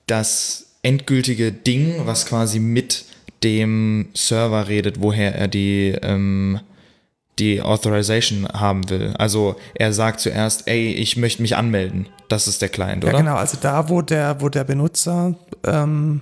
das 0.06 0.66
endgültige 0.82 1.52
Ding, 1.52 2.06
was 2.06 2.26
quasi 2.26 2.58
mit 2.60 3.04
dem 3.42 4.08
Server 4.14 4.68
redet, 4.68 5.00
woher 5.00 5.34
er 5.34 5.48
die, 5.48 5.96
ähm, 6.02 6.60
die 7.38 7.62
Authorization 7.62 8.48
haben 8.48 8.88
will. 8.90 9.14
Also 9.18 9.56
er 9.74 9.92
sagt 9.92 10.20
zuerst, 10.20 10.66
ey, 10.66 10.92
ich 10.92 11.16
möchte 11.16 11.42
mich 11.42 11.56
anmelden. 11.56 12.08
Das 12.28 12.48
ist 12.48 12.60
der 12.62 12.68
Client, 12.68 13.04
Ja, 13.04 13.10
oder? 13.10 13.18
genau. 13.18 13.36
Also 13.36 13.58
da, 13.60 13.88
wo 13.88 14.02
der, 14.02 14.40
wo 14.40 14.48
der 14.48 14.64
Benutzer 14.64 15.34
ähm, 15.64 16.20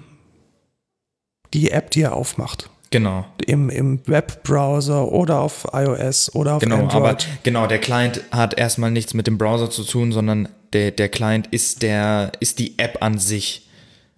die 1.54 1.70
App, 1.70 1.90
die 1.90 2.02
er 2.02 2.14
aufmacht. 2.14 2.68
Genau. 2.96 3.26
Im, 3.46 3.68
Im 3.68 4.00
Webbrowser 4.06 5.12
oder 5.12 5.40
auf 5.40 5.66
iOS 5.70 6.34
oder 6.34 6.54
auf 6.54 6.62
Genau, 6.62 6.76
Android. 6.76 6.94
aber 6.94 7.16
genau, 7.42 7.66
der 7.66 7.78
Client 7.78 8.22
hat 8.30 8.58
erstmal 8.58 8.90
nichts 8.90 9.12
mit 9.12 9.26
dem 9.26 9.36
Browser 9.36 9.68
zu 9.70 9.84
tun, 9.84 10.12
sondern 10.12 10.48
der, 10.72 10.92
der 10.92 11.10
Client 11.10 11.46
ist 11.50 11.82
der, 11.82 12.32
ist 12.40 12.58
die 12.58 12.78
App 12.78 13.02
an 13.02 13.18
sich. 13.18 13.68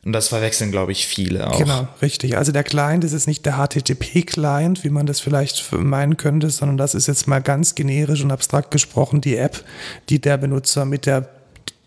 Und 0.05 0.13
das 0.13 0.29
verwechseln, 0.29 0.71
glaube 0.71 0.93
ich, 0.93 1.09
viele 1.09 1.49
auch. 1.51 1.59
Genau, 1.59 1.89
richtig. 2.01 2.37
Also 2.39 2.53
der 2.53 2.63
Client 2.63 3.03
ist 3.03 3.15
jetzt 3.15 3.27
nicht 3.27 3.45
der 3.47 3.55
HTTP-Client, 3.55 4.85
wie 4.85 4.91
man 4.91 5.07
das 5.07 5.19
vielleicht 5.19 5.73
meinen 5.73 6.17
könnte, 6.17 6.49
sondern 6.49 6.77
das 6.77 6.95
ist 6.95 7.09
jetzt 7.09 7.27
mal 7.27 7.43
ganz 7.43 7.75
generisch 7.75 8.23
und 8.23 8.31
abstrakt 8.31 8.71
gesprochen 8.71 9.21
die 9.21 9.37
App, 9.37 9.65
die 10.09 10.21
der 10.21 10.37
Benutzer 10.37 10.85
mit 10.85 11.05
der, 11.05 11.29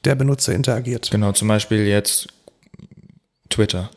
der 0.04 0.16
Benutzer 0.16 0.54
interagiert. 0.54 1.10
Genau, 1.10 1.32
zum 1.32 1.48
Beispiel 1.48 1.88
jetzt 1.88 2.28
Twitter. 3.50 3.90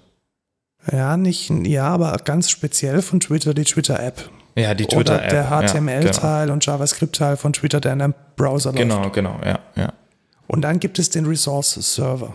Ja, 0.91 1.17
nicht, 1.17 1.51
ja, 1.51 1.89
aber 1.89 2.17
ganz 2.25 2.51
speziell 2.51 3.03
von 3.03 3.21
Twitter 3.21 3.55
die 3.55 3.65
Twitter-App. 3.65 4.29
Ja, 4.57 4.75
die 4.75 4.85
Oder 4.85 4.97
Twitter-App. 4.97 5.31
der 5.31 5.43
ja, 5.43 5.63
HTML-Teil 5.63 6.51
und 6.51 6.65
JavaScript-Teil 6.65 7.37
von 7.37 7.53
Twitter, 7.53 7.81
der 7.81 7.95
in 7.95 8.03
einem 8.03 8.15
Browser 8.37 8.73
genau. 8.73 9.03
läuft. 9.03 9.15
Genau, 9.15 9.37
genau, 9.39 9.47
ja, 9.47 9.59
ja. 9.75 9.93
Und 10.47 10.63
dann 10.63 10.79
gibt 10.79 10.99
es 10.99 11.11
den 11.11 11.27
Resource-Server. 11.27 12.35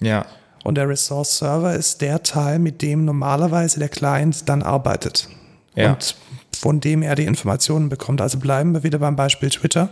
Ja, 0.00 0.26
Und 0.64 0.76
der 0.76 0.88
Resource-Server 0.88 1.74
ist 1.74 2.00
der 2.00 2.22
Teil, 2.22 2.58
mit 2.58 2.82
dem 2.82 3.04
normalerweise 3.04 3.78
der 3.78 3.88
Client 3.88 4.48
dann 4.48 4.62
arbeitet. 4.62 5.28
Ja. 5.74 5.92
Und 5.92 6.16
von 6.56 6.80
dem 6.80 7.02
er 7.02 7.14
die 7.14 7.24
Informationen 7.24 7.88
bekommt. 7.88 8.20
Also 8.20 8.38
bleiben 8.38 8.72
wir 8.72 8.82
wieder 8.82 8.98
beim 8.98 9.16
Beispiel 9.16 9.50
Twitter. 9.50 9.90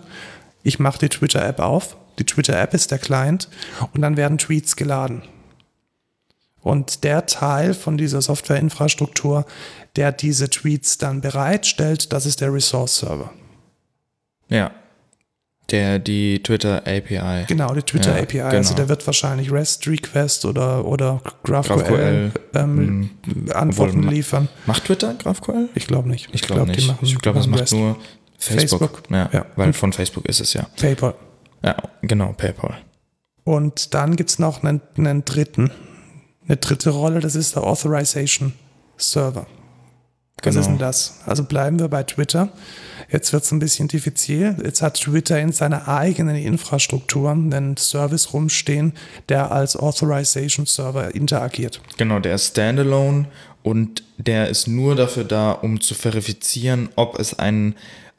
Ich 0.62 0.78
mache 0.78 0.98
die 0.98 1.08
Twitter-App 1.08 1.60
auf. 1.60 1.96
Die 2.18 2.24
Twitter-App 2.24 2.74
ist 2.74 2.90
der 2.90 2.98
Client 2.98 3.48
und 3.92 4.02
dann 4.02 4.16
werden 4.16 4.38
Tweets 4.38 4.76
geladen. 4.76 5.22
Und 6.62 7.04
der 7.04 7.26
Teil 7.26 7.72
von 7.74 7.96
dieser 7.96 8.20
Softwareinfrastruktur, 8.20 9.46
der 9.96 10.12
diese 10.12 10.50
Tweets 10.50 10.98
dann 10.98 11.20
bereitstellt, 11.20 12.12
das 12.12 12.26
ist 12.26 12.40
der 12.40 12.52
Resource-Server. 12.52 13.30
ja. 14.48 14.70
Der, 15.70 16.00
die 16.00 16.42
Twitter 16.42 16.78
API. 16.84 17.44
Genau, 17.46 17.72
die 17.72 17.82
Twitter 17.82 18.16
Ja, 18.16 18.22
API. 18.24 18.40
Also 18.40 18.70
genau. 18.70 18.76
der 18.78 18.88
wird 18.88 19.06
wahrscheinlich 19.06 19.52
REST 19.52 19.86
Request 19.86 20.44
oder, 20.44 20.84
oder 20.84 21.20
GraphQL, 21.44 21.76
GraphQL, 21.76 22.32
ähm, 22.54 23.10
Antworten 23.54 23.98
obwohl 24.00 24.12
liefern. 24.12 24.48
Macht 24.66 24.86
Twitter 24.86 25.14
GraphQL? 25.14 25.68
Ich 25.76 25.86
glaube 25.86 26.08
nicht. 26.08 26.28
Ich 26.32 26.42
glaube 26.42 26.64
glaub, 26.64 26.76
nicht. 26.76 26.88
machen- 26.88 26.98
ich 27.06 27.16
glaube, 27.20 27.38
das 27.38 27.46
macht 27.46 27.60
REST. 27.60 27.72
nur 27.74 27.96
Facebook. 28.36 28.80
Facebook. 28.80 29.02
Ja, 29.10 29.30
Ja. 29.32 29.46
weil 29.54 29.72
von 29.72 29.92
Facebook 29.92 30.26
ist 30.26 30.40
es 30.40 30.54
ja. 30.54 30.66
PayPal. 30.76 31.14
Ja, 31.62 31.76
genau, 32.02 32.32
PayPal. 32.36 32.76
Und 33.44 33.94
dann 33.94 34.16
gibt 34.16 34.30
es 34.30 34.40
noch 34.40 34.64
einen, 34.64 34.80
einen 34.98 35.24
dritten, 35.24 35.70
eine 36.50 36.56
dritte 36.56 36.90
Rolle, 36.90 37.20
das 37.20 37.36
ist 37.36 37.54
der 37.54 37.62
Authorization 37.62 38.52
Server. 38.96 39.46
Was 40.42 40.54
Genau. 40.54 40.60
ist 40.60 40.66
denn 40.66 40.78
das? 40.78 41.20
Also 41.26 41.44
bleiben 41.44 41.78
wir 41.78 41.88
bei 41.88 42.02
Twitter. 42.02 42.48
Jetzt 43.10 43.32
wird 43.32 43.44
es 43.44 43.52
ein 43.52 43.58
bisschen 43.58 43.88
diffizil. 43.88 44.56
Jetzt 44.64 44.82
hat 44.82 44.94
Twitter 44.94 45.38
in 45.38 45.52
seiner 45.52 45.86
eigenen 45.86 46.34
Infrastruktur 46.36 47.30
einen 47.30 47.76
Service 47.76 48.32
rumstehen, 48.32 48.94
der 49.28 49.52
als 49.52 49.76
Authorization 49.76 50.66
Server 50.66 51.14
interagiert. 51.14 51.80
Genau, 51.98 52.18
der 52.20 52.34
ist 52.36 52.48
standalone 52.48 53.26
und 53.62 54.02
der 54.16 54.48
ist 54.48 54.66
nur 54.66 54.96
dafür 54.96 55.24
da, 55.24 55.52
um 55.52 55.80
zu 55.80 55.94
verifizieren, 55.94 56.88
ob 56.96 57.18
es 57.18 57.38
ein 57.38 57.74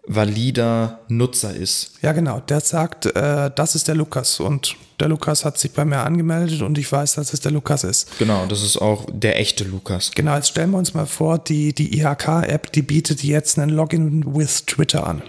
valider 0.07 0.99
Nutzer 1.07 1.55
ist. 1.55 1.93
Ja, 2.01 2.11
genau. 2.11 2.39
Der 2.39 2.59
sagt, 2.61 3.05
äh, 3.05 3.51
das 3.55 3.75
ist 3.75 3.87
der 3.87 3.95
Lukas 3.95 4.39
und 4.39 4.75
der 4.99 5.09
Lukas 5.09 5.45
hat 5.45 5.57
sich 5.57 5.71
bei 5.71 5.85
mir 5.85 5.99
angemeldet 5.99 6.61
und 6.61 6.77
ich 6.77 6.91
weiß, 6.91 7.15
dass 7.15 7.33
es 7.33 7.39
der 7.39 7.51
Lukas 7.51 7.83
ist. 7.83 8.17
Genau, 8.19 8.45
das 8.45 8.63
ist 8.63 8.77
auch 8.77 9.05
der 9.11 9.39
echte 9.39 9.63
Lukas. 9.63 10.11
Genau, 10.15 10.35
jetzt 10.35 10.49
stellen 10.49 10.71
wir 10.71 10.77
uns 10.77 10.93
mal 10.93 11.05
vor, 11.05 11.39
die, 11.39 11.73
die 11.73 11.99
IHK-App, 11.99 12.71
die 12.71 12.81
bietet 12.81 13.23
jetzt 13.23 13.57
einen 13.57 13.69
Login 13.69 14.35
with 14.35 14.65
Twitter 14.65 15.05
an. 15.07 15.23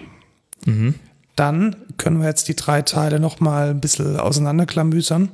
Dann 1.36 1.76
können 1.96 2.20
wir 2.20 2.28
jetzt 2.28 2.48
die 2.48 2.56
drei 2.56 2.82
Teile 2.82 3.18
nochmal 3.18 3.70
ein 3.70 3.80
bisschen 3.80 4.18
auseinanderklamüsern. 4.18 5.30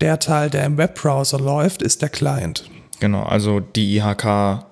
Der 0.00 0.18
Teil, 0.18 0.50
der 0.50 0.64
im 0.64 0.78
Webbrowser 0.78 1.38
läuft, 1.38 1.82
ist 1.82 2.02
der 2.02 2.08
Client. 2.08 2.70
Genau, 3.00 3.22
also 3.22 3.60
die 3.60 3.96
IHK, 3.96 4.64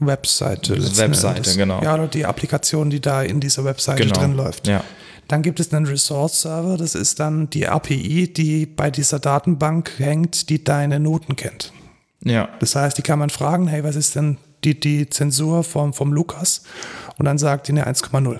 Webseite. 0.00 0.76
Webseite, 0.96 1.36
Endes. 1.38 1.56
genau. 1.56 1.82
Ja, 1.82 1.94
oder 1.94 2.08
die 2.08 2.24
Applikation, 2.26 2.90
die 2.90 3.00
da 3.00 3.22
in 3.22 3.40
dieser 3.40 3.64
Webseite 3.64 4.02
genau. 4.02 4.18
drin 4.18 4.34
läuft. 4.36 4.66
Ja, 4.68 4.82
Dann 5.28 5.42
gibt 5.42 5.60
es 5.60 5.72
einen 5.72 5.86
Resource-Server, 5.86 6.76
das 6.76 6.94
ist 6.94 7.20
dann 7.20 7.50
die 7.50 7.66
API, 7.68 8.32
die 8.32 8.66
bei 8.66 8.90
dieser 8.90 9.18
Datenbank 9.18 9.92
hängt, 9.98 10.48
die 10.48 10.64
deine 10.64 10.98
Noten 11.00 11.36
kennt. 11.36 11.72
ja, 12.24 12.48
Das 12.60 12.74
heißt, 12.74 12.96
die 12.98 13.02
kann 13.02 13.18
man 13.18 13.30
fragen, 13.30 13.66
hey, 13.68 13.84
was 13.84 13.96
ist 13.96 14.14
denn 14.16 14.38
die, 14.64 14.78
die 14.78 15.08
Zensur 15.08 15.62
vom, 15.64 15.92
vom 15.92 16.12
Lukas? 16.12 16.62
Und 17.18 17.26
dann 17.26 17.38
sagt 17.38 17.68
die 17.68 17.72
eine 17.72 17.86
1,0. 17.86 18.38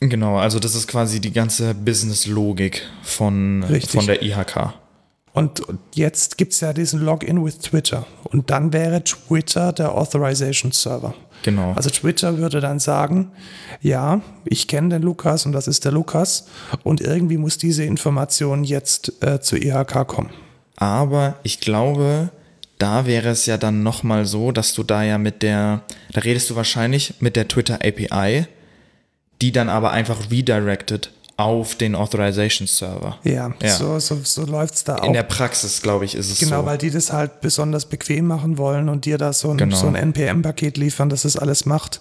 genau. 0.00 0.38
Also 0.38 0.58
das 0.58 0.74
ist 0.74 0.86
quasi 0.88 1.20
die 1.20 1.32
ganze 1.32 1.74
Business-Logik 1.74 2.82
von, 3.02 3.62
Richtig. 3.64 3.92
von 3.92 4.06
der 4.06 4.22
IHK. 4.22 4.74
Und 5.38 5.62
jetzt 5.94 6.36
gibt 6.36 6.52
es 6.52 6.58
ja 6.58 6.72
diesen 6.72 6.98
Login 6.98 7.44
with 7.44 7.58
Twitter. 7.58 8.08
Und 8.24 8.50
dann 8.50 8.72
wäre 8.72 9.04
Twitter 9.04 9.72
der 9.72 9.94
Authorization 9.94 10.72
Server. 10.72 11.14
Genau. 11.44 11.74
Also 11.74 11.90
Twitter 11.90 12.38
würde 12.38 12.60
dann 12.60 12.80
sagen, 12.80 13.30
ja, 13.80 14.20
ich 14.44 14.66
kenne 14.66 14.88
den 14.88 15.02
Lukas 15.02 15.46
und 15.46 15.52
das 15.52 15.68
ist 15.68 15.84
der 15.84 15.92
Lukas. 15.92 16.48
Und 16.82 17.00
irgendwie 17.00 17.36
muss 17.36 17.56
diese 17.56 17.84
Information 17.84 18.64
jetzt 18.64 19.12
äh, 19.22 19.40
zur 19.40 19.62
IHK 19.62 20.08
kommen. 20.08 20.30
Aber 20.74 21.36
ich 21.44 21.60
glaube, 21.60 22.30
da 22.78 23.06
wäre 23.06 23.28
es 23.28 23.46
ja 23.46 23.58
dann 23.58 23.84
nochmal 23.84 24.26
so, 24.26 24.50
dass 24.50 24.74
du 24.74 24.82
da 24.82 25.04
ja 25.04 25.18
mit 25.18 25.44
der, 25.44 25.82
da 26.14 26.22
redest 26.22 26.50
du 26.50 26.56
wahrscheinlich 26.56 27.14
mit 27.20 27.36
der 27.36 27.46
Twitter 27.46 27.76
API, 27.76 28.46
die 29.40 29.52
dann 29.52 29.68
aber 29.68 29.92
einfach 29.92 30.32
redirected 30.32 31.12
auf 31.38 31.76
den 31.76 31.94
Authorization 31.94 32.66
Server. 32.66 33.16
Ja, 33.22 33.52
Ja. 33.62 33.74
so, 33.76 33.98
so, 34.00 34.18
so 34.24 34.44
läuft 34.44 34.74
es 34.74 34.84
da 34.84 34.96
auch. 34.96 35.04
In 35.04 35.12
der 35.12 35.22
Praxis, 35.22 35.80
glaube 35.80 36.04
ich, 36.04 36.14
ist 36.16 36.30
es 36.32 36.40
Genau, 36.40 36.60
so. 36.62 36.66
weil 36.66 36.78
die 36.78 36.90
das 36.90 37.12
halt 37.12 37.40
besonders 37.40 37.86
bequem 37.86 38.26
machen 38.26 38.58
wollen 38.58 38.88
und 38.88 39.04
dir 39.04 39.18
da 39.18 39.32
so 39.32 39.52
ein, 39.52 39.56
Genau. 39.56 39.76
so 39.76 39.86
ein 39.86 39.94
NPM-Paket 39.94 40.76
liefern, 40.76 41.08
das 41.08 41.22
das 41.22 41.36
alles 41.36 41.64
macht, 41.64 42.00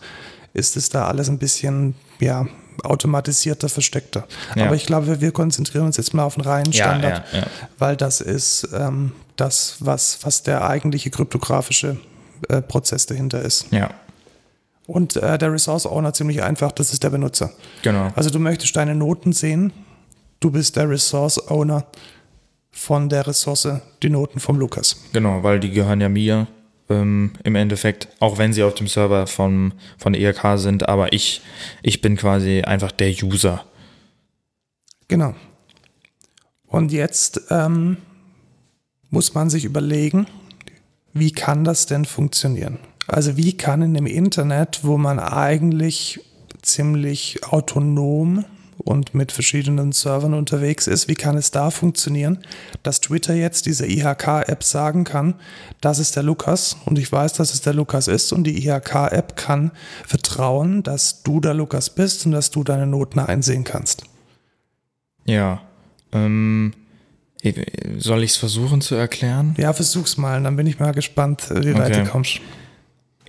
ist 0.54 0.76
es 0.76 0.90
da 0.90 1.08
alles 1.08 1.30
ein 1.30 1.38
bisschen, 1.38 1.94
ja, 2.20 2.48
automatisierter, 2.84 3.70
versteckter. 3.70 4.28
Ja. 4.56 4.66
Aber 4.66 4.76
ich 4.76 4.88
glaube, 4.88 5.22
wir 5.22 5.32
konzentrieren 5.32 5.86
uns 5.86 5.98
jetzt 5.98 6.14
mal 6.16 6.24
auf 6.24 6.34
den 6.36 6.44
reinen 6.44 6.74
Standard, 6.74 7.24
ja. 7.32 7.44
weil 7.78 7.96
das 7.96 8.22
ist 8.22 8.68
ähm, 8.74 9.12
das, 9.36 9.76
was, 9.80 10.18
was 10.24 10.42
der 10.44 10.68
eigentliche 10.68 11.12
kryptografische 11.12 11.98
äh, 12.50 12.62
Prozess 12.64 13.06
dahinter 13.06 13.42
ist. 13.44 13.68
ja, 13.72 13.92
Und 14.88 15.18
äh, 15.18 15.38
der 15.38 15.52
Resource 15.52 15.86
Owner 15.86 16.14
ziemlich 16.14 16.42
einfach, 16.42 16.72
das 16.72 16.94
ist 16.94 17.04
der 17.04 17.10
Benutzer. 17.10 17.52
genau. 17.84 18.12
Also 18.16 18.30
du 18.30 18.40
möchtest 18.40 18.76
deine 18.76 18.96
Noten 18.96 19.34
sehen, 19.34 19.74
du 20.40 20.50
bist 20.50 20.78
der 20.78 20.90
Resource 20.90 21.50
Owner 21.50 21.86
von 22.72 23.10
der 23.10 23.28
Ressource, 23.28 23.68
die 24.02 24.10
Noten 24.10 24.40
vom 24.40 24.58
Lukas. 24.58 24.96
Genau, 25.12 25.44
weil 25.44 25.60
die 25.60 25.72
gehören 25.72 26.00
ja 26.00 26.10
mir 26.10 26.48
ähm, 26.90 27.34
im 27.44 27.56
Endeffekt, 27.56 28.08
auch 28.20 28.38
wenn 28.38 28.54
sie 28.54 28.64
auf 28.64 28.76
dem 28.76 28.88
Server 28.88 29.28
vom, 29.28 29.74
von 29.98 30.14
der 30.14 30.22
IHK 30.22 30.58
sind, 30.58 30.88
aber 30.88 31.12
ich, 31.12 31.42
ich 31.84 32.02
bin 32.02 32.16
quasi 32.16 32.62
einfach 32.62 32.94
der 32.94 33.10
User. 33.10 33.66
Genau. 35.10 35.36
Und 36.68 36.92
jetzt 36.92 37.42
ähm, 37.50 37.98
muss 39.10 39.34
man 39.34 39.50
sich 39.50 39.66
überlegen, 39.66 40.28
wie 41.14 41.32
kann 41.32 41.64
das 41.64 41.88
denn 41.88 42.06
funktionieren? 42.06 42.80
Also 43.08 43.38
wie 43.38 43.56
kann 43.56 43.82
in 43.82 43.94
dem 43.94 44.06
Internet, 44.06 44.82
wo 44.84 44.98
man 44.98 45.20
eigentlich 45.20 46.20
ziemlich 46.62 47.44
autonom 47.46 48.44
und 48.78 49.16
mit 49.16 49.32
verschiedenen 49.32 49.92
Servern 49.92 50.34
unterwegs 50.34 50.88
ist, 50.88 51.08
wie 51.08 51.16
kann 51.16 51.38
es 51.38 51.52
da 51.52 51.72
funktionieren, 51.72 52.40
dass 52.84 53.02
Twitter 53.02 53.34
jetzt 53.34 53.66
dieser 53.66 53.88
IHK-App 53.88 54.64
sagen 54.64 55.04
kann, 55.04 55.36
das 55.82 56.00
ist 56.00 56.16
der 56.16 56.24
Lukas 56.24 56.78
und 56.86 57.00
ich 57.00 57.12
weiß, 57.12 57.34
dass 57.34 57.54
es 57.54 57.62
der 57.62 57.74
Lukas 57.74 58.08
ist 58.08 58.32
und 58.34 58.44
die 58.44 58.66
IHK-App 58.68 59.36
kann 59.36 59.72
vertrauen, 60.06 60.84
dass 60.84 61.24
du 61.24 61.40
der 61.40 61.54
Lukas 61.54 61.90
bist 61.90 62.26
und 62.26 62.34
dass 62.34 62.52
du 62.52 62.64
deine 62.64 62.88
Noten 62.88 63.20
einsehen 63.20 63.64
kannst. 63.64 64.04
Ja. 65.26 65.62
Ähm, 66.12 66.74
soll 67.98 68.24
ich 68.24 68.32
es 68.32 68.38
versuchen 68.38 68.82
zu 68.82 68.96
erklären? 68.96 69.56
Ja, 69.58 69.74
versuch's 69.74 70.18
mal, 70.18 70.42
dann 70.44 70.56
bin 70.56 70.68
ich 70.68 70.80
mal 70.80 70.92
gespannt, 70.94 71.50
wie 71.50 71.74
weit 71.76 71.92
Okay. 71.92 72.04
du 72.04 72.10
kommst. 72.10 72.42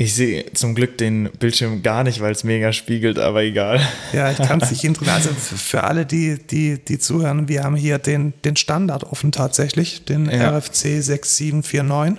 Ich 0.00 0.14
sehe 0.14 0.44
zum 0.52 0.76
Glück 0.76 0.96
den 0.96 1.28
Bildschirm 1.40 1.82
gar 1.82 2.04
nicht, 2.04 2.20
weil 2.20 2.30
es 2.30 2.44
mega 2.44 2.72
spiegelt, 2.72 3.18
aber 3.18 3.42
egal. 3.42 3.80
Ja, 4.12 4.30
ich 4.30 4.38
kann 4.38 4.60
es 4.62 4.70
nicht 4.70 4.84
interessieren. 4.84 5.16
Also 5.16 5.30
für 5.56 5.82
alle, 5.82 6.06
die, 6.06 6.38
die, 6.38 6.78
die 6.78 7.00
zuhören, 7.00 7.48
wir 7.48 7.64
haben 7.64 7.74
hier 7.74 7.98
den, 7.98 8.32
den 8.44 8.54
Standard 8.54 9.02
offen 9.02 9.32
tatsächlich, 9.32 10.04
den 10.04 10.30
Ja. 10.30 10.56
RFC 10.56 11.02
6749. 11.02 12.16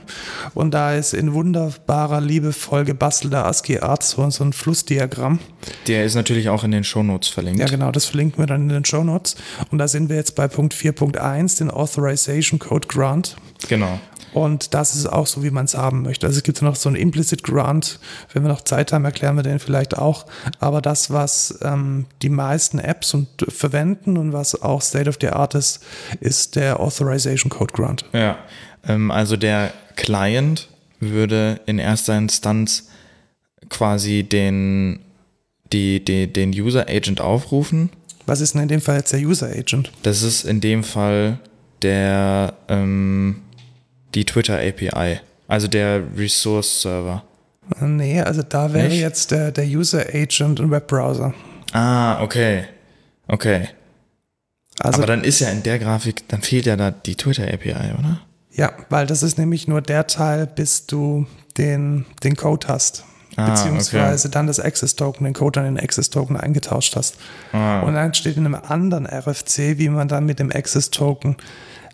Und 0.56 0.74
da 0.74 0.94
ist 0.94 1.14
in 1.14 1.34
wunderbarer, 1.34 2.20
liebevoll 2.20 2.84
gebastelter 2.84 3.46
ASCII-Art 3.46 4.04
so, 4.04 4.30
so 4.30 4.44
ein 4.44 4.52
Flussdiagramm. 4.52 5.40
Der 5.88 6.04
ist 6.04 6.16
natürlich 6.16 6.50
auch 6.50 6.66
in 6.66 6.72
den 6.72 6.84
Shownotes 6.84 7.30
verlinkt. 7.30 7.62
Ja, 7.62 7.68
genau, 7.68 7.92
das 7.94 8.04
verlinken 8.06 8.40
wir 8.40 8.48
dann 8.48 8.64
in 8.64 8.70
den 8.70 8.84
Show 8.84 9.06
Notes. 9.06 9.38
Und 9.72 9.78
da 9.78 9.88
sind 9.88 10.10
wir 10.10 10.18
jetzt 10.18 10.36
bei 10.36 10.50
Punkt 10.50 10.74
4.1, 10.74 11.60
den 11.60 11.72
Authorization 11.72 12.60
Code 12.60 12.90
Grant. 12.90 13.38
Genau. 13.70 14.02
Und 14.34 14.74
das 14.74 14.96
ist 14.96 15.08
auch 15.08 15.28
so, 15.28 15.44
wie 15.44 15.52
man 15.52 15.66
es 15.66 15.76
haben 15.76 16.04
möchte. 16.04 16.28
Also 16.28 16.38
es 16.38 16.44
gibt 16.44 16.62
noch 16.62 16.76
so 16.76 16.90
einen 16.90 16.96
Implicit 16.96 17.44
Grant. 17.44 18.00
Wenn 18.34 18.44
wir 18.44 18.50
noch 18.50 18.62
Zeit 18.62 18.94
haben, 18.94 19.06
erklären 19.06 19.36
wir 19.36 19.44
den 19.44 19.60
vielleicht 19.60 19.98
auch. 19.98 20.26
Aber 20.60 20.82
das, 20.82 21.12
was 21.12 21.60
ähm, 21.62 22.06
die 22.22 22.30
meisten 22.30 22.80
Apps 22.80 23.14
und, 23.14 23.28
verwenden 23.48 24.18
und 24.18 24.34
was 24.34 24.62
auch 24.62 24.82
State 24.82 25.10
of 25.10 25.18
the 25.22 25.30
Art 25.30 25.56
ist, 25.56 25.84
ist 26.20 26.56
der 26.56 26.80
Authorization 26.80 27.50
Code 27.50 27.74
Grant. 27.74 28.06
Ja. 28.14 28.38
Ähm, 28.88 29.12
also 29.12 29.38
der 29.38 29.74
Client 29.96 30.70
würde 31.00 31.62
in 31.66 31.80
erster 31.80 32.18
Instanz 32.18 32.90
quasi 33.70 34.24
den, 34.24 35.00
die, 35.72 36.04
die, 36.04 36.32
den 36.32 36.52
User 36.52 36.88
Agent 36.90 37.22
aufrufen. 37.22 37.90
Was 38.26 38.42
ist 38.42 38.54
denn 38.54 38.62
in 38.62 38.68
dem 38.68 38.82
Fall 38.82 38.98
jetzt 38.98 39.14
der 39.14 39.22
User 39.22 39.48
Agent? 39.48 39.92
Das 40.04 40.22
ist 40.22 40.44
in 40.44 40.62
dem 40.62 40.84
Fall 40.84 41.40
der 41.82 42.54
ähm, 42.68 43.42
die 44.16 44.26
Twitter 44.26 44.60
API, 44.60 45.20
also 45.48 45.68
der 45.68 46.04
Resource 46.18 46.82
Server. 46.82 47.24
Nee, 47.82 48.22
also 48.22 48.42
da 48.42 48.74
wäre 48.74 48.88
Nicht? 48.88 49.00
jetzt 49.00 49.32
der, 49.32 49.52
der 49.52 49.66
User 49.66 50.04
Agent 50.14 50.60
ein 50.60 50.72
Webbrowser. 50.72 51.34
Ah, 51.72 52.22
okay. 52.24 52.66
Okay. 53.28 53.70
Also 54.80 55.00
Aber 55.00 55.08
dann 55.08 55.24
ist 55.24 55.40
ja 55.40 55.50
in 55.50 55.62
der 55.62 55.78
Grafik, 55.78 56.28
dann 56.30 56.42
fehlt 56.42 56.66
ja 56.66 56.76
da 56.76 56.90
die 56.90 57.16
Twitter 57.16 57.44
API, 57.44 57.94
oder? 57.98 58.22
Ja, 58.52 58.74
weil 58.90 59.06
das 59.06 59.24
ist 59.24 59.38
nämlich 59.38 59.68
nur 59.68 59.82
der 59.82 60.08
Teil, 60.08 60.48
bis 60.48 60.88
du 60.88 61.28
den, 61.58 62.06
den 62.24 62.36
Code 62.36 62.68
hast. 62.68 63.04
Ah, 63.36 63.50
beziehungsweise 63.52 64.30
dann 64.30 64.48
das 64.48 64.60
Access 64.60 64.96
Token, 64.96 65.24
den 65.26 65.34
Code 65.34 65.60
an 65.60 65.66
den 65.66 65.80
Access 65.80 66.10
Token 66.10 66.36
eingetauscht 66.36 66.96
hast. 66.96 67.18
Ah. 67.52 67.82
Und 67.82 67.94
dann 67.94 68.14
steht 68.14 68.38
in 68.38 68.46
einem 68.46 68.56
anderen 68.56 69.06
RFC, 69.06 69.78
wie 69.78 69.90
man 69.90 70.08
dann 70.08 70.26
mit 70.26 70.40
dem 70.40 70.52
Access 70.52 70.90
Token 70.90 71.38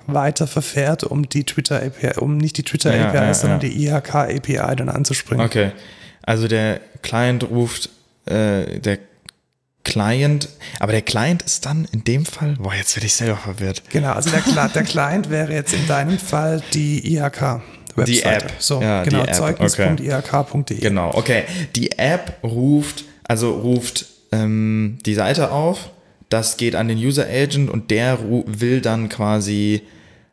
weiter 0.07 0.47
verfährt, 0.47 1.03
um 1.03 1.27
die 1.27 1.43
Twitter 1.43 1.81
API, 1.81 2.19
um 2.19 2.37
nicht 2.37 2.57
die 2.57 2.63
Twitter 2.63 2.95
Ja, 2.95 3.07
API, 3.09 3.17
ja, 3.17 3.33
sondern 3.33 3.61
ja. 3.61 3.69
die 3.69 3.85
IHK 3.87 4.15
API 4.15 4.75
dann 4.75 4.89
anzuspringen. 4.89 5.45
Okay. 5.45 5.71
Also 6.23 6.47
der 6.47 6.81
Client 7.01 7.49
ruft, 7.49 7.89
äh, 8.25 8.79
der 8.79 8.99
Client, 9.83 10.49
aber 10.79 10.91
der 10.91 11.03
Client 11.03 11.43
ist 11.43 11.65
dann 11.65 11.87
in 11.91 12.03
dem 12.03 12.25
Fall, 12.25 12.55
boah, 12.59 12.73
jetzt 12.73 12.95
werde 12.95 13.05
ich 13.05 13.13
selber 13.13 13.37
verwirrt. 13.37 13.83
Genau, 13.91 14.13
also 14.13 14.31
der, 14.31 14.41
der 14.69 14.83
Client 14.83 15.29
wäre 15.29 15.53
jetzt 15.53 15.73
in 15.73 15.87
deinem 15.87 16.17
Fall 16.17 16.61
die 16.73 17.15
IHK. 17.15 17.61
Webseite. 17.95 18.11
Die 18.11 18.23
App. 18.23 18.53
So, 18.59 18.81
Ja, 18.81 19.03
genau, 19.03 19.21
App, 19.23 19.33
zeugnis.ihk.de. 19.33 20.79
Genau, 20.79 21.15
okay. 21.15 21.43
Die 21.75 21.97
App 21.97 22.39
ruft, 22.43 23.05
also 23.23 23.51
ruft 23.51 24.07
ähm, 24.31 24.97
die 25.05 25.13
Seite 25.13 25.51
auf, 25.51 25.91
das 26.29 26.57
geht 26.57 26.75
an 26.75 26.87
den 26.87 26.97
User 26.97 27.25
Agent 27.27 27.69
und 27.69 27.91
der 27.91 28.17
will 28.47 28.81
dann 28.81 29.09
quasi 29.09 29.83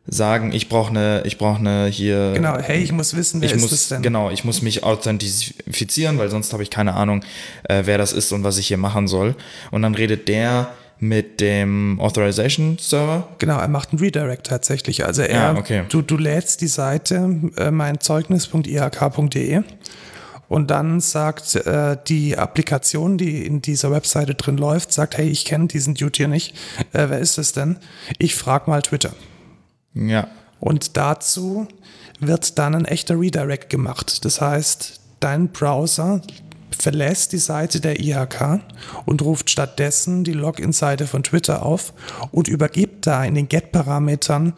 sagen, 0.05 0.51
ich 0.53 0.67
brauche 0.69 0.89
eine, 0.89 1.23
ich 1.25 1.37
brauche 1.37 1.59
eine 1.59 1.87
hier. 1.87 2.33
Genau, 2.33 2.57
hey, 2.59 2.83
ich 2.83 2.91
muss 2.91 3.15
wissen, 3.15 3.41
wer 3.41 3.49
ich 3.49 3.55
ist 3.55 3.61
muss, 3.61 3.71
das 3.71 3.87
denn? 3.87 4.01
Genau, 4.01 4.29
ich 4.29 4.43
muss 4.43 4.61
mich 4.61 4.83
authentifizieren, 4.83 6.17
weil 6.17 6.29
sonst 6.29 6.51
habe 6.53 6.63
ich 6.63 6.69
keine 6.69 6.93
Ahnung, 6.93 7.23
äh, 7.63 7.83
wer 7.85 7.97
das 7.97 8.11
ist 8.13 8.31
und 8.31 8.43
was 8.43 8.57
ich 8.57 8.67
hier 8.67 8.77
machen 8.77 9.07
soll. 9.07 9.35
Und 9.71 9.81
dann 9.81 9.95
redet 9.95 10.27
der 10.27 10.69
mit 10.99 11.41
dem 11.41 11.99
Authorization 11.99 12.77
Server. 12.79 13.27
Genau, 13.39 13.59
er 13.59 13.67
macht 13.67 13.91
einen 13.91 13.99
Redirect 13.99 14.45
tatsächlich. 14.47 15.05
Also 15.05 15.21
er, 15.21 15.35
Ja, 15.35 15.55
okay. 15.57 15.83
du, 15.89 16.01
du 16.01 16.17
lädst 16.17 16.61
die 16.61 16.67
Seite 16.67 17.29
äh, 17.57 17.71
meinzeugnis.ihk.de 17.71 19.61
und 20.47 20.69
dann 20.71 20.99
sagt 21.01 21.55
äh, 21.55 21.97
die 22.07 22.37
Applikation, 22.37 23.17
die 23.17 23.45
in 23.45 23.61
dieser 23.61 23.91
Webseite 23.91 24.35
drin 24.35 24.57
läuft, 24.57 24.93
sagt, 24.93 25.17
hey, 25.17 25.27
ich 25.27 25.45
kenne 25.45 25.67
diesen 25.67 25.95
Dude 25.95 26.15
hier 26.15 26.27
nicht. 26.27 26.55
Äh, 26.93 27.09
wer 27.09 27.19
ist 27.19 27.37
es 27.37 27.53
denn? 27.53 27.77
Ich 28.19 28.35
frage 28.35 28.69
mal 28.69 28.81
Twitter. 28.81 29.11
Ja, 29.93 30.27
Und 30.59 30.97
dazu 30.97 31.67
wird 32.19 32.57
dann 32.57 32.75
ein 32.75 32.85
echter 32.85 33.19
Redirect 33.19 33.69
gemacht. 33.69 34.23
Das 34.25 34.41
heißt, 34.41 34.99
dein 35.19 35.49
Browser 35.49 36.21
verlässt 36.77 37.31
die 37.31 37.37
Seite 37.37 37.79
der 37.79 37.99
IHK 37.99 38.59
und 39.05 39.21
ruft 39.21 39.49
stattdessen 39.49 40.23
die 40.23 40.33
Login-Seite 40.33 41.07
von 41.07 41.23
Twitter 41.23 41.63
auf 41.63 41.93
und 42.31 42.47
übergibt 42.47 43.07
da 43.07 43.23
in 43.23 43.35
den 43.35 43.47
Get-Parametern 43.47 44.53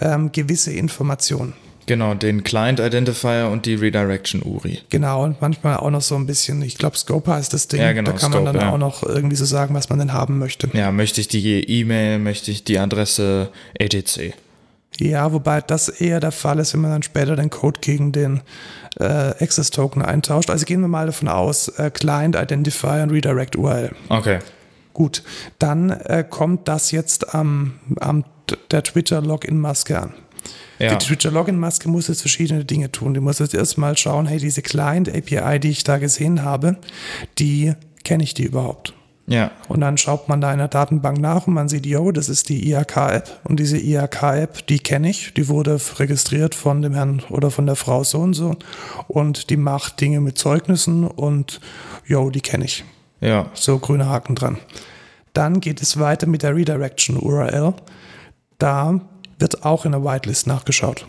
ähm, 0.00 0.32
gewisse 0.32 0.72
Informationen. 0.72 1.54
genau, 1.86 2.14
den 2.14 2.44
Client 2.44 2.80
Identifier 2.80 3.48
und 3.50 3.66
die 3.66 3.74
Redirection 3.74 4.42
URI. 4.42 4.78
Genau, 4.90 5.24
und 5.24 5.40
manchmal 5.40 5.78
auch 5.78 5.90
noch 5.90 6.02
so 6.02 6.14
ein 6.14 6.26
bisschen, 6.26 6.62
ich 6.62 6.76
glaube, 6.78 6.96
Scope 6.96 7.32
heißt 7.32 7.52
das 7.52 7.66
Ding. 7.68 7.80
Ja, 7.80 7.92
genau, 7.92 8.12
da 8.12 8.18
kann 8.18 8.30
Scope, 8.30 8.44
man 8.44 8.54
dann 8.54 8.62
ja. 8.62 8.72
auch 8.72 8.78
noch 8.78 9.02
irgendwie 9.02 9.36
so 9.36 9.44
sagen, 9.44 9.74
was 9.74 9.88
man 9.88 9.98
denn 9.98 10.12
haben 10.12 10.38
möchte. 10.38 10.70
Ja, 10.74 10.92
möchte 10.92 11.20
ich 11.20 11.28
die 11.28 11.64
E-Mail, 11.64 12.18
möchte 12.18 12.50
ich 12.50 12.64
die 12.64 12.78
Adresse 12.78 13.50
etc. 13.74 14.34
Ja, 14.96 15.32
wobei 15.32 15.60
das 15.60 15.88
eher 15.88 16.18
der 16.18 16.32
Fall 16.32 16.58
ist, 16.58 16.74
wenn 16.74 16.80
man 16.80 16.90
dann 16.90 17.02
später 17.02 17.36
den 17.36 17.50
Code 17.50 17.80
gegen 17.80 18.10
den 18.10 18.40
äh, 18.98 19.04
Access-Token 19.04 20.02
eintauscht. 20.02 20.50
Also 20.50 20.64
gehen 20.64 20.80
wir 20.80 20.88
mal 20.88 21.06
davon 21.06 21.28
aus, 21.28 21.68
äh, 21.68 21.90
Client 21.90 22.34
Identifier 22.34 23.02
und 23.02 23.10
Redirect 23.10 23.56
URL. 23.56 23.92
Okay. 24.08 24.40
Gut, 24.92 25.22
dann 25.60 25.90
äh, 25.90 26.24
kommt 26.28 26.66
das 26.66 26.90
jetzt 26.90 27.34
am, 27.34 27.74
am 28.00 28.24
der 28.70 28.82
Twitter-Login-Maske 28.82 30.00
an. 30.00 30.14
Ja. 30.78 30.94
Die 30.94 31.04
Twitter-Login-Maske 31.04 31.88
muss 31.88 32.08
jetzt 32.08 32.20
verschiedene 32.20 32.64
Dinge 32.64 32.90
tun. 32.90 33.14
Die 33.14 33.20
muss 33.20 33.38
jetzt 33.38 33.54
erstmal 33.54 33.96
schauen, 33.96 34.26
hey, 34.26 34.38
diese 34.38 34.62
Client-API, 34.62 35.60
die 35.60 35.70
ich 35.70 35.84
da 35.84 35.98
gesehen 35.98 36.42
habe, 36.42 36.76
die 37.38 37.74
kenne 38.04 38.24
ich 38.24 38.34
die 38.34 38.44
überhaupt? 38.44 38.94
Ja. 39.28 39.50
Und 39.68 39.80
dann 39.80 39.98
schaut 39.98 40.28
man 40.28 40.40
da 40.40 40.50
in 40.52 40.58
der 40.58 40.68
Datenbank 40.68 41.18
nach 41.20 41.46
und 41.46 41.52
man 41.52 41.68
sieht, 41.68 41.84
yo, 41.84 42.12
das 42.12 42.30
ist 42.30 42.48
die 42.48 42.70
IHK-App. 42.70 43.40
Und 43.44 43.60
diese 43.60 43.76
IHK-App, 43.76 44.66
die 44.66 44.78
kenne 44.78 45.10
ich. 45.10 45.34
Die 45.34 45.48
wurde 45.48 45.78
registriert 45.98 46.54
von 46.54 46.80
dem 46.80 46.94
Herrn 46.94 47.22
oder 47.28 47.50
von 47.50 47.66
der 47.66 47.76
Frau 47.76 48.02
so 48.04 48.20
und 48.20 48.32
so. 48.32 48.56
Und 49.06 49.50
die 49.50 49.58
macht 49.58 50.00
Dinge 50.00 50.20
mit 50.20 50.38
Zeugnissen 50.38 51.06
und 51.06 51.60
yo, 52.06 52.30
die 52.30 52.40
kenne 52.40 52.64
ich. 52.64 52.84
Ja. 53.20 53.50
So 53.52 53.78
grüne 53.78 54.08
Haken 54.08 54.34
dran. 54.34 54.56
Dann 55.34 55.60
geht 55.60 55.82
es 55.82 56.00
weiter 56.00 56.26
mit 56.26 56.42
der 56.42 56.56
Redirection 56.56 57.18
URL. 57.18 57.74
Da 58.56 58.98
wird 59.38 59.62
auch 59.62 59.84
in 59.84 59.92
der 59.92 60.02
Whitelist 60.02 60.46
nachgeschaut. 60.46 61.06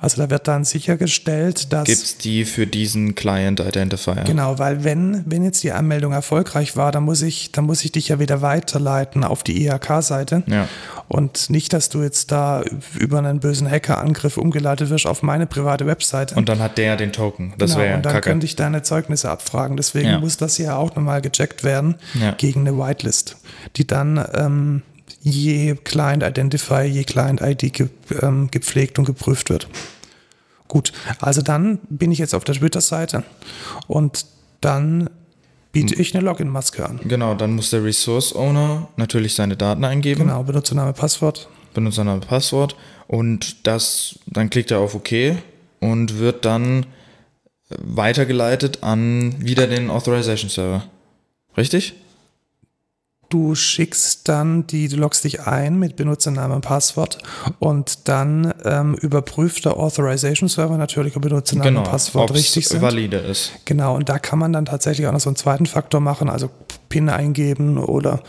Also 0.00 0.22
da 0.22 0.30
wird 0.30 0.46
dann 0.46 0.64
sichergestellt, 0.64 1.72
dass 1.72 1.84
Gibt's 1.86 2.18
die 2.18 2.44
für 2.44 2.66
diesen 2.66 3.14
Client 3.14 3.58
Identifier? 3.60 4.22
Genau, 4.26 4.58
weil 4.58 4.84
wenn, 4.84 5.24
wenn 5.26 5.42
jetzt 5.42 5.62
die 5.64 5.72
Anmeldung 5.72 6.12
erfolgreich 6.12 6.76
war, 6.76 6.92
dann 6.92 7.02
muss 7.02 7.22
ich, 7.22 7.50
dann 7.52 7.64
muss 7.64 7.84
ich 7.84 7.90
dich 7.92 8.08
ja 8.08 8.20
wieder 8.20 8.40
weiterleiten 8.40 9.24
auf 9.24 9.42
die 9.42 9.64
IHK-Seite. 9.66 10.44
Ja. 10.46 10.68
Und 11.08 11.50
nicht, 11.50 11.72
dass 11.72 11.88
du 11.88 12.02
jetzt 12.02 12.30
da 12.30 12.62
über 12.98 13.18
einen 13.18 13.40
bösen 13.40 13.68
Hackerangriff 13.68 14.36
umgeleitet 14.36 14.90
wirst 14.90 15.06
auf 15.06 15.22
meine 15.22 15.46
private 15.46 15.86
Webseite. 15.86 16.34
Und 16.36 16.48
dann 16.48 16.60
hat 16.60 16.78
der 16.78 16.96
den 16.96 17.12
Token. 17.12 17.54
Das 17.58 17.70
genau, 17.72 17.80
wäre 17.80 17.90
ja 17.90 17.96
und 17.96 18.06
dann 18.06 18.12
kacke. 18.12 18.30
könnte 18.30 18.46
ich 18.46 18.54
deine 18.56 18.82
Zeugnisse 18.82 19.30
abfragen. 19.30 19.76
Deswegen 19.76 20.08
Ja. 20.10 20.20
muss 20.20 20.36
das 20.36 20.56
hier 20.56 20.76
auch 20.76 20.94
nochmal 20.94 21.20
gecheckt 21.22 21.64
werden 21.64 21.96
Ja. 22.14 22.32
gegen 22.32 22.60
eine 22.68 22.78
Whitelist, 22.78 23.36
die 23.76 23.86
dann 23.86 24.24
ähm, 24.34 24.82
je 25.28 25.74
Client 25.84 26.22
Identifier, 26.22 26.84
je 26.84 27.04
Client 27.04 27.40
ID 27.40 27.72
ge 27.72 27.88
ähm, 28.22 28.48
gepflegt 28.50 28.98
und 28.98 29.04
geprüft 29.04 29.50
wird. 29.50 29.68
Gut, 30.68 30.92
also 31.20 31.40
dann 31.42 31.78
bin 31.88 32.12
ich 32.12 32.18
jetzt 32.18 32.34
auf 32.34 32.44
der 32.44 32.54
Twitter-Seite 32.54 33.24
und 33.86 34.26
dann 34.60 35.08
biete 35.72 35.94
Hm. 35.94 36.00
ich 36.00 36.14
eine 36.14 36.24
Login-Maske 36.24 36.86
an. 36.86 37.00
Genau, 37.04 37.34
dann 37.34 37.54
muss 37.54 37.70
der 37.70 37.84
Resource 37.84 38.34
Owner 38.34 38.88
natürlich 38.96 39.34
seine 39.34 39.56
Daten 39.56 39.84
eingeben. 39.84 40.20
Genau, 40.20 40.42
Benutzername, 40.42 40.92
Passwort. 40.92 41.48
Benutzername, 41.74 42.20
Passwort. 42.20 42.76
Und 43.06 43.66
das, 43.66 44.18
dann 44.26 44.50
klickt 44.50 44.70
er 44.70 44.80
auf 44.80 44.94
OK 44.94 45.10
und 45.80 46.18
wird 46.18 46.44
dann 46.44 46.86
weitergeleitet 47.70 48.82
an 48.82 49.34
wieder 49.38 49.66
den 49.66 49.90
Authorization 49.90 50.50
Server. 50.50 50.84
Richtig? 51.56 51.94
Du 53.28 53.54
schickst 53.54 54.28
dann 54.28 54.66
die, 54.66 54.88
du 54.88 54.96
loggst 54.96 55.22
dich 55.22 55.42
ein 55.42 55.78
mit 55.78 55.96
Benutzername 55.96 56.54
und 56.54 56.62
Passwort 56.62 57.18
und 57.58 58.08
dann 58.08 58.54
ähm, 58.64 58.94
überprüft 58.94 59.66
der 59.66 59.76
Authorization 59.76 60.48
Server 60.48 60.78
natürlich, 60.78 61.14
ob 61.14 61.22
Benutzername 61.22 61.68
genau. 61.68 61.80
und 61.80 61.90
Passwort 61.90 62.32
richtig 62.32 62.66
sind. 62.66 62.80
valide 62.80 63.18
ist. 63.18 63.52
Genau, 63.66 63.94
und 63.96 64.08
da 64.08 64.18
kann 64.18 64.38
man 64.38 64.54
dann 64.54 64.64
tatsächlich 64.64 65.06
auch 65.06 65.12
noch 65.12 65.20
so 65.20 65.28
einen 65.28 65.36
zweiten 65.36 65.66
Faktor 65.66 66.00
machen, 66.00 66.30
also 66.30 66.48
PIN 66.88 67.10
eingeben 67.10 67.76
oder 67.76 68.22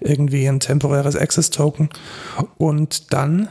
irgendwie 0.00 0.46
ein 0.46 0.60
temporäres 0.60 1.16
Access 1.16 1.50
Token. 1.50 1.88
Und 2.56 3.12
dann 3.12 3.48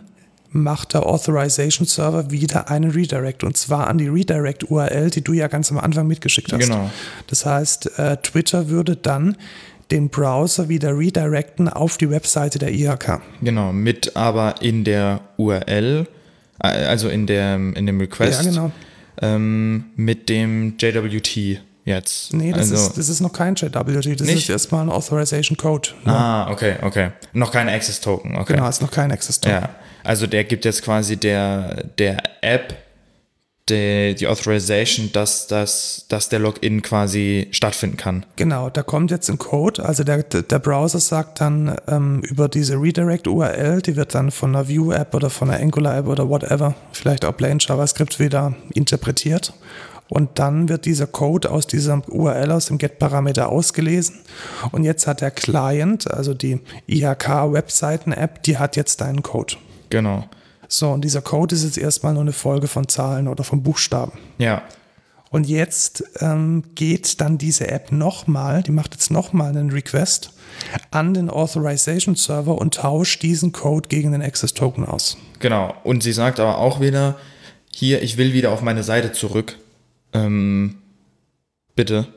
macht 0.55 0.93
der 0.93 1.05
Authorization 1.05 1.85
Server 1.85 2.31
wieder 2.31 2.69
einen 2.69 2.91
Redirect 2.91 3.43
und 3.43 3.57
zwar 3.57 3.87
an 3.87 3.97
die 3.97 4.07
Redirect 4.07 4.71
URL, 4.71 5.09
die 5.09 5.21
du 5.21 5.33
ja 5.33 5.47
ganz 5.47 5.69
am 5.69 5.77
Anfang 5.77 6.07
mitgeschickt 6.07 6.53
hast. 6.53 6.61
Genau. 6.61 6.89
Das 7.27 7.45
heißt, 7.45 7.99
äh, 7.99 8.17
Twitter 8.17 8.69
würde 8.69 8.95
dann 8.95 9.35
den 9.91 10.09
Browser 10.09 10.69
wieder 10.69 10.97
redirecten 10.97 11.69
auf 11.69 11.97
die 11.97 12.09
Webseite 12.09 12.59
der 12.59 12.73
IHK. 12.73 13.21
Genau, 13.41 13.71
mit 13.71 14.15
aber 14.15 14.55
in 14.61 14.83
der 14.83 15.21
URL, 15.37 16.07
äh, 16.61 16.67
also 16.67 17.09
in, 17.09 17.27
der, 17.27 17.55
in 17.55 17.85
dem 17.85 17.99
Request, 17.99 18.43
Ja, 18.45 18.49
genau. 18.49 18.71
ähm, 19.21 19.85
mit 19.95 20.29
dem 20.29 20.75
JWT 20.79 21.59
jetzt. 21.85 22.33
Nee, 22.33 22.51
das, 22.51 22.71
also, 22.71 22.75
ist, 22.75 22.97
das 22.97 23.09
ist 23.09 23.21
noch 23.21 23.31
kein 23.31 23.55
JWT, 23.55 24.19
das 24.19 24.27
Nicht? 24.27 24.35
ist 24.35 24.49
erstmal 24.49 24.81
ein 24.83 24.89
Authorization 24.89 25.55
Code. 25.55 25.89
Ah, 26.05 26.51
okay, 26.51 26.75
okay. 26.81 27.11
Noch 27.33 27.51
kein 27.51 27.69
Access 27.69 28.01
Token, 28.01 28.35
okay. 28.37 28.53
Genau, 28.53 28.67
ist 28.67 28.81
noch 28.81 28.91
kein 28.91 29.11
Access 29.11 29.39
Token. 29.39 29.61
Ja, 29.61 29.69
also 30.03 30.25
der 30.25 30.43
gibt 30.43 30.65
jetzt 30.65 30.81
quasi 30.81 31.17
der, 31.17 31.83
der 31.97 32.17
App 32.41 32.75
die, 33.69 34.13
die 34.13 34.27
Authorization, 34.27 35.11
dass, 35.11 35.47
dass, 35.47 36.05
dass 36.07 36.29
der 36.29 36.39
Login 36.39 36.81
quasi 36.81 37.47
stattfinden 37.51 37.97
kann. 37.97 38.25
Genau, 38.35 38.69
da 38.69 38.83
kommt 38.83 39.09
jetzt 39.11 39.29
ein 39.29 39.39
Code. 39.39 39.83
Also 39.83 40.03
der, 40.03 40.23
der 40.23 40.59
Browser 40.59 40.99
sagt 40.99 41.41
dann 41.41 41.75
ähm, 41.87 42.21
über 42.21 42.47
diese 42.47 42.79
Redirect-URL, 42.79 43.81
die 43.81 43.95
wird 43.95 44.13
dann 44.13 44.29
von 44.29 44.55
einer 44.55 44.69
Vue-App 44.69 45.15
oder 45.15 45.29
von 45.29 45.49
einer 45.49 45.61
Angular-App 45.61 46.07
oder 46.07 46.29
whatever, 46.29 46.75
vielleicht 46.91 47.25
auch 47.25 47.35
plain 47.35 47.57
JavaScript 47.59 48.19
wieder 48.19 48.53
interpretiert. 48.73 49.53
Und 50.07 50.37
dann 50.37 50.69
wird 50.69 50.85
dieser 50.85 51.07
Code 51.07 51.49
aus 51.49 51.65
dieser 51.65 51.99
URL, 52.07 52.51
aus 52.51 52.67
dem 52.67 52.77
Get-Parameter 52.77 53.49
ausgelesen. 53.49 54.17
Und 54.71 54.83
jetzt 54.83 55.07
hat 55.07 55.21
der 55.21 55.31
Client, 55.31 56.11
also 56.11 56.35
die 56.35 56.61
IHK-Webseiten-App, 56.85 58.43
die 58.43 58.59
hat 58.59 58.75
jetzt 58.75 59.01
deinen 59.01 59.23
Code. 59.23 59.55
Genau. 59.89 60.25
So, 60.67 60.89
und 60.91 61.01
dieser 61.03 61.21
Code 61.21 61.55
ist 61.55 61.63
jetzt 61.63 61.77
erstmal 61.77 62.13
nur 62.13 62.21
eine 62.23 62.33
Folge 62.33 62.67
von 62.67 62.87
Zahlen 62.87 63.27
oder 63.27 63.43
von 63.43 63.63
Buchstaben. 63.63 64.13
Ja, 64.37 64.61
Und 65.29 65.47
jetzt 65.47 66.03
ähm, 66.19 66.63
geht 66.75 67.19
dann 67.21 67.37
diese 67.37 67.67
App 67.67 67.91
nochmal, 67.91 68.63
die 68.63 68.71
macht 68.71 68.93
jetzt 68.93 69.11
nochmal 69.11 69.49
einen 69.49 69.69
Request 69.71 70.31
an 70.91 71.13
den 71.13 71.29
Authorization 71.29 72.15
Server 72.15 72.57
und 72.57 72.75
tauscht 72.75 73.21
diesen 73.21 73.51
Code 73.51 73.89
gegen 73.89 74.11
den 74.13 74.21
Access 74.21 74.53
Token 74.53 74.85
aus. 74.85 75.17
genau. 75.39 75.73
Und 75.83 76.03
sie 76.03 76.13
sagt 76.13 76.39
aber 76.39 76.57
auch 76.57 76.79
wieder, 76.79 77.17
hier, 77.73 78.01
ich 78.01 78.17
will 78.17 78.31
wieder 78.33 78.51
auf 78.51 78.61
meine 78.61 78.83
Seite 78.83 79.11
zurück. 79.11 79.57
Ähm, 80.13 80.77
bitte. 81.75 82.07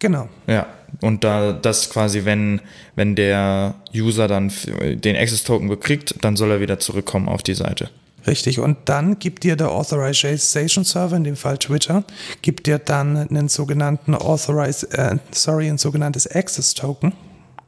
Genau. 0.00 0.28
Ja. 0.48 0.66
Und 1.00 1.24
da 1.24 1.52
das 1.52 1.90
quasi, 1.90 2.24
wenn, 2.24 2.60
wenn 2.94 3.14
der 3.14 3.74
User 3.94 4.28
dann 4.28 4.52
den 4.80 5.16
Access 5.16 5.44
Token 5.44 5.68
bekriegt, 5.68 6.14
dann 6.22 6.36
soll 6.36 6.50
er 6.50 6.60
wieder 6.60 6.78
zurückkommen 6.78 7.28
auf 7.28 7.42
die 7.42 7.54
Seite. 7.54 7.90
Richtig. 8.26 8.58
Und 8.58 8.76
dann 8.86 9.18
gibt 9.18 9.44
dir 9.44 9.56
der 9.56 9.70
Authorization 9.70 10.84
Server, 10.84 11.16
in 11.16 11.24
dem 11.24 11.36
Fall 11.36 11.58
Twitter, 11.58 12.04
gibt 12.42 12.66
dir 12.66 12.78
dann 12.78 13.16
einen 13.16 13.48
sogenannten 13.48 14.14
Authorize, 14.14 14.90
äh, 14.92 15.16
sorry, 15.30 15.68
ein 15.68 15.78
sogenanntes 15.78 16.26
Access 16.26 16.74
Token. 16.74 17.12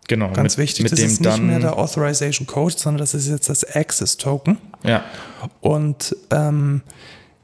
Genau. 0.09 0.31
Ganz 0.33 0.57
mit, 0.57 0.65
wichtig, 0.67 0.85
mit 0.85 0.93
das 0.93 1.01
ist 1.01 1.21
nicht 1.21 1.43
mehr 1.43 1.61
der 1.61 1.79
Authorization 1.79 2.47
Code, 2.47 2.75
sondern 2.77 2.99
das 2.99 3.15
ist 3.15 3.29
jetzt 3.29 3.49
das 3.49 3.63
Access 3.77 4.17
Token. 4.17 4.59
Ja, 4.83 5.05
Und 5.61 6.17
ähm, 6.31 6.83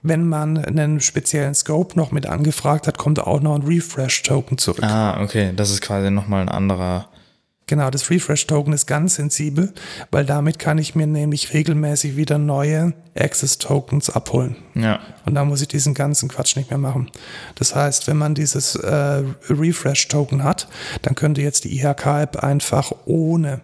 wenn 0.07 0.29
man 0.29 0.59
einen 0.59 1.01
speziellen 1.01 1.55
Scope 1.55 1.97
noch 1.99 2.13
mit 2.13 2.27
angefragt 2.27 2.87
hat, 2.87 2.99
kommt 2.99 3.19
auch 3.19 3.41
noch 3.41 3.55
ein 3.57 3.63
Refresh-Token 3.63 4.59
zurück. 4.59 4.83
ah, 4.85 5.21
okay, 5.23 5.53
das 5.57 5.71
ist 5.71 5.81
quasi 5.81 6.11
nochmal 6.11 6.43
ein 6.43 6.49
anderer. 6.51 7.09
Genau, 7.67 7.89
das 7.89 8.11
Refresh-Token 8.11 8.75
ist 8.75 8.85
ganz 8.87 9.15
sensibel, 9.15 9.73
weil 10.11 10.27
damit 10.27 10.59
kann 10.59 10.77
ich 10.77 10.95
mir 10.95 11.07
nämlich 11.07 11.55
regelmäßig 11.55 12.15
wieder 12.15 12.37
neue 12.37 12.93
Access-Tokens 13.19 14.11
abholen. 14.11 14.57
Ja, 14.75 15.01
Und 15.25 15.35
da 15.35 15.47
muss 15.47 15.63
ich 15.63 15.69
diesen 15.69 15.95
ganzen 15.95 16.29
Quatsch 16.29 16.57
nicht 16.57 16.69
mehr 16.69 16.79
machen. 16.79 17.11
Das 17.55 17.75
heißt, 17.75 18.07
wenn 18.07 18.19
man 18.19 18.35
dieses 18.35 18.75
äh, 18.77 19.23
Refresh-Token 19.49 20.45
hat, 20.45 20.69
dann 21.01 21.15
könnte 21.15 21.41
jetzt 21.41 21.65
die 21.65 21.79
IHK-App 21.81 22.37
einfach 22.45 22.93
ohne 23.07 23.63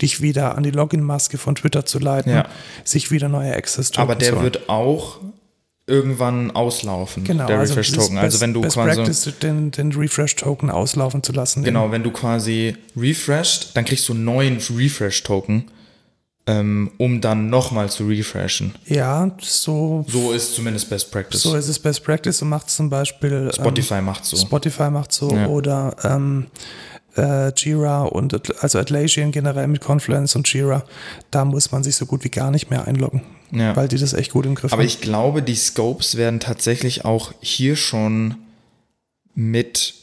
dich 0.00 0.20
wieder 0.22 0.56
an 0.56 0.62
die 0.62 0.70
Login-Maske 0.70 1.38
von 1.38 1.54
Twitter 1.54 1.84
zu 1.86 1.98
leiten, 1.98 2.32
Ja. 2.32 2.46
sich 2.84 3.10
wieder 3.10 3.28
neue 3.28 3.54
Access-Tokens 3.54 3.98
aber 4.10 4.14
der 4.14 4.42
wird 4.42 4.68
auch 4.68 5.20
irgendwann 5.88 6.50
auslaufen, 6.50 7.22
Genau, 7.24 7.46
der 7.46 7.58
also 7.60 7.74
Refresh-Token. 7.74 8.16
das 8.16 8.24
ist 8.24 8.32
Also 8.32 8.40
wenn 8.40 8.54
du 8.54 8.60
Best 8.62 8.74
quasi. 8.74 8.96
Practice, 8.96 9.32
den, 9.40 9.70
den 9.70 9.92
Refresh-Token 9.92 10.70
auslaufen 10.70 11.22
zu 11.22 11.32
lassen. 11.32 11.62
Genau, 11.62 11.92
wenn 11.92 12.02
du 12.02 12.10
quasi 12.10 12.76
refreshed, 12.96 13.70
dann 13.76 13.84
kriegst 13.84 14.08
du 14.08 14.12
einen 14.14 14.24
neuen 14.24 14.58
Refresh-Token, 14.58 15.70
ähm, 16.48 16.90
um 16.98 17.20
dann 17.20 17.50
nochmal 17.50 17.88
zu 17.90 18.06
refreshen. 18.06 18.74
Ja, 18.86 19.30
so, 19.40 20.04
So 20.08 20.32
ist 20.32 20.54
zumindest 20.54 20.88
Best 20.90 21.10
Practice. 21.10 21.42
so 21.42 21.54
ist 21.56 21.68
es 21.68 21.78
Best 21.78 22.02
Practice 22.04 22.40
und 22.42 22.48
macht 22.48 22.68
zum 22.70 22.88
Beispiel 22.90 23.50
Spotify 23.54 24.00
macht 24.00 24.24
so. 24.24 24.36
Ähm, 24.36 24.42
Spotify 24.42 24.90
macht 24.90 25.12
so 25.12 25.30
Ja. 25.34 25.46
oder 25.48 25.96
ähm, 26.04 26.46
äh, 27.16 27.52
Jira 27.56 28.02
und 28.04 28.40
also 28.62 28.78
Atlassian 28.78 29.32
generell 29.32 29.68
mit 29.68 29.80
Confluence 29.80 30.36
und 30.36 30.52
Jira, 30.52 30.84
da 31.30 31.44
muss 31.44 31.72
man 31.72 31.82
sich 31.82 31.96
so 31.96 32.06
gut 32.06 32.24
wie 32.24 32.28
gar 32.30 32.50
nicht 32.50 32.70
mehr 32.70 32.86
einloggen, 32.86 33.22
Ja. 33.52 33.74
weil 33.76 33.88
die 33.88 33.98
das 33.98 34.12
echt 34.12 34.32
gut 34.32 34.46
im 34.46 34.54
Griff 34.54 34.72
Aber 34.72 34.82
haben. 34.82 34.86
ich 34.86 35.00
glaube, 35.00 35.42
die 35.42 35.54
Scopes 35.54 36.16
werden 36.16 36.40
tatsächlich 36.40 37.04
auch 37.04 37.32
hier 37.40 37.76
schon 37.76 38.36
mit 39.34 39.94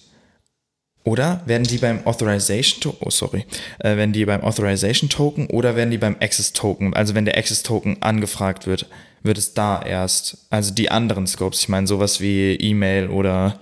oder 1.05 1.41
werden 1.45 1.63
die 1.65 1.79
beim 1.79 2.05
Authorization 2.05 2.79
To- 2.81 2.97
oh 3.01 3.09
sorry, 3.09 3.45
äh, 3.79 3.97
werden 3.97 4.13
die 4.13 4.25
beim 4.25 4.41
Authorization 4.41 5.09
Token 5.09 5.47
oder 5.47 5.75
werden 5.75 5.91
die 5.91 5.97
beim 5.97 6.15
Access 6.21 6.53
Token, 6.53 6.93
also 6.93 7.13
wenn 7.13 7.25
der 7.25 7.37
Access 7.37 7.61
Token 7.63 8.01
angefragt 8.01 8.67
wird, 8.67 8.87
wird 9.21 9.37
es 9.37 9.53
da 9.53 9.81
erst, 9.81 10.37
also 10.49 10.73
die 10.73 10.91
anderen 10.91 11.27
Scopes, 11.27 11.59
ich 11.61 11.69
meine 11.69 11.87
sowas 11.87 12.21
wie 12.21 12.55
E-Mail 12.55 13.09
oder 13.09 13.59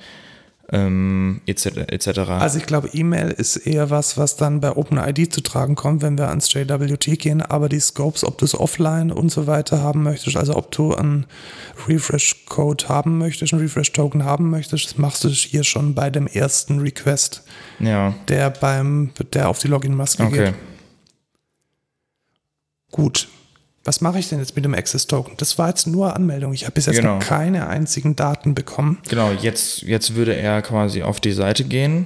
ähm, 0.72 1.42
etc. 1.46 1.66
etc. 1.88 2.08
Also 2.30 2.58
ich 2.58 2.66
glaube, 2.66 2.90
E-Mail 2.94 3.32
ist 3.32 3.58
eher 3.58 3.90
was, 3.90 4.18
was 4.18 4.38
dann 4.38 4.62
bei 4.62 4.72
OpenID 4.72 5.34
zu 5.34 5.42
tragen 5.42 5.76
kommt, 5.76 6.02
wenn 6.02 6.18
wir 6.18 6.30
ans 6.30 6.54
JWT 6.54 7.20
gehen. 7.20 7.42
Aber 7.42 7.68
die 7.68 7.80
Scopes, 7.80 8.24
ob 8.24 8.38
du 8.38 8.46
es 8.46 8.58
offline 8.58 9.12
und 9.12 9.30
so 9.30 9.48
weiter 9.48 9.82
haben 9.82 10.04
möchtest, 10.04 10.38
also 10.38 10.56
ob 10.56 10.72
du 10.72 10.96
einen 10.96 11.26
Refresh-Code 11.88 12.88
haben 12.88 13.18
möchtest, 13.18 13.54
einen 13.54 13.62
Refresh-Token 13.62 14.24
haben 14.24 14.50
möchtest, 14.50 14.86
das 14.86 14.98
machst 14.98 15.24
du 15.24 15.30
hier 15.30 15.64
schon 15.64 15.94
bei 15.94 16.10
dem 16.10 16.28
ersten 16.28 16.80
Request, 16.80 17.44
ja, 17.80 18.16
der 18.30 18.50
beim, 18.50 19.12
der 19.34 19.50
auf 19.50 19.60
die 19.60 19.68
Login-Maske 19.68 20.24
okay. 20.24 20.46
geht. 20.46 20.54
Gut. 22.92 23.28
Was 23.84 24.00
mache 24.02 24.20
ich 24.20 24.30
denn 24.30 24.38
jetzt 24.40 24.56
mit 24.56 24.64
dem 24.64 24.76
Access 24.76 25.08
Token? 25.08 25.34
Das 25.38 25.58
war 25.58 25.70
jetzt 25.70 25.88
nur 25.88 26.16
Anmeldung. 26.16 26.54
Ich 26.54 26.64
habe 26.66 26.74
bis 26.74 26.86
jetzt 26.86 26.98
Genau. 26.98 27.16
noch 27.16 27.24
keine 27.26 27.68
einzigen 27.68 28.16
Daten 28.16 28.54
bekommen. 28.54 29.00
Genau, 29.10 29.32
jetzt, 29.32 29.82
jetzt 29.82 30.14
würde 30.16 30.36
er 30.36 30.62
quasi 30.62 31.02
auf 31.02 31.20
die 31.20 31.32
Seite 31.32 31.64
gehen, 31.64 32.06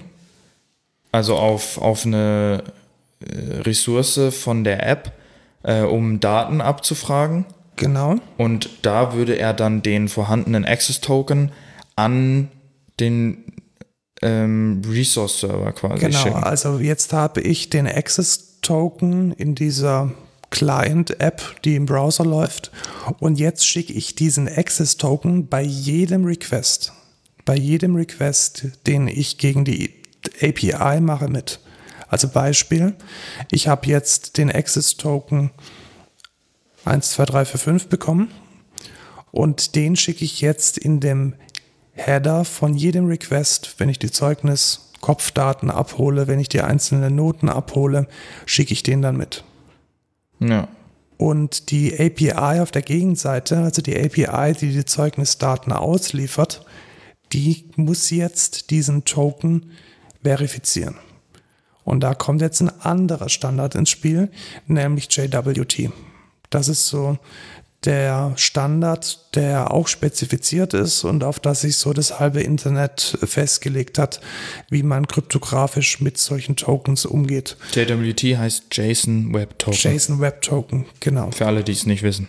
also 1.11 1.35
auf, 1.35 1.77
auf 1.77 2.05
eine 2.05 2.63
äh, 3.19 3.57
Ressource 3.61 4.19
von 4.31 4.63
der 4.63 4.87
App, 4.87 5.11
äh, 5.63 5.81
um 5.81 6.19
Daten 6.21 6.61
abzufragen. 6.61 7.45
Genau. 7.75 8.15
Und 8.37 8.69
da 8.83 9.13
würde 9.13 9.37
er 9.37 9.53
dann 9.53 9.81
den 9.81 10.07
vorhandenen 10.07 10.63
Access-Token 10.63 11.51
an 11.97 12.49
den 13.01 13.43
ähm, 14.21 14.81
Resource-Server 14.87 15.73
quasi 15.73 16.05
Genau, 16.05 16.17
schicken. 16.19 16.43
also 16.43 16.79
jetzt 16.79 17.11
habe 17.11 17.41
ich 17.41 17.69
den 17.69 17.85
Access 17.85 18.61
Token 18.61 19.33
in 19.33 19.55
dieser 19.55 20.11
Client-App, 20.49 21.61
die 21.63 21.75
im 21.75 21.85
Browser 21.85 22.25
läuft. 22.25 22.71
Und 23.19 23.39
jetzt 23.39 23.67
schicke 23.67 23.93
ich 23.93 24.15
diesen 24.15 24.47
Access 24.47 24.97
Token 24.97 25.47
bei 25.47 25.61
jedem 25.61 26.25
Request, 26.25 26.93
bei 27.45 27.55
jedem 27.55 27.95
Request, 27.95 28.67
den 28.87 29.07
ich 29.07 29.37
gegen 29.37 29.65
die 29.65 29.93
API 30.41 31.01
mache, 31.01 31.27
mit. 31.27 31.59
Also 32.07 32.27
Beispiel, 32.27 32.95
ich 33.51 33.67
habe 33.67 33.87
jetzt 33.87 34.37
den 34.37 34.51
Access 34.51 34.95
Token 34.95 35.51
1, 36.85 37.11
2, 37.11 37.25
3, 37.25 37.45
4, 37.45 37.59
5 37.59 37.87
bekommen 37.87 38.31
und 39.31 39.75
den 39.75 39.95
schicke 39.95 40.23
ich 40.23 40.39
jetzt 40.41 40.77
in 40.77 40.99
dem 40.99 41.33
Header 41.93 42.45
von 42.45 42.75
jedem 42.75 43.07
Request, 43.07 43.75
wenn 43.79 43.89
ich 43.89 43.99
die 43.99 44.11
Zeugnis-Kopfdaten 44.11 45.71
abhole, 45.71 46.27
wenn 46.27 46.39
ich 46.39 46.49
die 46.49 46.61
einzelnen 46.61 47.15
Noten 47.15 47.49
abhole, 47.49 48.07
schicke 48.45 48.73
ich 48.73 48.83
den 48.83 49.01
dann 49.01 49.17
mit. 49.17 49.43
Ja, 50.39 50.67
Und 51.17 51.71
die 51.71 51.93
API 51.93 52.59
auf 52.59 52.71
der 52.71 52.81
Gegenseite, 52.81 53.57
also 53.57 53.81
die 53.81 53.97
API, 53.97 54.53
die 54.53 54.71
die 54.71 54.85
Zeugnisdaten 54.85 55.71
ausliefert, 55.71 56.65
die 57.31 57.69
muss 57.75 58.09
jetzt 58.09 58.69
diesen 58.69 59.05
Token 59.05 59.71
verifizieren. 60.23 60.95
Und 61.83 62.01
da 62.01 62.15
kommt 62.15 62.41
jetzt 62.41 62.61
ein 62.61 62.81
anderer 62.81 63.29
Standard 63.29 63.75
ins 63.75 63.91
Spiel, 63.91 64.31
nämlich 64.67 65.07
JWT. 65.09 65.91
Das 66.49 66.67
ist 66.67 66.87
so 66.87 67.17
der 67.85 68.33
Standard, 68.35 69.35
der 69.35 69.71
auch 69.71 69.87
spezifiziert 69.87 70.73
ist 70.73 71.03
und 71.03 71.23
auf 71.23 71.39
das 71.39 71.61
sich 71.61 71.77
so 71.77 71.93
das 71.93 72.19
halbe 72.19 72.41
Internet 72.41 73.17
festgelegt 73.23 73.97
hat, 73.99 74.19
wie 74.69 74.83
man 74.83 75.07
kryptografisch 75.07 76.01
mit 76.01 76.17
solchen 76.17 76.55
Tokens 76.55 77.05
umgeht. 77.05 77.57
JWT 77.73 78.37
heißt 78.37 78.65
JSON 78.71 79.33
Web 79.33 79.59
Token. 79.59 79.77
JSON 79.79 80.19
Web 80.19 80.41
Token, 80.41 80.85
genau. 80.99 81.31
Für 81.31 81.45
alle, 81.47 81.63
die 81.63 81.73
es 81.73 81.85
nicht 81.85 82.03
wissen. 82.03 82.27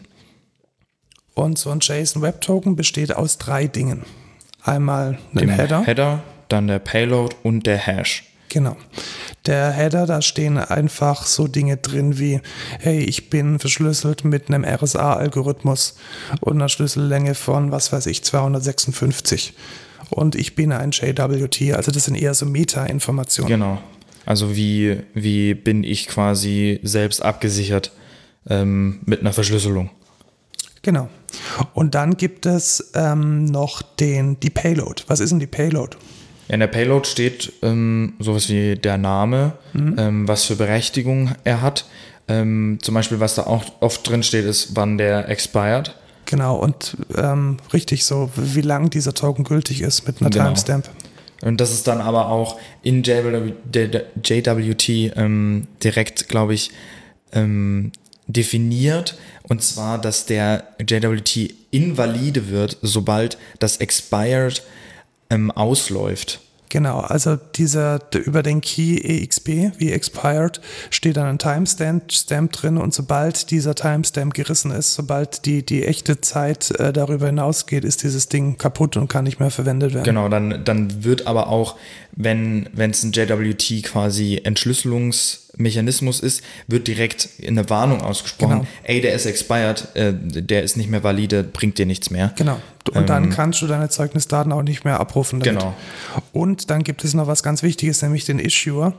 Und 1.35 1.59
so 1.59 1.71
ein 1.71 1.81
JSON 1.81 2.23
Web 2.23 2.41
Token 2.41 2.77
besteht 2.77 3.15
aus 3.15 3.39
drei 3.39 3.67
Dingen. 3.67 4.05
Einmal 4.63 5.19
einen 5.31 5.39
Dem 5.39 5.51
Header. 5.51 5.85
Header, 5.85 6.23
dann 6.49 6.67
der 6.67 6.79
Payload 6.79 7.37
und 7.43 7.67
der 7.67 7.79
Hash. 7.79 8.25
Genau. 8.49 8.77
Der 9.47 9.71
Header, 9.71 10.07
da 10.07 10.23
stehen 10.23 10.59
einfach 10.59 11.27
so 11.27 11.47
Dinge 11.47 11.77
drin 11.77 12.19
wie, 12.19 12.41
hey, 12.81 13.01
ich 13.01 13.31
bin 13.31 13.59
verschlüsselt 13.59 14.25
mit 14.25 14.49
einem 14.49 14.65
RSA-Algorithmus 14.65 15.97
und 16.41 16.55
einer 16.55 16.69
Schlüssellänge 16.69 17.35
von, 17.35 17.73
was 17.73 17.93
weiß 17.93 18.07
ich, 18.07 18.25
256. 18.25 19.55
Und 20.11 20.35
ich 20.35 20.55
bin 20.55 20.73
ein 20.73 20.91
JWT, 20.93 21.75
also 21.75 21.91
das 21.91 22.05
sind 22.05 22.15
eher 22.15 22.35
so 22.35 22.47
Meta-Informationen. 22.47 23.49
Genau. 23.49 23.79
Also 24.25 24.57
wie, 24.57 25.03
wie 25.15 25.55
bin 25.55 25.85
ich 25.85 26.09
quasi 26.09 26.81
selbst 26.83 27.23
abgesichert 27.23 27.93
ähm, 28.49 29.01
mit 29.05 29.21
einer 29.21 29.33
Verschlüsselung. 29.33 29.91
Genau. 30.83 31.09
Und 31.75 31.95
dann 31.95 32.17
gibt 32.17 32.47
es 32.47 32.93
ähm, 32.95 33.45
noch 33.45 33.83
den, 33.83 34.39
die 34.41 34.51
Payload. 34.51 35.03
Was 35.09 35.21
ist 35.21 35.31
denn 35.31 35.41
die 35.41 35.47
Payload? 35.47 35.97
Ja, 36.49 36.55
in 36.55 36.61
der 36.61 36.67
Payload 36.69 37.09
steht 37.09 37.53
ähm, 37.63 38.15
sowas 38.19 38.49
wie 38.49 38.77
der 38.77 38.99
Name, 38.99 39.53
ähm, 39.75 40.29
was 40.29 40.45
für 40.45 40.57
Berechtigung 40.57 41.33
er 41.45 41.61
hat. 41.63 41.87
Ähm, 42.29 42.79
zum 42.83 42.95
Beispiel, 42.95 43.21
was 43.21 43.35
da 43.37 43.45
auch 43.45 43.65
oft 43.81 44.09
drin 44.09 44.23
steht, 44.23 44.45
ist, 44.45 44.75
wann 44.75 44.99
der 44.99 45.29
expired. 45.29 45.95
Genau, 46.25 46.57
und 46.57 46.97
ähm, 47.17 47.59
richtig 47.73 48.05
so, 48.05 48.31
wie 48.35 48.61
lang 48.61 48.91
dieser 48.91 49.15
Token 49.15 49.45
gültig 49.45 49.81
ist 49.81 50.07
mit 50.07 50.21
einer 50.21 50.31
Genau. 50.31 50.45
Timestamp. 50.47 50.91
Und 51.43 51.61
das 51.61 51.73
ist 51.73 51.87
dann 51.87 52.01
aber 52.01 52.29
auch 52.31 52.59
in 52.83 53.03
JW, 53.03 53.53
JWT 54.25 54.89
ähm, 55.17 55.67
direkt, 55.85 56.29
glaube 56.29 56.55
ich, 56.55 56.71
ähm, 57.33 57.93
definiert. 58.27 59.19
Und 59.49 59.63
zwar, 59.63 60.01
dass 60.01 60.27
der 60.27 60.65
JWT 60.81 61.55
invalide 61.71 62.49
wird, 62.49 62.79
sobald 62.83 63.39
das 63.61 63.77
expired 63.77 64.63
ähm, 65.31 65.51
ausläuft. 65.51 66.41
Genau, 66.69 66.99
also 66.99 67.37
dieser 67.37 68.01
über 68.25 68.43
den 68.43 68.61
Key 68.61 68.97
EXP 68.99 69.79
wie 69.79 69.93
expired 69.93 70.61
steht 70.91 71.17
dann 71.17 71.27
ein 71.27 71.39
Timestamp 71.39 72.13
Stamp 72.13 72.53
drin 72.53 72.77
und 72.77 72.93
sobald 72.93 73.51
dieser 73.51 73.75
Timestamp 73.75 74.35
gerissen 74.35 74.73
ist, 74.73 74.95
sobald 74.95 75.47
die, 75.47 75.65
die 75.65 75.85
echte 75.85 76.21
Zeit 76.21 76.73
äh, 76.73 76.93
darüber 76.93 77.27
hinausgeht, 77.27 77.85
ist 77.85 78.03
dieses 78.03 78.29
Ding 78.29 78.59
kaputt 78.59 78.97
und 78.97 79.09
kann 79.09 79.25
nicht 79.25 79.39
mehr 79.39 79.51
verwendet 79.51 79.95
werden. 79.95 80.05
Genau, 80.05 80.29
dann, 80.29 80.65
dann 80.65 81.05
wird 81.05 81.27
aber 81.27 81.49
auch, 81.49 81.77
wenn 82.13 82.69
es 82.77 83.05
ein 83.05 83.13
JWT 83.13 83.85
quasi 83.85 84.41
Mechanismus 85.57 86.21
ist, 86.21 86.43
wird 86.67 86.87
direkt 86.87 87.29
eine 87.47 87.69
Warnung 87.71 88.03
ausgesprochen. 88.03 88.61
Genau. 88.61 88.67
Ey, 88.85 89.01
der 89.01 89.15
ist 89.15 89.27
expired, 89.27 89.89
äh, 89.95 90.13
der 90.15 90.63
ist 90.63 90.77
nicht 90.77 90.91
mehr 90.91 91.03
valide, 91.03 91.43
bringt 91.43 91.79
dir 91.79 91.87
nichts 91.87 92.11
mehr. 92.11 92.33
Genau. 92.37 92.61
Und 92.93 93.09
dann 93.09 93.31
kannst 93.31 93.61
du 93.63 93.67
deine 93.67 93.89
Zeugnisdaten 93.89 94.53
auch 94.53 94.63
nicht 94.63 94.85
mehr 94.85 95.01
abrufen. 95.01 95.41
Damit. 95.41 95.61
Genau. 95.61 95.75
Und 96.33 96.71
dann 96.71 96.85
gibt 96.85 97.05
es 97.05 97.15
noch 97.15 97.27
was 97.27 97.43
ganz 97.43 97.63
Wichtiges, 97.63 98.03
nämlich 98.03 98.25
den 98.25 98.39
Issuer. 98.39 98.95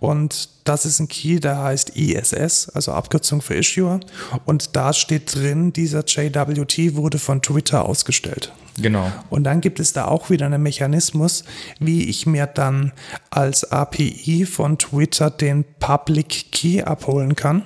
Und 0.00 0.48
das 0.68 0.84
ist 0.84 1.00
ein 1.00 1.08
Key, 1.08 1.40
der 1.40 1.62
heißt 1.62 1.96
ISS, 1.96 2.68
also 2.70 2.92
Abkürzung 2.92 3.40
für 3.40 3.54
Issuer. 3.54 4.00
Und 4.44 4.76
da 4.76 4.92
steht 4.92 5.34
drin, 5.34 5.72
dieser 5.72 6.04
JWT 6.04 6.96
wurde 6.96 7.18
von 7.18 7.42
Twitter 7.42 7.84
ausgestellt. 7.84 8.52
Genau. 8.78 9.10
Und 9.30 9.44
dann 9.44 9.60
gibt 9.60 9.80
es 9.80 9.92
da 9.92 10.06
auch 10.06 10.28
wieder 10.30 10.46
einen 10.46 10.62
Mechanismus, 10.62 11.44
wie 11.78 12.04
ich 12.04 12.26
mir 12.26 12.46
dann 12.46 12.92
als 13.30 13.70
API 13.72 14.44
von 14.44 14.78
Twitter 14.78 15.30
den 15.30 15.64
Public 15.78 16.52
Key 16.52 16.82
abholen 16.82 17.36
kann, 17.36 17.62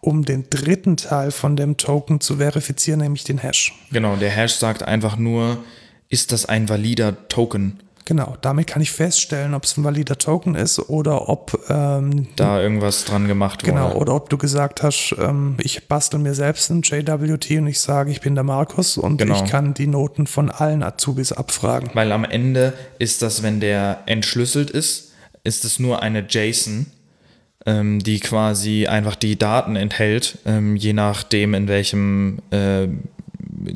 um 0.00 0.24
den 0.24 0.50
dritten 0.50 0.96
Teil 0.96 1.30
von 1.30 1.56
dem 1.56 1.76
Token 1.76 2.20
zu 2.20 2.36
verifizieren, 2.36 3.00
nämlich 3.00 3.24
den 3.24 3.38
Hash. 3.38 3.72
Genau, 3.90 4.16
der 4.16 4.30
Hash 4.30 4.54
sagt 4.54 4.82
einfach 4.82 5.16
nur, 5.16 5.58
ist 6.08 6.32
das 6.32 6.44
ein 6.44 6.68
valider 6.68 7.28
Token? 7.28 7.80
Genau, 8.04 8.36
damit 8.40 8.66
kann 8.66 8.82
ich 8.82 8.90
feststellen, 8.90 9.54
ob 9.54 9.64
es 9.64 9.76
ein 9.76 9.84
valider 9.84 10.18
Token 10.18 10.54
ist 10.56 10.78
oder 10.88 11.28
ob 11.28 11.56
ähm, 11.68 12.26
Da 12.36 12.60
irgendwas 12.60 13.04
dran 13.04 13.28
gemacht 13.28 13.62
wurde. 13.62 13.72
genau 13.72 13.92
oder 13.94 14.14
ob 14.14 14.28
du 14.28 14.38
gesagt 14.38 14.82
hast, 14.82 15.14
ähm, 15.20 15.56
ich 15.60 15.86
bastel 15.86 16.18
mir 16.18 16.34
selbst 16.34 16.70
einen 16.70 16.82
JWT 16.82 17.50
und 17.58 17.68
ich 17.68 17.78
sage, 17.80 18.10
ich 18.10 18.20
bin 18.20 18.34
der 18.34 18.44
Markus 18.44 18.98
und 18.98 19.18
Genau. 19.18 19.34
ich 19.42 19.48
kann 19.48 19.72
die 19.74 19.86
Noten 19.86 20.26
von 20.26 20.50
allen 20.50 20.82
Azubis 20.82 21.32
abfragen. 21.32 21.90
Weil 21.94 22.10
am 22.12 22.24
Ende 22.24 22.72
ist 22.98 23.22
das, 23.22 23.42
wenn 23.44 23.60
der 23.60 24.00
entschlüsselt 24.06 24.70
ist, 24.70 25.12
ist 25.44 25.64
es 25.64 25.78
nur 25.78 26.02
eine 26.02 26.26
JSON, 26.28 26.86
ähm, 27.66 28.00
die 28.00 28.18
quasi 28.18 28.88
einfach 28.88 29.14
die 29.14 29.38
Daten 29.38 29.76
enthält, 29.76 30.38
ähm, 30.44 30.74
je 30.74 30.92
nachdem, 30.92 31.54
in 31.54 31.68
welchem 31.68 32.40
äh, 32.50 32.88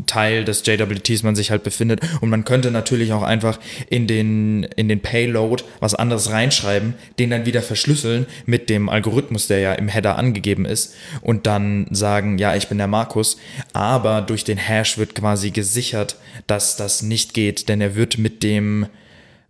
Teil 0.07 0.45
des 0.45 0.65
JWTs 0.65 1.23
man 1.23 1.37
sich 1.37 1.51
halt 1.51 1.63
befindet. 1.63 2.01
Und 2.21 2.31
man 2.31 2.45
könnte 2.45 2.71
natürlich 2.71 3.13
auch 3.13 3.23
einfach 3.23 3.59
in 3.89 4.07
den, 4.07 4.65
in 4.77 4.89
den 4.89 5.01
Payload 5.01 5.65
was 5.81 5.95
anderes 5.95 6.31
reinschreiben, 6.31 6.95
den 7.19 7.31
dann 7.31 7.47
wieder 7.47 7.63
verschlüsseln 7.63 8.27
mit 8.47 8.71
dem 8.71 8.89
Algorithmus, 8.89 9.47
der 9.47 9.61
ja 9.61 9.73
im 9.73 9.89
Header 9.89 10.17
angegeben 10.19 10.65
ist, 10.65 10.95
und 11.21 11.47
dann 11.47 11.87
sagen, 11.91 12.39
ja, 12.39 12.55
ich 12.57 12.69
bin 12.69 12.79
der 12.79 12.87
Markus. 12.87 13.37
Aber 13.73 14.23
durch 14.23 14.45
den 14.45 14.59
Hash 14.59 14.99
wird 14.99 15.15
quasi 15.15 15.51
gesichert, 15.51 16.17
dass 16.47 16.77
das 16.77 17.03
nicht 17.03 17.35
geht, 17.35 17.69
denn 17.69 17.81
er 17.81 17.95
wird 17.95 18.19
mit 18.19 18.43
dem, 18.43 18.87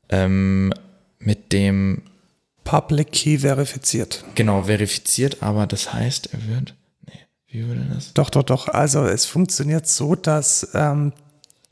ähm, 0.08 0.72
mit 1.18 1.52
dem, 1.52 2.02
Public 2.66 3.12
Key 3.12 3.38
verifiziert. 3.38 4.24
genau, 4.34 4.64
verifiziert, 4.64 5.40
aber 5.40 5.68
das 5.68 5.94
heißt, 5.94 6.30
er 6.32 6.48
wird, 6.48 6.74
wie 7.56 7.66
würde 7.66 7.86
das? 7.92 8.12
Doch, 8.12 8.28
doch, 8.28 8.42
doch. 8.42 8.68
Also 8.68 9.04
es 9.04 9.24
funktioniert 9.24 9.86
so, 9.86 10.14
dass 10.14 10.68
ähm, 10.74 11.12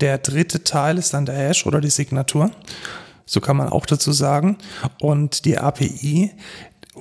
der 0.00 0.18
dritte 0.18 0.64
Teil 0.64 0.96
ist 0.98 1.12
dann 1.12 1.26
der 1.26 1.36
Hash 1.36 1.66
oder 1.66 1.80
die 1.80 1.90
Signatur. 1.90 2.50
So 3.26 3.40
kann 3.40 3.56
man 3.56 3.68
auch 3.68 3.86
dazu 3.86 4.12
sagen. 4.12 4.56
Und 5.00 5.44
die 5.44 5.58
API 5.58 6.32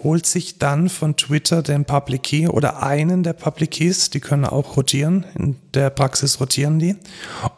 holt 0.03 0.25
sich 0.25 0.57
dann 0.57 0.89
von 0.89 1.15
Twitter 1.15 1.61
den 1.61 1.85
Public 1.85 2.23
Key 2.23 2.47
oder 2.47 2.83
einen 2.83 3.23
der 3.23 3.33
Public 3.33 3.71
Keys, 3.71 4.09
die 4.09 4.19
können 4.19 4.45
auch 4.45 4.75
rotieren, 4.75 5.25
in 5.37 5.55
der 5.73 5.89
Praxis 5.91 6.39
rotieren 6.39 6.79
die, 6.79 6.95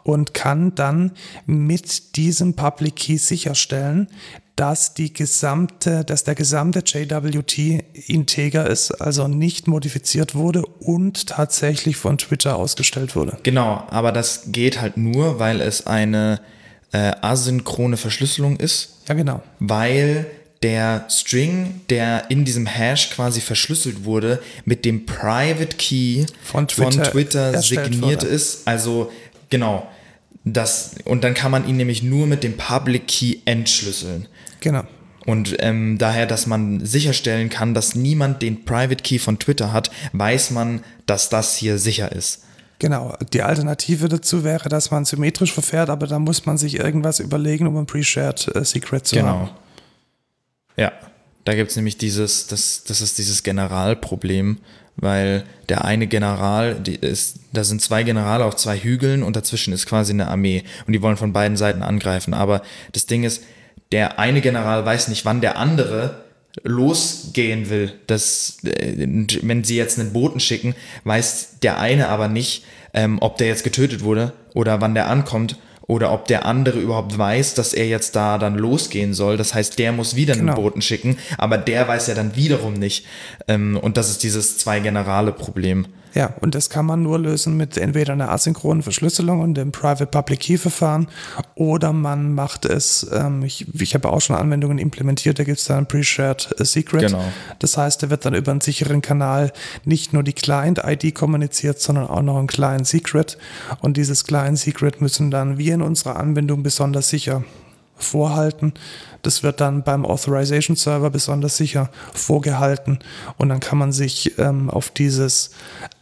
und 0.04 0.34
kann 0.34 0.74
dann 0.74 1.12
mit 1.46 2.16
diesem 2.16 2.54
Public 2.54 2.96
Key 2.96 3.16
sicherstellen, 3.16 4.08
dass 4.56 4.94
die 4.94 5.12
gesamte, 5.12 6.02
dass 6.04 6.24
der 6.24 6.34
gesamte 6.34 6.82
JWT 6.84 7.84
integer 8.08 8.68
ist, 8.68 8.90
also 8.90 9.28
nicht 9.28 9.68
modifiziert 9.68 10.34
wurde 10.34 10.64
und 10.64 11.26
tatsächlich 11.26 11.96
von 11.96 12.16
Twitter 12.16 12.56
ausgestellt 12.56 13.14
wurde. 13.14 13.36
Genau, 13.42 13.84
aber 13.90 14.12
das 14.12 14.44
geht 14.46 14.80
halt 14.80 14.96
nur, 14.96 15.38
weil 15.38 15.60
es 15.60 15.86
eine 15.86 16.40
äh, 16.92 17.12
asynchrone 17.20 17.98
Verschlüsselung 17.98 18.56
ist, 18.56 18.96
Ja, 19.08 19.14
genau. 19.14 19.42
weil 19.58 20.26
der 20.62 21.04
String, 21.10 21.82
der 21.90 22.30
in 22.30 22.46
diesem 22.46 22.64
Hash 22.64 23.10
quasi 23.10 23.42
verschlüsselt 23.42 24.04
wurde, 24.04 24.40
mit 24.64 24.86
dem 24.86 25.04
Private 25.04 25.76
Key 25.76 26.24
Von 26.42 26.66
Twitter 26.66 27.52
erstellt 27.52 27.92
signiert 27.92 28.22
wurde. 28.22 28.26
ist. 28.32 28.66
Also 28.66 29.12
genau. 29.50 29.86
Das, 30.44 30.92
und 31.04 31.24
dann 31.24 31.34
kann 31.34 31.50
man 31.50 31.68
ihn 31.68 31.76
nämlich 31.76 32.02
nur 32.02 32.26
mit 32.26 32.42
dem 32.42 32.56
Public 32.56 33.06
Key 33.08 33.38
entschlüsseln. 33.44 34.28
Genau. 34.60 34.84
Und 35.26 35.56
ähm, 35.58 35.98
daher, 35.98 36.26
dass 36.26 36.46
man 36.46 36.84
sicherstellen 36.86 37.50
kann, 37.50 37.74
dass 37.74 37.96
niemand 37.96 38.42
den 38.42 38.64
Private 38.64 39.02
Key 39.02 39.18
von 39.18 39.38
Twitter 39.38 39.72
hat, 39.72 39.90
weiß 40.12 40.52
man, 40.52 40.84
dass 41.06 41.28
das 41.28 41.56
hier 41.56 41.78
sicher 41.78 42.12
ist. 42.12 42.44
Genau. 42.78 43.16
Die 43.32 43.42
Alternative 43.42 44.08
dazu 44.08 44.44
wäre, 44.44 44.68
dass 44.68 44.90
man 44.90 45.04
symmetrisch 45.04 45.52
verfährt, 45.52 45.90
aber 45.90 46.06
da 46.06 46.18
muss 46.18 46.46
man 46.46 46.58
sich 46.58 46.78
irgendwas 46.78 47.18
überlegen, 47.18 47.66
um 47.66 47.76
ein 47.76 47.86
Pre-Shared 47.86 48.54
äh, 48.54 48.64
Secret 48.64 49.06
zu 49.06 49.20
haben. 49.22 49.50
Ja, 50.76 50.92
da 51.44 51.54
gibt 51.54 51.70
es 51.70 51.76
nämlich 51.76 51.96
dieses, 51.96 52.46
das, 52.48 52.84
das 52.84 53.00
ist 53.00 53.18
dieses 53.18 53.42
Generalproblem, 53.42 54.58
weil 54.96 55.44
der 55.68 55.84
eine 55.84 56.06
General, 56.06 56.74
die 56.74 56.96
ist, 56.96 57.40
da 57.52 57.64
sind 57.64 57.82
zwei 57.82 58.02
Generale 58.02 58.44
auf 58.44 58.56
zwei 58.56 58.78
Hügeln 58.78 59.22
und 59.22 59.36
dazwischen 59.36 59.72
ist 59.72 59.86
quasi 59.86 60.12
eine 60.12 60.28
Armee 60.28 60.64
und 60.86 60.92
die 60.92 61.02
wollen 61.02 61.16
von 61.16 61.32
beiden 61.32 61.56
Seiten 61.56 61.82
angreifen. 61.82 62.34
Aber 62.34 62.62
das 62.92 63.06
Ding 63.06 63.24
ist, 63.24 63.42
der 63.92 64.18
eine 64.18 64.40
General 64.40 64.84
weiß 64.84 65.08
nicht, 65.08 65.24
wann 65.24 65.40
der 65.40 65.56
andere 65.58 66.24
losgehen 66.62 67.68
will. 67.70 67.92
Das, 68.06 68.58
äh, 68.64 69.06
wenn 69.42 69.64
sie 69.64 69.76
jetzt 69.76 69.98
einen 69.98 70.12
Boten 70.12 70.40
schicken, 70.40 70.74
weiß 71.04 71.58
der 71.62 71.78
eine 71.78 72.08
aber 72.08 72.28
nicht, 72.28 72.64
ähm, 72.94 73.18
ob 73.20 73.36
der 73.36 73.48
jetzt 73.48 73.64
getötet 73.64 74.02
wurde 74.02 74.32
oder 74.54 74.80
wann 74.80 74.94
der 74.94 75.08
ankommt 75.08 75.56
oder 75.86 76.12
ob 76.12 76.26
der 76.26 76.46
andere 76.46 76.80
überhaupt 76.80 77.16
weiß, 77.16 77.54
dass 77.54 77.72
er 77.72 77.86
jetzt 77.86 78.16
da 78.16 78.38
dann 78.38 78.56
losgehen 78.56 79.14
soll. 79.14 79.36
Das 79.36 79.54
heißt, 79.54 79.78
der 79.78 79.92
muss 79.92 80.16
wieder 80.16 80.32
einen 80.34 80.46
Genau. 80.46 80.56
Boten 80.56 80.82
schicken, 80.82 81.18
aber 81.38 81.58
der 81.58 81.86
weiß 81.86 82.08
ja 82.08 82.14
dann 82.14 82.34
wiederum 82.36 82.74
nicht. 82.74 83.06
Ähm, 83.46 83.76
und 83.76 83.96
das 83.96 84.10
ist 84.10 84.22
dieses 84.22 84.58
Zwei-Generale-Problem. 84.58 85.86
Ja, 86.16 86.32
und 86.40 86.54
das 86.54 86.70
kann 86.70 86.86
man 86.86 87.02
nur 87.02 87.18
lösen 87.18 87.58
mit 87.58 87.76
entweder 87.76 88.14
einer 88.14 88.30
asynchronen 88.30 88.82
Verschlüsselung 88.82 89.40
und 89.40 89.52
dem 89.52 89.70
Private 89.70 90.06
Public 90.06 90.40
Key 90.40 90.56
Verfahren 90.56 91.08
oder 91.54 91.92
man 91.92 92.32
macht 92.32 92.64
es, 92.64 93.06
ähm, 93.12 93.42
ich, 93.42 93.66
ich 93.78 93.92
habe 93.94 94.10
auch 94.10 94.22
schon 94.22 94.34
Anwendungen 94.34 94.78
implementiert, 94.78 95.38
da 95.38 95.44
gibt 95.44 95.58
es 95.58 95.66
dann 95.66 95.80
ein 95.80 95.86
Pre-Shared 95.86 96.54
Secret. 96.60 97.02
Genau. 97.02 97.22
Das 97.58 97.76
heißt, 97.76 98.02
da 98.02 98.08
wird 98.08 98.24
dann 98.24 98.32
über 98.32 98.50
einen 98.50 98.62
sicheren 98.62 99.02
Kanal 99.02 99.52
nicht 99.84 100.14
nur 100.14 100.22
die 100.22 100.32
Client-ID 100.32 101.14
kommuniziert, 101.14 101.82
sondern 101.82 102.06
auch 102.06 102.22
noch 102.22 102.38
ein 102.38 102.46
Client 102.46 102.86
Secret. 102.86 103.36
Und 103.80 103.98
dieses 103.98 104.24
Client 104.24 104.58
Secret 104.58 105.02
müssen 105.02 105.30
dann 105.30 105.58
wir 105.58 105.74
in 105.74 105.82
unserer 105.82 106.16
Anwendung 106.16 106.62
besonders 106.62 107.10
sicher 107.10 107.44
vorhalten. 107.96 108.74
Das 109.22 109.42
wird 109.42 109.60
dann 109.60 109.82
beim 109.82 110.04
Authorization 110.06 110.76
Server 110.76 111.10
besonders 111.10 111.56
sicher 111.56 111.90
vorgehalten 112.14 112.98
und 113.38 113.48
dann 113.48 113.60
kann 113.60 113.78
man 113.78 113.90
sich 113.92 114.38
ähm, 114.38 114.70
auf 114.70 114.90
dieses 114.90 115.50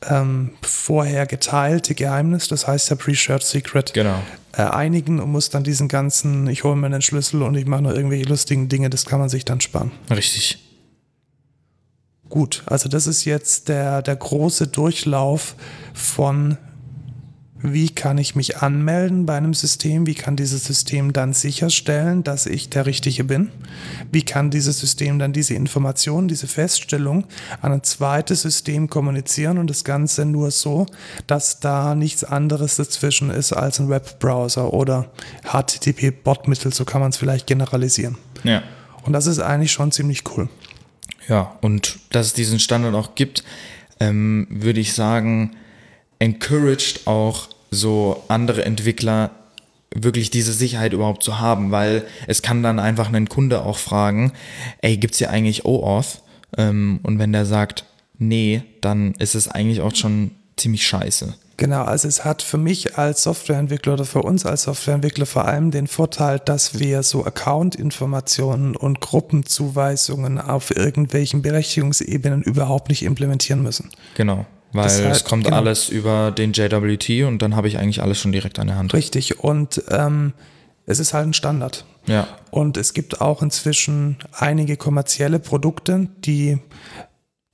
ähm, 0.08 0.50
vorher 0.62 1.26
geteilte 1.26 1.94
Geheimnis, 1.94 2.48
das 2.48 2.66
heißt 2.66 2.90
ja 2.90 2.96
Pre-Shared 2.96 3.42
Secret, 3.42 3.94
Genau. 3.94 4.20
äh, 4.52 4.62
einigen 4.62 5.20
und 5.20 5.30
muss 5.32 5.48
dann 5.50 5.64
diesen 5.64 5.88
ganzen, 5.88 6.46
ich 6.48 6.64
hole 6.64 6.76
mir 6.76 6.86
einen 6.86 7.00
Schlüssel 7.02 7.42
und 7.42 7.54
ich 7.54 7.66
mache 7.66 7.82
noch 7.82 7.92
irgendwelche 7.92 8.24
lustigen 8.28 8.68
Dinge, 8.68 8.90
das 8.90 9.06
kann 9.06 9.20
man 9.20 9.28
sich 9.28 9.44
dann 9.44 9.60
sparen. 9.60 9.92
Richtig. 10.10 10.58
Gut, 12.28 12.62
also 12.66 12.88
das 12.88 13.06
ist 13.06 13.24
jetzt 13.24 13.68
der, 13.68 14.02
der 14.02 14.16
große 14.16 14.66
Durchlauf 14.66 15.54
von 15.92 16.56
wie 17.72 17.88
kann 17.88 18.18
ich 18.18 18.34
mich 18.34 18.58
anmelden 18.58 19.24
bei 19.24 19.36
einem 19.38 19.54
System, 19.54 20.06
wie 20.06 20.14
kann 20.14 20.36
dieses 20.36 20.64
System 20.64 21.14
dann 21.14 21.32
sicherstellen, 21.32 22.22
dass 22.22 22.44
ich 22.44 22.68
der 22.68 22.84
Richtige 22.84 23.24
bin, 23.24 23.50
wie 24.12 24.22
kann 24.22 24.50
dieses 24.50 24.78
System 24.80 25.18
dann 25.18 25.32
diese 25.32 25.54
Information, 25.54 26.28
diese 26.28 26.46
Feststellung 26.46 27.24
an 27.62 27.72
ein 27.72 27.82
zweites 27.82 28.42
System 28.42 28.90
kommunizieren 28.90 29.56
und 29.56 29.70
das 29.70 29.82
Ganze 29.82 30.26
nur 30.26 30.50
so, 30.50 30.84
dass 31.26 31.60
da 31.60 31.94
nichts 31.94 32.22
anderes 32.22 32.76
dazwischen 32.76 33.30
ist 33.30 33.54
als 33.54 33.80
ein 33.80 33.88
Webbrowser 33.88 34.74
oder 34.74 35.10
HTTP-Botmittel, 35.44 36.72
so 36.74 36.84
kann 36.84 37.00
man 37.00 37.10
es 37.10 37.16
vielleicht 37.16 37.46
generalisieren. 37.46 38.18
Ja. 38.42 38.62
Und 39.04 39.14
das 39.14 39.26
ist 39.26 39.38
eigentlich 39.38 39.72
schon 39.72 39.90
ziemlich 39.90 40.24
cool. 40.36 40.50
Ja, 41.28 41.56
und 41.62 41.98
dass 42.10 42.26
es 42.26 42.32
diesen 42.34 42.58
Standard 42.58 42.94
auch 42.94 43.14
gibt, 43.14 43.42
ähm, 44.00 44.46
würde 44.50 44.80
ich 44.80 44.92
sagen, 44.92 45.56
encouraged 46.24 47.06
auch 47.06 47.48
so 47.70 48.22
andere 48.28 48.64
Entwickler 48.64 49.30
wirklich 49.94 50.30
diese 50.30 50.52
Sicherheit 50.52 50.92
überhaupt 50.92 51.22
zu 51.22 51.38
haben, 51.38 51.70
weil 51.70 52.04
es 52.26 52.42
kann 52.42 52.62
dann 52.62 52.78
einfach 52.78 53.08
einen 53.08 53.28
Kunde 53.28 53.64
auch 53.64 53.78
fragen, 53.78 54.32
ey, 54.80 54.96
gibt's 54.96 55.18
hier 55.18 55.30
eigentlich 55.30 55.64
OAuth? 55.64 56.22
Ähm, 56.56 57.00
und 57.02 57.18
wenn 57.18 57.32
der 57.32 57.46
sagt, 57.46 57.84
nee, 58.18 58.62
dann 58.80 59.12
ist 59.18 59.34
es 59.34 59.48
eigentlich 59.48 59.80
auch 59.82 59.94
schon 59.94 60.32
ziemlich 60.56 60.86
scheiße. 60.86 61.34
Genau, 61.56 61.84
also 61.84 62.08
es 62.08 62.24
hat 62.24 62.42
für 62.42 62.58
mich 62.58 62.98
als 62.98 63.22
Softwareentwickler 63.22 63.92
oder 63.92 64.04
für 64.04 64.22
uns 64.22 64.44
als 64.44 64.64
Softwareentwickler 64.64 65.26
vor 65.26 65.44
allem 65.44 65.70
den 65.70 65.86
Vorteil, 65.86 66.40
dass 66.40 66.80
wir 66.80 67.04
so 67.04 67.24
Account-Informationen 67.24 68.74
und 68.74 69.00
Gruppenzuweisungen 69.00 70.40
auf 70.40 70.74
irgendwelchen 70.74 71.42
Berechtigungsebenen 71.42 72.42
überhaupt 72.42 72.88
nicht 72.88 73.04
implementieren 73.04 73.62
müssen. 73.62 73.90
Genau. 74.16 74.46
Weil 74.74 74.84
Das 75.04 75.18
es 75.18 75.24
kommt 75.24 75.44
genau. 75.44 75.56
alles 75.56 75.88
über 75.88 76.32
den 76.32 76.52
JWT 76.52 77.26
und 77.26 77.40
dann 77.40 77.54
habe 77.54 77.68
ich 77.68 77.78
eigentlich 77.78 78.02
alles 78.02 78.18
schon 78.18 78.32
direkt 78.32 78.58
an 78.58 78.66
der 78.66 78.76
Hand. 78.76 78.92
Richtig, 78.92 79.38
und 79.38 79.82
ähm, 79.88 80.32
es 80.84 80.98
ist 80.98 81.14
halt 81.14 81.28
ein 81.28 81.32
Standard. 81.32 81.84
Ja. 82.06 82.26
Und 82.50 82.76
es 82.76 82.92
gibt 82.92 83.20
auch 83.20 83.40
inzwischen 83.40 84.18
einige 84.32 84.76
kommerzielle 84.76 85.38
Produkte, 85.38 86.08
die 86.24 86.58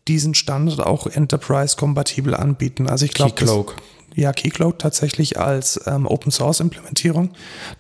diesen 0.09 0.35
Standard 0.35 0.81
auch 0.81 1.07
enterprise-kompatibel 1.07 2.35
anbieten. 2.35 2.89
Also 2.89 3.05
ich 3.05 3.13
glaube, 3.13 3.35
Keycloak. 3.35 3.77
ja, 4.17 4.33
Keycloak 4.33 4.79
tatsächlich 4.79 5.39
als 5.39 5.79
ähm, 5.87 6.07
Open 6.07 6.33
Source 6.33 6.61
Implementierung. 6.61 7.31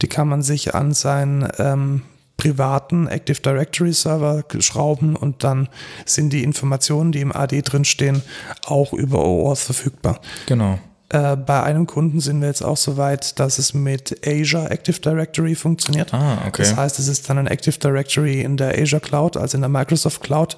Die 0.02 0.06
kann 0.06 0.28
man 0.28 0.42
sich 0.42 0.74
an 0.74 0.92
seinen 0.92 1.48
ähm, 1.58 2.02
privaten 2.40 3.06
Active 3.06 3.42
Directory 3.42 3.92
Server 3.92 4.44
schrauben 4.60 5.14
und 5.14 5.44
dann 5.44 5.68
sind 6.06 6.32
die 6.32 6.42
Informationen, 6.42 7.12
die 7.12 7.20
im 7.20 7.36
AD 7.36 7.60
drinstehen, 7.60 8.22
auch 8.64 8.94
über 8.94 9.22
OAuth 9.22 9.58
verfügbar. 9.58 10.20
Genau. 10.46 10.78
Äh, 11.10 11.36
bei 11.36 11.62
einem 11.62 11.86
Kunden 11.86 12.20
sind 12.20 12.40
wir 12.40 12.48
jetzt 12.48 12.62
auch 12.62 12.78
so 12.78 12.96
weit, 12.96 13.38
dass 13.38 13.58
es 13.58 13.74
mit 13.74 14.26
Azure 14.26 14.70
Active 14.70 15.00
Directory 15.00 15.54
funktioniert. 15.54 16.14
Ah, 16.14 16.38
okay. 16.46 16.62
Das 16.62 16.76
heißt, 16.76 16.98
es 16.98 17.08
ist 17.08 17.28
dann 17.28 17.36
ein 17.36 17.46
Active 17.46 17.78
Directory 17.78 18.40
in 18.40 18.56
der 18.56 18.80
Azure 18.80 19.00
Cloud, 19.00 19.36
also 19.36 19.56
in 19.56 19.60
der 19.60 19.68
Microsoft 19.68 20.22
Cloud. 20.22 20.56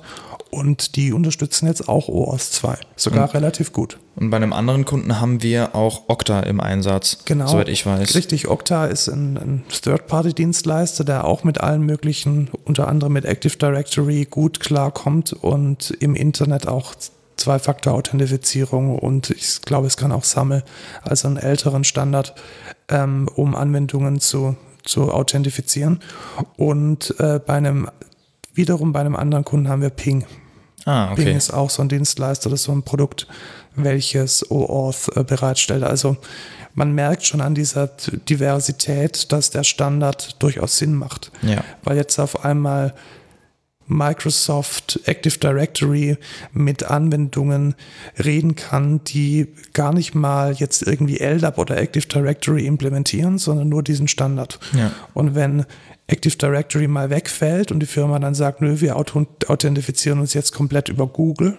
Und 0.55 0.97
die 0.97 1.15
unterstützen 1.15 1.67
jetzt 1.67 1.89
auch 1.89 2.09
OAuth 2.09 2.43
2. 2.43 2.77
Sogar 2.95 3.33
relativ 3.33 3.73
gut. 3.73 3.99
Und 4.17 4.29
bei 4.29 4.37
einem 4.37 4.53
anderen 4.53 4.85
Kunden 4.85 5.19
haben 5.19 5.43
wir 5.43 5.75
auch 5.75 6.03
Okta 6.09 6.41
im 6.41 6.61
Einsatz. 6.61 7.21
Genau. 7.25 7.47
Soweit 7.47 7.71
ich 7.71 7.87
weiß. 7.87 8.15
Richtig, 8.15 8.49
Okta 8.49 8.85
ist 8.85 9.09
ein, 9.09 9.39
ein 9.39 9.65
Third-Party-Dienstleister, 9.71 11.05
der 11.05 11.25
auch 11.25 11.43
mit 11.43 11.63
allen 11.63 11.81
möglichen, 11.81 12.51
unter 12.65 12.87
anderem 12.87 13.15
mit 13.15 13.25
Active 13.25 13.57
Directory, 13.57 14.27
gut 14.29 14.61
klarkommt 14.61 15.33
und 15.33 15.91
im 16.01 16.15
Internet 16.15 16.69
auch 16.69 16.95
Zwei-Faktor-Authentifizierung 17.37 18.99
und 18.99 19.31
ich 19.31 19.63
glaube, 19.63 19.87
es 19.87 19.97
kann 19.97 20.13
auch 20.13 20.25
SAML, 20.25 20.63
also 21.03 21.29
einen 21.29 21.39
älteren 21.39 21.83
Standard, 21.83 22.35
ähm, 22.89 23.27
um 23.35 23.57
Anwendungen 23.57 24.21
zu, 24.21 24.57
zu 24.85 25.11
authentifizieren. 25.11 26.01
Und 26.59 27.15
äh, 27.19 27.41
bei 27.45 27.55
einem, 27.55 27.89
wiederum 28.53 28.93
bei 28.93 29.01
einem 29.01 29.17
anderen 29.17 29.45
Kunden 29.45 29.69
haben 29.69 29.81
wir 29.81 29.91
Ping. 29.91 30.27
Ah, 30.85 31.13
okay. 31.13 31.33
ist 31.33 31.53
auch 31.53 31.71
so 31.71 31.83
ein 31.83 31.89
Dienstleister, 31.89 32.51
das 32.51 32.61
ist 32.61 32.67
so 32.67 32.73
ein 32.73 32.83
Produkt, 32.83 33.27
welches 33.75 34.51
OAuth 34.51 35.17
äh, 35.17 35.25
bereitstellt. 35.25 35.85
Also 35.85 36.17
man 36.75 36.93
merkt 36.93 37.25
schon 37.25 37.41
an 37.41 37.55
dieser 37.55 37.87
Diversität, 38.29 39.31
dass 39.33 39.51
der 39.51 39.65
Standard 39.65 40.43
durchaus 40.43 40.79
Sinn 40.79 40.95
macht. 40.95 41.31
Ja. 41.43 41.63
Weil 41.83 41.97
jetzt 41.97 42.19
auf 42.19 42.45
einmal 42.45 42.95
Microsoft 43.87 45.01
Active 45.05 45.39
Directory 45.39 46.17
mit 46.53 46.85
Anwendungen 46.85 47.75
reden 48.25 48.55
kann, 48.55 49.03
die 49.05 49.49
gar 49.73 49.93
nicht 49.93 50.15
mal 50.15 50.53
jetzt 50.55 50.83
irgendwie 50.83 51.19
LDAP 51.19 51.59
oder 51.59 51.77
Active 51.77 52.07
Directory 52.07 52.67
implementieren, 52.67 53.39
sondern 53.39 53.69
nur 53.69 53.83
diesen 53.83 54.09
Standard. 54.09 54.59
Ja. 54.73 54.93
Und 55.15 55.35
wenn 55.35 55.67
Active 56.13 56.37
Directory 56.37 56.89
mal 56.89 57.09
wegfällt 57.11 57.73
und 57.73 57.81
die 57.81 57.87
Firma 57.87 58.19
dann 58.19 58.35
sagt, 58.35 58.61
nö, 58.61 58.81
wir 58.81 58.97
authentifizieren 58.97 60.19
uns 60.21 60.35
jetzt 60.35 60.53
komplett 60.53 60.89
über 60.91 61.07
Google, 61.07 61.57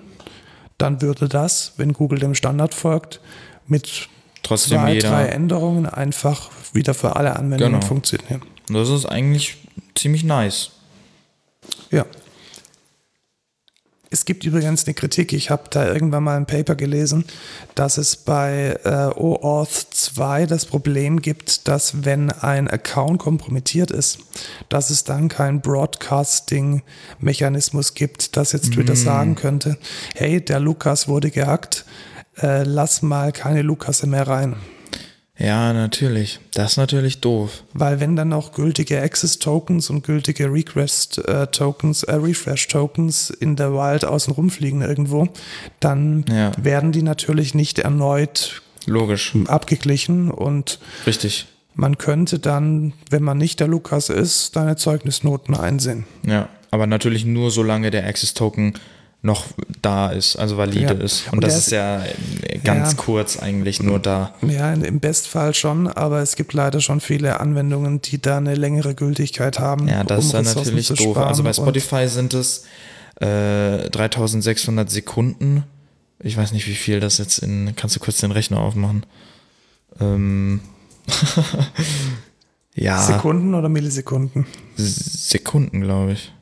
dann 0.78 1.02
würde 1.02 1.28
das, 1.28 1.74
wenn 1.78 1.94
Google 1.94 2.20
dem 2.20 2.36
Standard 2.36 2.74
folgt, 2.74 3.20
mit 3.68 4.08
Trotzdem 4.44 4.80
zwei, 4.80 4.94
jeder. 4.94 5.10
drei 5.10 5.26
Änderungen 5.28 5.86
einfach 5.88 6.52
wieder 6.74 6.94
für 6.94 7.16
alle 7.16 7.36
Anwendungen 7.36 7.74
Genau. 7.80 7.86
funktionieren. 7.86 8.42
Das 8.70 8.90
ist 8.90 9.06
eigentlich 9.06 9.58
ziemlich 9.96 10.24
nice. 10.24 10.72
Ja. 11.92 12.06
Es 14.14 14.24
gibt 14.26 14.44
übrigens 14.46 14.86
eine 14.86 14.94
Kritik, 14.94 15.34
ich 15.34 15.50
habe 15.50 15.64
da 15.72 15.92
irgendwann 15.92 16.24
mal 16.24 16.38
ein 16.38 16.46
Paper 16.46 16.76
gelesen, 16.76 17.26
dass 17.74 17.98
es 17.98 18.16
bei 18.16 18.80
äh, 18.84 19.08
OAuth 19.20 19.88
2 19.90 20.46
das 20.46 20.68
Problem 20.68 21.20
gibt, 21.20 21.68
dass 21.68 22.06
wenn 22.06 22.30
ein 22.30 22.68
Account 22.68 23.18
kompromittiert 23.18 23.90
ist, 23.90 24.20
dass 24.70 24.92
es 24.92 25.04
dann 25.04 25.30
keinen 25.30 25.62
Broadcasting-Mechanismus 25.62 27.96
gibt, 27.96 28.38
dass 28.38 28.52
jetzt 28.52 28.74
Twitter 28.74 28.96
sagen 28.96 29.34
könnte, 29.34 29.80
hey, 30.14 30.46
der 30.46 30.60
Lukas 30.60 31.08
wurde 31.08 31.32
gehackt, 31.32 31.84
äh, 32.38 32.62
lass 32.62 33.02
mal 33.02 33.32
keine 33.32 33.64
Lukasse 33.64 34.06
mehr 34.06 34.28
rein. 34.28 34.58
Ja, 35.40 35.74
natürlich. 35.74 36.40
Das 36.54 36.74
ist 36.74 36.78
natürlich 36.78 37.20
doof. 37.20 37.64
Weil 37.74 38.00
wenn 38.00 38.16
dann 38.16 38.34
auch 38.34 38.52
gültige 38.52 39.02
Access-Tokens 39.02 39.90
und 39.90 40.04
gültige 40.04 40.52
Request-Tokens, 40.52 42.04
äh, 42.04 42.14
Refresh-Tokens 42.16 43.32
in 43.32 43.56
der 43.56 43.74
Wild 43.74 44.06
außen 44.06 44.32
rumfliegen 44.34 44.82
irgendwo, 44.82 45.28
dann 45.80 46.24
Ja. 46.30 46.52
werden 46.64 46.92
die 46.92 47.02
natürlich 47.02 47.56
nicht 47.56 47.80
erneut 47.80 48.62
Logisch. 48.86 49.34
abgeglichen 49.48 50.30
und 50.30 50.80
Richtig. 51.08 51.48
man 51.74 51.98
könnte 51.98 52.38
dann, 52.38 52.94
wenn 53.10 53.24
man 53.24 53.40
nicht 53.40 53.60
der 53.60 53.68
Lukas 53.68 54.10
ist, 54.10 54.56
deine 54.56 54.76
Zeugnisnoten 54.76 55.56
einsehen. 55.56 56.06
Ja. 56.28 56.48
Aber 56.70 56.86
natürlich 56.88 57.24
nur 57.26 57.50
solange 57.52 57.90
der 57.92 58.06
Access 58.08 58.34
Token 58.34 58.74
noch 59.26 59.46
da 59.82 60.10
ist, 60.12 60.36
also 60.36 60.58
valide 60.58 60.82
Ja. 60.82 60.92
ist. 60.92 61.28
Und, 61.28 61.36
Und 61.36 61.44
das 61.46 61.54
ist 61.58 61.68
ist- 61.68 61.72
ja 61.72 62.04
ganz 62.64 62.92
Ja. 62.92 62.98
kurz 62.98 63.40
eigentlich 63.40 63.82
nur 63.82 63.98
da. 63.98 64.36
Ja, 64.42 64.74
im 64.74 65.00
Bestfall 65.00 65.54
schon, 65.54 65.88
aber 65.88 66.20
es 66.22 66.36
gibt 66.36 66.52
leider 66.54 66.82
schon 66.82 67.00
viele 67.00 67.40
Anwendungen, 67.40 68.02
die 68.02 68.22
da 68.22 68.36
eine 68.38 68.54
längere 68.56 68.96
Gültigkeit 68.96 69.60
haben. 69.60 69.88
Ja, 69.88 70.04
das 70.04 70.20
um 70.20 70.26
ist 70.26 70.34
dann 70.34 70.44
natürlich 70.64 70.88
doof. 70.90 71.18
Also 71.18 71.42
bei 71.42 71.54
Spotify 71.54 72.08
sind 72.10 72.34
es 72.34 72.66
äh, 73.22 73.90
3600 73.92 74.90
Sekunden. 74.92 75.64
Ich 76.20 76.36
weiß 76.36 76.52
nicht, 76.52 76.68
wie 76.68 76.76
viel 76.76 77.00
das 77.00 77.18
jetzt 77.18 77.40
in. 77.40 77.74
Kannst 77.78 77.96
du 77.96 78.00
kurz 78.02 78.18
den 78.20 78.32
Rechner 78.32 78.60
aufmachen? 78.60 79.06
Ähm. 80.02 80.60
ja, 82.76 83.02
Sekunden 83.02 83.54
oder 83.56 83.70
Millisekunden? 83.70 84.46
Sekunden, 84.76 85.82
glaube 85.82 86.14
ich. 86.14 86.34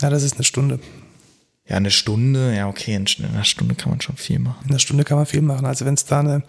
Ja, 0.00 0.10
das 0.10 0.22
ist 0.22 0.34
eine 0.36 0.44
Stunde. 0.44 0.78
Ja, 1.68 1.76
eine 1.76 1.90
Stunde, 1.90 2.54
ja, 2.56 2.66
okay, 2.66 2.94
in 2.94 3.04
in 3.18 3.26
einer 3.26 3.44
Stunde 3.44 3.74
kann 3.74 3.90
man 3.90 4.00
schon 4.00 4.16
viel 4.16 4.38
machen. 4.38 4.56
In 4.64 4.70
einer 4.70 4.78
Stunde 4.78 5.04
kann 5.04 5.18
man 5.18 5.26
viel 5.26 5.42
machen. 5.42 5.66
Also 5.66 5.84
wenn 5.84 5.92
es 5.92 6.06
da 6.06 6.20
eine, 6.20 6.42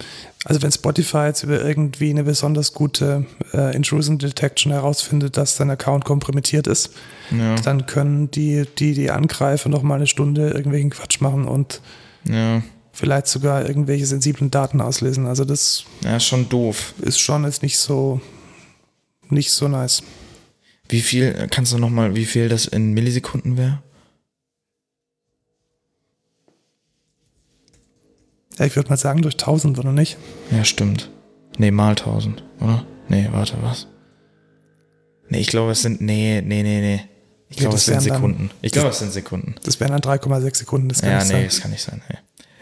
also 0.45 0.61
wenn 0.61 0.71
Spotify 0.71 1.25
jetzt 1.25 1.43
über 1.43 1.61
irgendwie 1.61 2.09
eine 2.09 2.23
besonders 2.23 2.73
gute 2.73 3.25
äh, 3.53 3.75
Intrusion 3.75 4.17
Detection 4.17 4.71
herausfindet, 4.71 5.35
dass 5.35 5.57
dein 5.57 5.71
Account 5.71 6.05
kompromittiert 6.05 6.67
ist, 6.67 6.91
Ja, 7.37 7.55
dann 7.55 7.85
können 7.85 8.31
die, 8.31 8.63
die, 8.77 8.93
die 8.93 9.11
Angreifer 9.11 9.67
noch 9.67 9.83
mal 9.83 9.95
eine 9.95 10.07
Stunde 10.07 10.51
irgendwelchen 10.51 10.91
Quatsch 10.91 11.19
machen 11.19 11.49
und 11.49 11.81
ja, 12.23 12.63
vielleicht 12.93 13.27
sogar 13.27 13.67
irgendwelche 13.67 14.05
sensiblen 14.05 14.51
Daten 14.51 14.79
auslesen. 14.79 15.25
Also 15.25 15.43
das 15.43 15.83
ja, 16.01 16.15
ist 16.15 16.27
schon 16.27 16.47
doof. 16.47 16.93
ist 17.01 17.19
schon 17.19 17.43
jetzt 17.43 17.61
nicht 17.61 17.77
so, 17.77 18.21
nicht 19.29 19.51
so 19.51 19.67
nice. 19.67 20.01
Wie 20.87 21.01
viel, 21.01 21.47
kannst 21.51 21.73
du 21.73 21.77
nochmal, 21.77 22.15
wie 22.15 22.25
viel 22.25 22.47
das 22.47 22.67
in 22.67 22.93
Millisekunden 22.93 23.57
wäre? 23.57 23.83
Ja, 28.59 28.65
ich 28.65 28.75
würde 28.75 28.89
mal 28.89 28.97
sagen 28.97 29.21
durch 29.21 29.35
1000 29.35 29.79
oder 29.79 29.91
nicht. 29.91 30.17
Ja, 30.51 30.63
stimmt. 30.65 31.09
Nee, 31.57 31.71
mal 31.71 31.91
1000, 31.91 32.43
oder? 32.61 32.85
Nee, 33.07 33.27
warte, 33.31 33.55
was? 33.61 33.87
Nee, 35.29 35.39
ich 35.39 35.47
glaube, 35.47 35.71
es 35.71 35.81
sind, 35.81 36.01
nee, 36.01 36.41
nee, 36.45 36.61
nee, 36.63 36.81
nee. 36.81 37.01
Ich 37.49 37.57
Nee, 37.57 37.61
glaube, 37.61 37.77
es 37.77 37.85
sind 37.85 37.95
wären 37.95 38.05
dann- 38.05 38.13
Sekunden. 38.15 38.51
Ich 38.61 38.71
glaube, 38.71 38.89
es 38.89 38.99
sind 38.99 39.11
Sekunden. 39.11 39.55
Das 39.63 39.79
wären 39.79 39.91
dann 39.91 40.01
3,6 40.01 40.59
Sekunden. 40.59 40.89
Das 40.89 41.01
kann 41.01 41.09
Ja, 41.11 41.17
nicht 41.19 41.27
nee, 41.29 41.33
sein. 41.33 41.45
das 41.45 41.61
kann 41.61 41.71
nicht 41.71 41.83
sein. 41.83 42.01
Nee. 42.09 42.17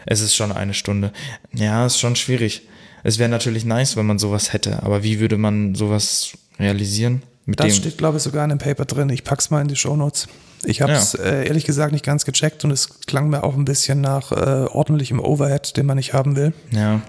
Es 0.06 0.20
ist 0.22 0.34
schon 0.34 0.52
eine 0.52 0.72
Stunde. 0.72 1.12
Ja, 1.52 1.84
ist 1.84 1.98
schon 1.98 2.16
schwierig. 2.16 2.62
Es 3.04 3.18
wäre 3.18 3.28
natürlich 3.28 3.64
nice, 3.66 3.96
wenn 3.96 4.06
man 4.06 4.18
sowas 4.18 4.52
hätte, 4.52 4.82
aber 4.82 5.02
wie 5.02 5.20
würde 5.20 5.36
man 5.36 5.74
sowas 5.74 6.32
realisieren? 6.58 7.22
Das 7.46 7.76
steht, 7.76 7.98
glaube 7.98 8.16
ich, 8.18 8.22
sogar 8.22 8.44
in 8.44 8.50
dem 8.50 8.58
Paper 8.58 8.84
drin. 8.84 9.08
Ich 9.10 9.24
pack's 9.24 9.50
mal 9.50 9.60
in 9.62 9.68
die 9.68 9.76
Shownotes. 9.76 10.28
Ich 10.64 10.82
habe 10.82 10.92
es 10.92 11.12
Ja. 11.14 11.20
äh, 11.20 11.46
ehrlich 11.46 11.64
gesagt 11.64 11.92
nicht 11.92 12.04
ganz 12.04 12.24
gecheckt 12.24 12.64
und 12.64 12.70
es 12.70 13.00
klang 13.06 13.28
mir 13.30 13.44
auch 13.44 13.54
ein 13.54 13.64
bisschen 13.64 14.00
nach 14.00 14.32
äh, 14.32 14.66
ordentlichem 14.70 15.20
Overhead, 15.20 15.76
den 15.76 15.86
man 15.86 15.96
nicht 15.96 16.12
haben 16.12 16.36
will. 16.36 16.52
ja, 16.70 17.00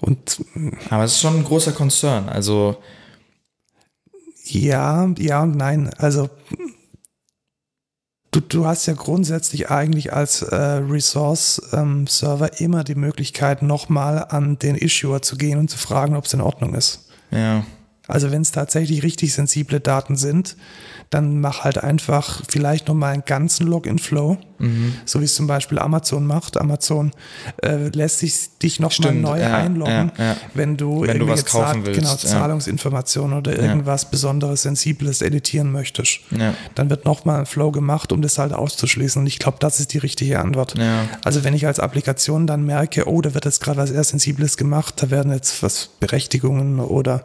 Und 0.00 0.42
aber 0.90 1.04
es 1.04 1.12
ist 1.12 1.20
schon 1.20 1.36
ein 1.38 1.44
großer 1.44 1.72
Concern. 1.72 2.28
Also, 2.28 2.76
ja, 4.44 5.08
ja 5.18 5.42
und 5.42 5.56
nein. 5.56 5.90
Also 5.98 6.28
du, 8.32 8.40
du 8.40 8.66
hast 8.66 8.86
ja 8.86 8.94
grundsätzlich 8.94 9.70
eigentlich 9.70 10.12
als 10.12 10.42
äh, 10.42 10.54
Resource-Server 10.56 12.60
immer 12.60 12.84
die 12.84 12.94
Möglichkeit, 12.94 13.62
nochmal 13.62 14.24
an 14.28 14.58
den 14.58 14.74
Issuer 14.76 15.22
zu 15.22 15.36
gehen 15.36 15.58
und 15.58 15.68
zu 15.70 15.78
fragen, 15.78 16.16
ob 16.16 16.24
es 16.24 16.34
in 16.34 16.40
Ordnung 16.40 16.74
ist. 16.74 17.08
ja, 17.30 17.64
Also 18.12 18.30
wenn 18.30 18.42
es 18.42 18.52
tatsächlich 18.52 19.02
richtig 19.02 19.32
sensible 19.32 19.80
Daten 19.80 20.16
sind, 20.16 20.56
dann 21.08 21.40
mach 21.40 21.64
halt 21.64 21.78
einfach 21.78 22.42
vielleicht 22.46 22.88
nochmal 22.88 23.14
einen 23.14 23.24
ganzen 23.24 23.66
Login-Flow, 23.66 24.36
mhm. 24.58 24.94
so 25.06 25.20
wie 25.20 25.24
es 25.24 25.34
zum 25.34 25.46
Beispiel 25.46 25.78
Amazon 25.78 26.26
macht. 26.26 26.58
Amazon 26.58 27.12
äh, 27.62 27.88
lässt 27.88 28.18
sich 28.18 28.58
dich 28.62 28.80
nochmal 28.80 29.14
neu 29.14 29.40
ja, 29.40 29.56
einloggen, 29.56 30.12
ja, 30.18 30.24
ja. 30.24 30.36
wenn 30.52 30.76
du, 30.76 31.02
Wenn 31.02 31.20
du 31.20 31.28
was 31.28 31.46
kaufen 31.46 31.84
Zahl- 31.84 31.86
willst, 31.86 32.00
genau. 32.00 32.16
Zahlungsinformationen 32.16 33.38
oder 33.38 33.58
irgendwas 33.58 34.10
Besonderes, 34.10 34.62
Sensibles 34.62 35.22
editieren 35.22 35.72
möchtest. 35.72 36.20
Dann 36.74 36.90
wird 36.90 37.06
nochmal 37.06 37.40
ein 37.40 37.46
Flow 37.46 37.72
gemacht, 37.72 38.12
um 38.12 38.20
das 38.20 38.36
halt 38.36 38.52
auszuschließen. 38.52 39.20
Und 39.20 39.26
ich 39.26 39.38
glaube, 39.38 39.56
das 39.58 39.80
ist 39.80 39.94
die 39.94 39.98
richtige 39.98 40.38
Antwort. 40.38 40.74
Also 41.24 41.44
wenn 41.44 41.54
ich 41.54 41.66
als 41.66 41.80
Applikation 41.80 42.46
dann 42.46 42.64
merke, 42.66 43.08
oh, 43.08 43.22
da 43.22 43.32
wird 43.32 43.46
jetzt 43.46 43.62
gerade 43.62 43.78
was 43.78 43.90
eher 43.90 44.04
Sensibles 44.04 44.58
gemacht, 44.58 44.96
da 45.02 45.10
werden 45.10 45.32
jetzt 45.32 45.62
was 45.62 45.88
Berechtigungen 45.98 46.78
oder 46.78 47.24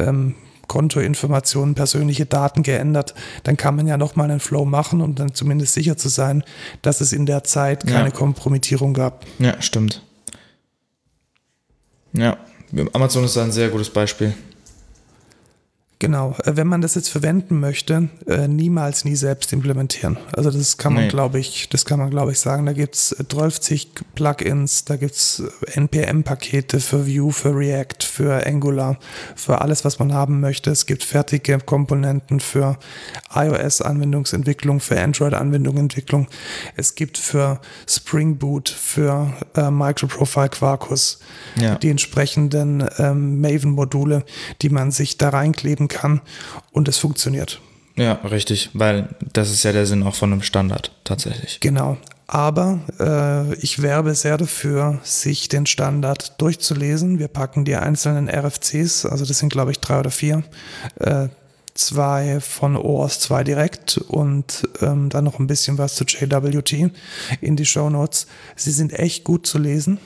ähm, 0.00 0.34
Kontoinformationen, 0.66 1.74
persönliche 1.74 2.26
Daten 2.26 2.62
geändert, 2.62 3.14
dann 3.42 3.56
kann 3.56 3.76
man 3.76 3.86
ja 3.86 3.96
nochmal 3.96 4.30
einen 4.30 4.40
Flow 4.40 4.64
machen, 4.64 5.00
um 5.02 5.14
dann 5.14 5.34
zumindest 5.34 5.74
sicher 5.74 5.96
zu 5.96 6.08
sein, 6.08 6.42
dass 6.82 7.00
es 7.00 7.12
in 7.12 7.26
der 7.26 7.44
Zeit 7.44 7.86
keine 7.86 8.08
Ja. 8.08 8.14
Kompromittierung 8.14 8.94
gab. 8.94 9.24
Ja, 9.38 9.60
stimmt. 9.60 10.02
Ja, 12.12 12.38
Amazon 12.92 13.24
ist 13.24 13.36
ein 13.36 13.52
sehr 13.52 13.68
gutes 13.68 13.90
Beispiel. 13.90 14.34
Genau, 16.04 16.36
äh, 16.44 16.56
wenn 16.56 16.66
man 16.66 16.82
das 16.82 16.94
jetzt 16.96 17.08
verwenden 17.08 17.60
möchte, 17.60 18.08
äh, 18.26 18.46
niemals 18.46 19.04
nie 19.06 19.16
selbst 19.16 19.52
implementieren. 19.54 20.18
Also 20.32 20.50
das 20.50 20.76
kann 20.76 20.92
man, 20.92 21.04
Nee. 21.04 21.08
glaube 21.08 21.38
ich, 21.38 21.68
das 21.70 21.86
kann 21.86 21.98
man, 21.98 22.10
glaube 22.10 22.32
ich, 22.32 22.38
sagen. 22.40 22.66
Da 22.66 22.74
gibt 22.74 22.94
es 22.94 23.16
12 23.30 23.58
Plugins, 24.14 24.84
da 24.84 24.96
gibt 24.96 25.14
es 25.14 25.42
NPM-Pakete 25.72 26.78
für 26.80 27.06
Vue, 27.06 27.32
für 27.32 27.56
React, 27.56 28.02
für 28.04 28.46
Angular, 28.46 28.98
für 29.34 29.62
alles, 29.62 29.84
was 29.86 29.98
man 29.98 30.12
haben 30.12 30.40
möchte. 30.40 30.70
Es 30.70 30.84
gibt 30.84 31.04
fertige 31.04 31.58
Komponenten 31.58 32.38
für 32.40 32.78
iOS-Anwendungsentwicklung, 33.34 34.80
für 34.80 35.00
Android-Anwendungsentwicklung. 35.00 36.28
Es 36.76 36.94
gibt 36.94 37.16
für 37.16 37.60
Spring 37.88 38.36
Boot, 38.36 38.68
für 38.68 39.32
äh, 39.56 39.70
Microprofile 39.70 40.48
Quarkus 40.50 41.18
Ja. 41.58 41.76
die 41.76 41.88
entsprechenden 41.90 42.86
ähm, 42.98 43.40
Maven-Module, 43.40 44.24
die 44.60 44.68
man 44.68 44.90
sich 44.90 45.16
da 45.16 45.30
reinkleben 45.30 45.88
kann 45.88 45.93
und 46.72 46.88
es 46.88 46.98
funktioniert. 46.98 47.60
Ja, 47.96 48.14
richtig, 48.24 48.70
weil 48.74 49.08
das 49.32 49.50
ist 49.50 49.62
ja 49.62 49.72
der 49.72 49.86
Sinn 49.86 50.02
auch 50.02 50.14
von 50.14 50.32
einem 50.32 50.42
Standard 50.42 50.92
tatsächlich. 51.04 51.60
Genau. 51.60 51.96
Aber 52.26 52.80
äh, 52.98 53.54
ich 53.56 53.82
werbe 53.82 54.14
sehr 54.14 54.38
dafür, 54.38 54.98
sich 55.04 55.48
den 55.48 55.66
Standard 55.66 56.40
durchzulesen. 56.40 57.18
Wir 57.18 57.28
packen 57.28 57.64
die 57.64 57.76
einzelnen 57.76 58.28
RFCs, 58.28 59.06
also 59.06 59.26
das 59.26 59.38
sind 59.38 59.52
glaube 59.52 59.70
ich 59.72 59.80
drei 59.80 60.00
oder 60.00 60.10
vier, 60.10 60.42
äh, 60.98 61.28
zwei 61.74 62.40
von 62.40 62.76
OAuth 62.76 63.12
2 63.12 63.44
direkt 63.44 63.98
und 63.98 64.68
ähm, 64.80 65.10
dann 65.10 65.24
noch 65.24 65.38
ein 65.38 65.46
bisschen 65.46 65.76
was 65.76 65.96
zu 65.96 66.04
JWT 66.04 66.92
in 67.40 67.56
die 67.56 67.66
Show 67.66 67.90
Notes. 67.90 68.26
Sie 68.56 68.70
sind 68.70 68.92
echt 68.92 69.24
gut 69.24 69.46
zu 69.46 69.58
lesen, 69.58 69.98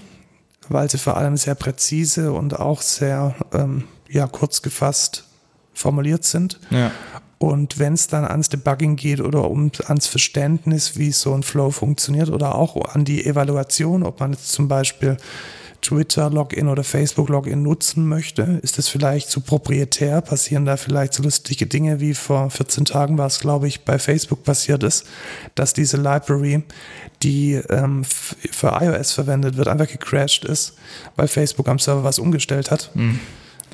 weil 0.68 0.90
sie 0.90 0.98
vor 0.98 1.16
allem 1.16 1.36
sehr 1.36 1.54
präzise 1.54 2.32
und 2.32 2.58
auch 2.58 2.82
sehr 2.82 3.34
ähm, 3.52 3.84
ja, 4.08 4.26
kurz 4.26 4.62
gefasst 4.62 5.27
formuliert 5.78 6.24
sind. 6.24 6.58
Ja. 6.70 6.90
Und 7.38 7.78
wenn 7.78 7.94
es 7.94 8.08
dann 8.08 8.24
ans 8.24 8.48
Debugging 8.48 8.96
geht 8.96 9.20
oder 9.20 9.48
um 9.48 9.70
ans 9.86 10.08
Verständnis, 10.08 10.98
wie 10.98 11.12
so 11.12 11.32
ein 11.34 11.44
Flow 11.44 11.70
funktioniert 11.70 12.30
oder 12.30 12.56
auch 12.56 12.94
an 12.94 13.04
die 13.04 13.24
Evaluation, 13.24 14.02
ob 14.02 14.18
man 14.18 14.32
jetzt 14.32 14.50
zum 14.50 14.66
Beispiel 14.66 15.16
Twitter-Login 15.80 16.66
oder 16.66 16.82
Facebook-Login 16.82 17.62
nutzen 17.62 18.08
möchte, 18.08 18.58
ist 18.62 18.78
das 18.78 18.88
vielleicht 18.88 19.30
zu 19.30 19.40
proprietär, 19.40 20.20
passieren 20.20 20.64
da 20.64 20.76
vielleicht 20.76 21.14
so 21.14 21.22
lustige 21.22 21.66
Dinge, 21.66 22.00
wie 22.00 22.14
vor 22.14 22.50
14 22.50 22.84
Tagen 22.84 23.16
war 23.16 23.28
es, 23.28 23.38
glaube 23.38 23.68
ich, 23.68 23.84
bei 23.84 24.00
Facebook 24.00 24.42
passiert 24.42 24.82
ist, 24.82 25.06
dass 25.54 25.74
diese 25.74 25.96
Library, 25.96 26.64
die 27.22 27.54
ähm, 27.70 28.04
für 28.04 28.76
iOS 28.80 29.12
verwendet 29.12 29.56
wird, 29.56 29.68
einfach 29.68 29.86
gecrashed 29.86 30.44
ist, 30.44 30.74
weil 31.14 31.28
Facebook 31.28 31.68
am 31.68 31.78
Server 31.78 32.02
was 32.02 32.18
umgestellt 32.18 32.72
hat. 32.72 32.90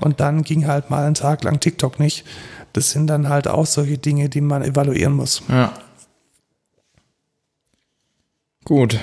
Und 0.00 0.20
dann 0.20 0.42
ging 0.42 0.66
halt 0.66 0.90
mal 0.90 1.04
einen 1.04 1.14
Tag 1.14 1.44
lang 1.44 1.60
TikTok 1.60 1.98
nicht. 2.00 2.24
Das 2.72 2.90
sind 2.90 3.06
dann 3.06 3.28
halt 3.28 3.46
auch 3.48 3.66
solche 3.66 3.98
Dinge, 3.98 4.28
die 4.28 4.40
man 4.40 4.62
evaluieren 4.62 5.12
muss. 5.14 5.42
Ja. 5.48 5.72
Gut. 8.64 8.98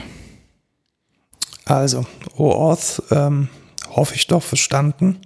Also, 1.66 2.06
OAuth, 2.36 3.04
ähm, 3.12 3.48
hoffe 3.89 4.16
ich 4.16 4.28
doch 4.28 4.44
verstanden. 4.44 5.20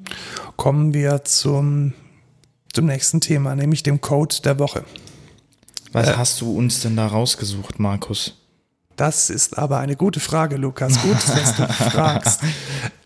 Kommen 0.58 0.94
wir 0.94 1.24
zum, 1.24 1.94
zum 2.74 2.86
nächsten 2.86 3.22
Thema, 3.22 3.56
nämlich 3.56 3.84
dem 3.84 4.02
Code 4.02 4.36
der 4.44 4.60
Woche. 4.60 4.84
Was 5.92 6.10
Äh. 6.10 6.14
hast 6.18 6.42
du 6.42 6.56
uns 6.56 6.82
denn 6.82 6.98
da 6.98 7.08
rausgesucht, 7.08 7.80
Markus? 7.80 8.36
Das 8.96 9.30
ist 9.30 9.58
aber 9.58 9.80
eine 9.80 9.96
gute 9.96 10.20
Frage, 10.20 10.56
Lukas. 10.58 11.02
Gut, 11.02 11.16
dass 11.28 11.56
du 11.56 11.68
fragst. 11.92 12.42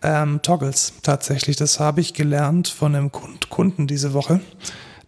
Ähm, 0.02 0.40
Toggles, 0.42 0.92
tatsächlich, 1.02 1.56
das 1.56 1.80
habe 1.80 2.00
ich 2.00 2.14
gelernt 2.14 2.68
von 2.68 2.94
einem 2.94 3.10
Kund 3.12 3.50
Kunden 3.50 3.86
diese 3.86 4.12
Woche. 4.12 4.40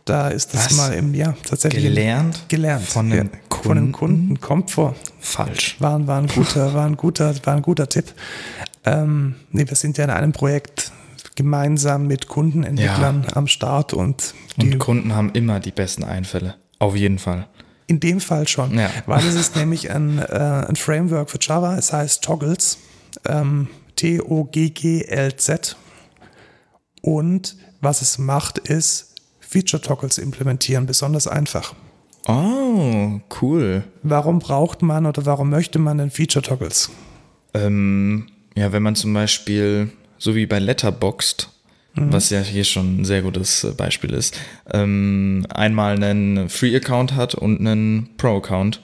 Da 0.04 0.28
ist 0.28 0.52
das 0.52 0.66
Was? 0.66 0.76
mal 0.76 0.92
im 0.94 1.14
Jahr 1.14 1.36
tatsächlich 1.48 1.84
Gelernt? 1.84 2.44
gelernt. 2.48 2.82
Von 2.82 3.12
einem 3.12 3.30
Von 3.48 3.78
einem 3.78 3.92
Kunden? 3.92 4.26
Kunden 4.26 4.40
kommt 4.40 4.70
vor. 4.72 4.96
Falsch. 5.20 5.76
War, 5.78 6.04
war, 6.08 6.18
ein, 6.18 6.26
guter, 6.26 6.74
war, 6.74 6.86
ein, 6.86 6.96
guter, 6.96 7.32
war 7.44 7.54
ein 7.54 7.62
guter 7.62 7.88
Tipp. 7.88 8.12
Ähm, 8.84 9.36
nee, 9.52 9.64
wir 9.68 9.76
sind 9.76 9.96
ja 9.98 10.04
in 10.04 10.10
einem 10.10 10.32
Projekt 10.32 10.90
gemeinsam 11.36 12.08
mit 12.08 12.26
Kundenentwicklern 12.26 13.26
am 13.34 13.46
Start 13.46 13.94
und 13.94 14.34
die 14.56 14.72
Und 14.72 14.78
Kunden 14.80 15.14
haben 15.14 15.30
immer 15.34 15.60
die 15.60 15.70
besten 15.70 16.02
Einfälle. 16.02 16.56
Auf 16.80 16.96
jeden 16.96 17.20
Fall. 17.20 17.46
In 17.92 18.00
dem 18.00 18.20
Fall 18.20 18.48
schon, 18.48 18.76
Ja. 18.78 18.90
weil 19.06 19.24
es 19.26 19.34
ist 19.34 19.54
nämlich 19.54 19.90
ein, 19.90 20.18
äh, 20.18 20.22
ein 20.68 20.76
Framework 20.76 21.30
für 21.30 21.38
Java, 21.40 21.76
es 21.76 21.92
heißt 21.92 22.24
Toggles, 22.24 22.78
ähm, 23.28 23.68
T-O-G-G-L-Z 23.96 25.76
und 27.02 27.56
was 27.80 28.00
es 28.02 28.18
macht 28.18 28.58
ist 28.58 29.14
Feature-Toggles 29.40 30.16
implementieren, 30.18 30.86
besonders 30.86 31.26
einfach. 31.26 31.74
Oh, 32.26 33.20
cool. 33.42 33.84
Warum 34.02 34.38
braucht 34.38 34.80
man 34.82 35.04
oder 35.04 35.26
warum 35.26 35.50
möchte 35.50 35.78
man 35.78 35.98
denn 35.98 36.10
Feature-Toggles? 36.10 36.90
Ähm, 37.52 38.28
ja, 38.56 38.72
wenn 38.72 38.82
man 38.82 38.94
zum 38.94 39.12
Beispiel, 39.12 39.90
so 40.16 40.34
wie 40.34 40.46
bei 40.46 40.58
Letterboxd, 40.58 41.50
was 41.94 42.30
ja 42.30 42.40
hier 42.40 42.64
schon 42.64 43.00
ein 43.00 43.04
sehr 43.04 43.22
gutes 43.22 43.64
äh, 43.64 43.72
Beispiel 43.72 44.12
ist, 44.12 44.38
ähm, 44.72 45.46
einmal 45.52 46.02
einen 46.02 46.48
Free-Account 46.48 47.14
hat 47.14 47.34
und 47.34 47.60
einen 47.60 48.10
Pro-Account. 48.16 48.80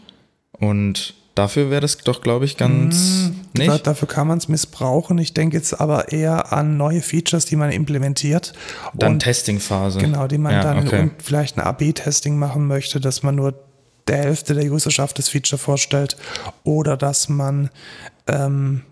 Und 0.53 1.15
dafür 1.35 1.71
wäre 1.71 1.81
das 1.81 1.97
doch, 1.99 2.21
glaube 2.21 2.45
ich, 2.45 2.57
ganz 2.57 3.31
Da, 3.55 3.63
nicht. 3.73 3.87
dafür 3.87 4.09
kann 4.09 4.27
man 4.27 4.39
es 4.39 4.49
missbrauchen. 4.49 5.19
Ich 5.19 5.33
denke 5.35 5.57
jetzt 5.57 5.81
aber 5.81 6.13
eher 6.13 6.53
an 6.53 6.77
neue 6.77 7.01
Features, 7.01 7.47
die 7.47 7.57
man 7.57 7.71
implementiert. 7.71 8.53
Dann 8.95 9.15
und 9.15 9.19
Testing-Phase. 9.21 10.01
Genau, 10.01 10.27
die 10.27 10.39
man 10.39 10.53
ja, 10.53 10.63
dann 10.63 10.87
okay. 10.87 11.03
und 11.03 11.13
vielleicht 11.23 11.57
ein 11.57 11.65
AB-Testing 11.65 12.37
machen 12.37 12.67
möchte, 12.67 13.01
dass 13.01 13.23
man 13.23 13.37
nur 13.37 13.55
der 14.09 14.19
Hälfte 14.19 14.55
der 14.55 14.71
Userschaft 14.71 15.19
das 15.19 15.29
Feature 15.29 15.59
vorstellt 15.59 16.17
oder 16.65 16.97
dass 16.97 17.29
man 17.29 17.71
ähm, 18.27 18.83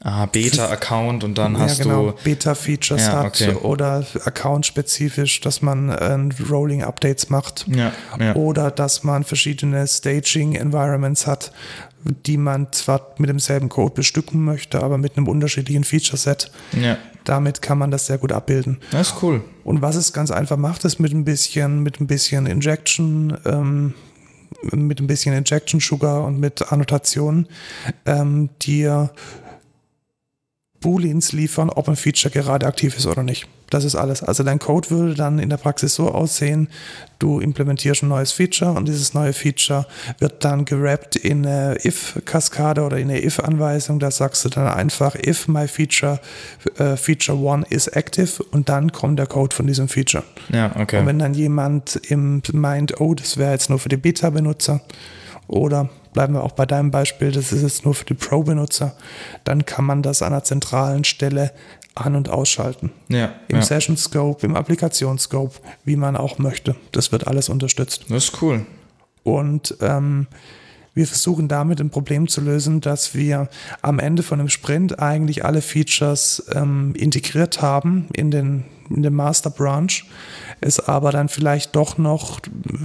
Ah, 0.00 0.26
Beta-Account 0.26 1.24
und 1.24 1.36
dann 1.38 1.54
ja, 1.54 1.60
hast 1.60 1.82
genau, 1.82 2.10
du. 2.12 2.22
Beta-Features 2.22 3.06
Ja, 3.06 3.12
hat 3.24 3.26
okay. 3.40 3.52
oder 3.54 4.06
account-spezifisch, 4.24 5.40
dass 5.40 5.60
man 5.60 5.88
äh, 5.88 6.18
Rolling-Updates 6.48 7.30
macht 7.30 7.66
Ja, 7.68 7.92
ja. 8.18 8.34
oder 8.36 8.70
dass 8.70 9.02
man 9.02 9.24
verschiedene 9.24 9.86
Staging-Environments 9.86 11.26
hat, 11.26 11.50
die 12.26 12.36
man 12.36 12.68
zwar 12.72 13.14
mit 13.18 13.28
demselben 13.28 13.68
Code 13.68 13.94
bestücken 13.94 14.44
möchte, 14.44 14.80
aber 14.82 14.98
mit 14.98 15.16
einem 15.16 15.26
unterschiedlichen 15.26 15.82
Feature-Set. 15.82 16.52
Ja, 16.80 16.96
Damit 17.24 17.60
kann 17.60 17.78
man 17.78 17.90
das 17.90 18.06
sehr 18.06 18.18
gut 18.18 18.30
abbilden. 18.32 18.78
das 18.92 19.08
ist 19.08 19.22
cool. 19.22 19.42
Und 19.64 19.82
was 19.82 19.96
es 19.96 20.12
ganz 20.12 20.30
einfach 20.30 20.56
macht, 20.56 20.84
ist 20.84 21.00
mit 21.00 21.12
ein 21.12 21.24
bisschen, 21.24 21.82
mit 21.82 22.00
ein 22.00 22.06
bisschen 22.06 22.46
Injection, 22.46 23.36
ähm, 23.44 23.94
mit 24.72 25.00
ein 25.00 25.08
bisschen 25.08 25.34
Injection 25.34 25.80
Sugar 25.80 26.22
und 26.24 26.38
mit 26.38 26.70
Annotationen, 26.72 27.48
ähm, 28.06 28.48
dir 28.62 29.10
Booleans 30.80 31.32
liefern, 31.32 31.70
ob 31.70 31.88
ein 31.88 31.96
Feature 31.96 32.32
gerade 32.32 32.66
aktiv 32.66 32.96
ist 32.96 33.06
oder 33.06 33.22
nicht. 33.22 33.48
Das 33.70 33.84
ist 33.84 33.96
alles. 33.96 34.22
Also 34.22 34.44
dein 34.44 34.58
Code 34.58 34.90
würde 34.90 35.14
dann 35.14 35.38
in 35.38 35.50
der 35.50 35.58
Praxis 35.58 35.94
so 35.94 36.10
aussehen, 36.10 36.68
du 37.18 37.40
implementierst 37.40 38.02
ein 38.02 38.08
neues 38.08 38.32
Feature 38.32 38.72
und 38.72 38.88
dieses 38.88 39.12
neue 39.12 39.32
Feature 39.32 39.86
wird 40.20 40.44
dann 40.44 40.64
gerappt 40.64 41.16
in 41.16 41.44
eine 41.44 41.76
if-Kaskade 41.84 42.82
oder 42.82 42.96
in 42.96 43.10
eine 43.10 43.22
if-Anweisung. 43.22 43.98
Da 43.98 44.10
sagst 44.10 44.44
du 44.44 44.48
dann 44.48 44.68
einfach, 44.68 45.16
if 45.16 45.48
my 45.48 45.68
feature, 45.68 46.20
äh, 46.78 46.96
feature 46.96 47.36
one 47.36 47.66
is 47.68 47.88
active 47.88 48.42
und 48.42 48.68
dann 48.68 48.92
kommt 48.92 49.18
der 49.18 49.26
Code 49.26 49.54
von 49.54 49.66
diesem 49.66 49.88
Feature. 49.88 50.24
Ja, 50.50 50.74
okay. 50.76 51.00
Und 51.00 51.06
wenn 51.06 51.18
dann 51.18 51.34
jemand 51.34 51.96
im 52.08 52.40
meint, 52.52 53.00
oh, 53.00 53.14
das 53.14 53.36
wäre 53.36 53.52
jetzt 53.52 53.68
nur 53.68 53.78
für 53.78 53.88
die 53.88 53.96
Beta-Benutzer 53.96 54.80
oder 55.48 55.90
bleiben 56.12 56.34
wir 56.34 56.42
auch 56.42 56.52
bei 56.52 56.66
deinem 56.66 56.90
Beispiel, 56.90 57.32
das 57.32 57.52
ist 57.52 57.62
jetzt 57.62 57.84
nur 57.84 57.94
für 57.94 58.04
die 58.04 58.14
Pro-Benutzer, 58.14 58.96
dann 59.44 59.64
kann 59.64 59.84
man 59.84 60.02
das 60.02 60.22
an 60.22 60.32
einer 60.32 60.44
zentralen 60.44 61.04
Stelle 61.04 61.52
an- 61.94 62.14
und 62.14 62.28
ausschalten. 62.28 62.90
Ja, 63.08 63.32
Im 63.48 63.56
ja. 63.56 63.62
Session 63.62 63.96
Scope, 63.96 64.46
im 64.46 64.56
Applikationsscope, 64.56 65.56
wie 65.84 65.96
man 65.96 66.16
auch 66.16 66.38
möchte. 66.38 66.76
Das 66.92 67.12
wird 67.12 67.26
alles 67.26 67.48
unterstützt. 67.48 68.06
Das 68.08 68.24
ist 68.24 68.42
cool. 68.42 68.64
Und 69.24 69.76
ähm, 69.80 70.26
wir 70.94 71.06
versuchen 71.06 71.48
damit 71.48 71.80
ein 71.80 71.90
Problem 71.90 72.28
zu 72.28 72.40
lösen, 72.40 72.80
dass 72.80 73.14
wir 73.14 73.48
am 73.82 73.98
Ende 73.98 74.22
von 74.22 74.40
einem 74.40 74.48
Sprint 74.48 74.98
eigentlich 74.98 75.44
alle 75.44 75.60
Features 75.60 76.44
ähm, 76.52 76.94
integriert 76.96 77.62
haben 77.62 78.08
in 78.12 78.30
den, 78.30 78.64
in 78.90 79.02
den 79.02 79.14
Master 79.14 79.50
Branch, 79.50 80.04
es 80.60 80.80
aber 80.80 81.12
dann 81.12 81.28
vielleicht 81.28 81.76
doch 81.76 81.98
noch 81.98 82.40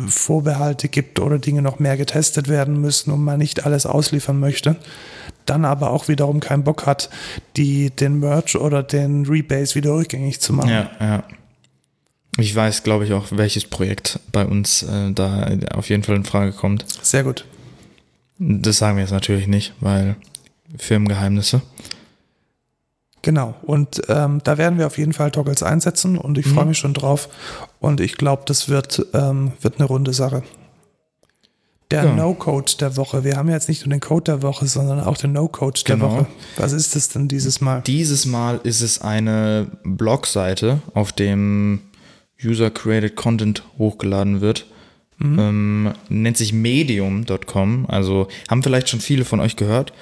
Vorbehalte 0.07 0.87
gibt 0.89 1.19
oder 1.19 1.39
Dinge 1.39 1.61
noch 1.61 1.79
mehr 1.79 1.97
getestet 1.97 2.47
werden 2.47 2.79
müssen 2.79 3.11
und 3.11 3.23
man 3.23 3.39
nicht 3.39 3.65
alles 3.65 3.85
ausliefern 3.85 4.39
möchte. 4.39 4.75
Dann 5.45 5.65
aber 5.65 5.91
auch 5.91 6.07
wiederum 6.07 6.39
keinen 6.39 6.63
Bock 6.63 6.85
hat, 6.85 7.09
die, 7.57 7.89
den 7.89 8.19
Merge 8.19 8.59
oder 8.59 8.83
den 8.83 9.25
Rebase 9.25 9.75
wieder 9.75 9.93
rückgängig 9.93 10.39
zu 10.39 10.53
machen. 10.53 10.69
Ja, 10.69 10.91
ja. 10.99 11.23
Ich 12.37 12.55
weiß, 12.55 12.83
glaube 12.83 13.05
ich, 13.05 13.13
auch, 13.13 13.27
welches 13.31 13.65
Projekt 13.65 14.19
bei 14.31 14.45
uns 14.45 14.83
äh, 14.83 15.11
da 15.11 15.51
auf 15.73 15.89
jeden 15.89 16.03
Fall 16.03 16.15
in 16.15 16.23
Frage 16.23 16.51
kommt. 16.51 16.85
Sehr 17.03 17.23
gut. 17.23 17.45
Das 18.39 18.79
sagen 18.79 18.97
wir 18.97 19.03
jetzt 19.03 19.11
natürlich 19.11 19.47
nicht, 19.47 19.73
weil 19.79 20.15
Firmengeheimnisse. 20.77 21.61
Genau, 23.23 23.55
und 23.63 24.01
ähm, 24.09 24.41
da 24.43 24.57
werden 24.57 24.77
wir 24.77 24.85
auf 24.85 24.97
jeden 24.97 25.13
Fall 25.13 25.31
Toggles 25.31 25.63
einsetzen 25.63 26.17
und 26.17 26.37
ich 26.37 26.45
freue 26.45 26.65
mich 26.65 26.77
schon 26.77 26.93
drauf. 26.93 27.29
Und 27.79 28.01
ich 28.01 28.17
glaube, 28.17 28.43
das 28.45 28.67
wird, 28.69 29.05
ähm, 29.13 29.53
wird 29.61 29.79
eine 29.79 29.87
runde 29.87 30.13
Sache. 30.13 30.43
Der 31.89 32.03
Ja. 32.03 32.13
No-Code 32.15 32.73
der 32.81 32.97
Woche. 32.97 33.23
Wir 33.23 33.37
haben 33.37 33.47
ja 33.47 33.55
jetzt 33.55 33.69
nicht 33.69 33.85
nur 33.85 33.91
den 33.91 34.01
Code 34.01 34.23
der 34.23 34.41
Woche, 34.41 34.67
sondern 34.67 34.99
auch 34.99 35.15
den 35.17 35.31
No-Code 35.31 35.79
der 35.87 35.95
Genau. 35.95 36.11
Woche. 36.11 36.25
Was 36.57 36.73
ist 36.73 36.95
das 36.97 37.09
denn 37.09 37.27
dieses 37.29 37.61
Mal? 37.61 37.81
Dieses 37.87 38.25
Mal 38.25 38.59
ist 38.63 38.81
es 38.81 38.99
eine 39.01 39.67
Blogseite, 39.85 40.81
auf 40.93 41.13
dem 41.13 41.79
User-Created 42.43 43.15
Content 43.15 43.63
hochgeladen 43.77 44.41
wird. 44.41 44.65
Ähm, 45.21 45.93
nennt 46.09 46.35
sich 46.35 46.51
medium.com. 46.51 47.85
Also 47.87 48.27
haben 48.49 48.63
vielleicht 48.63 48.89
schon 48.89 48.99
viele 48.99 49.23
von 49.23 49.39
euch 49.39 49.55
gehört, 49.55 49.93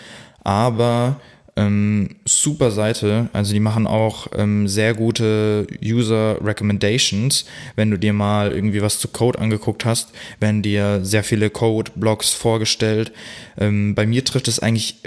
aber 0.43 1.17
ähm, 1.61 2.09
super 2.25 2.71
Seite. 2.71 3.29
Also 3.33 3.53
die 3.53 3.59
machen 3.59 3.87
auch 3.87 4.27
ähm, 4.35 4.67
sehr 4.67 4.93
gute 4.93 5.67
User 5.83 6.37
Recommendations. 6.43 7.45
Wenn 7.75 7.91
du 7.91 7.97
dir 7.97 8.13
mal 8.13 8.51
irgendwie 8.51 8.81
was 8.81 8.99
zu 8.99 9.07
Code 9.07 9.39
angeguckt 9.39 9.85
hast, 9.85 10.09
werden 10.39 10.61
dir 10.61 10.99
sehr 11.03 11.23
viele 11.23 11.49
Code-Blogs 11.49 12.31
vorgestellt. 12.31 13.11
Ähm, 13.57 13.95
bei 13.95 14.05
mir 14.05 14.25
trifft 14.25 14.47
es 14.47 14.59
eigentlich 14.59 14.97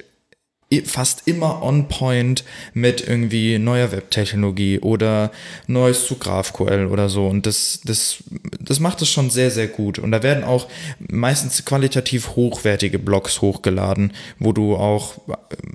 fast 0.82 1.22
immer 1.26 1.62
on 1.62 1.88
point 1.88 2.44
mit 2.72 3.06
irgendwie 3.06 3.58
neuer 3.58 3.92
Webtechnologie 3.92 4.80
oder 4.80 5.30
Neues 5.66 6.06
zu 6.06 6.16
GraphQL 6.16 6.86
oder 6.86 7.08
so. 7.08 7.26
Und 7.26 7.46
das, 7.46 7.80
das, 7.84 8.24
das 8.60 8.80
macht 8.80 9.02
es 9.02 9.08
schon 9.08 9.30
sehr, 9.30 9.50
sehr 9.50 9.68
gut. 9.68 9.98
Und 9.98 10.10
da 10.12 10.22
werden 10.22 10.44
auch 10.44 10.68
meistens 10.98 11.64
qualitativ 11.64 12.36
hochwertige 12.36 12.98
Blogs 12.98 13.40
hochgeladen, 13.40 14.12
wo 14.38 14.52
du 14.52 14.76
auch 14.76 15.20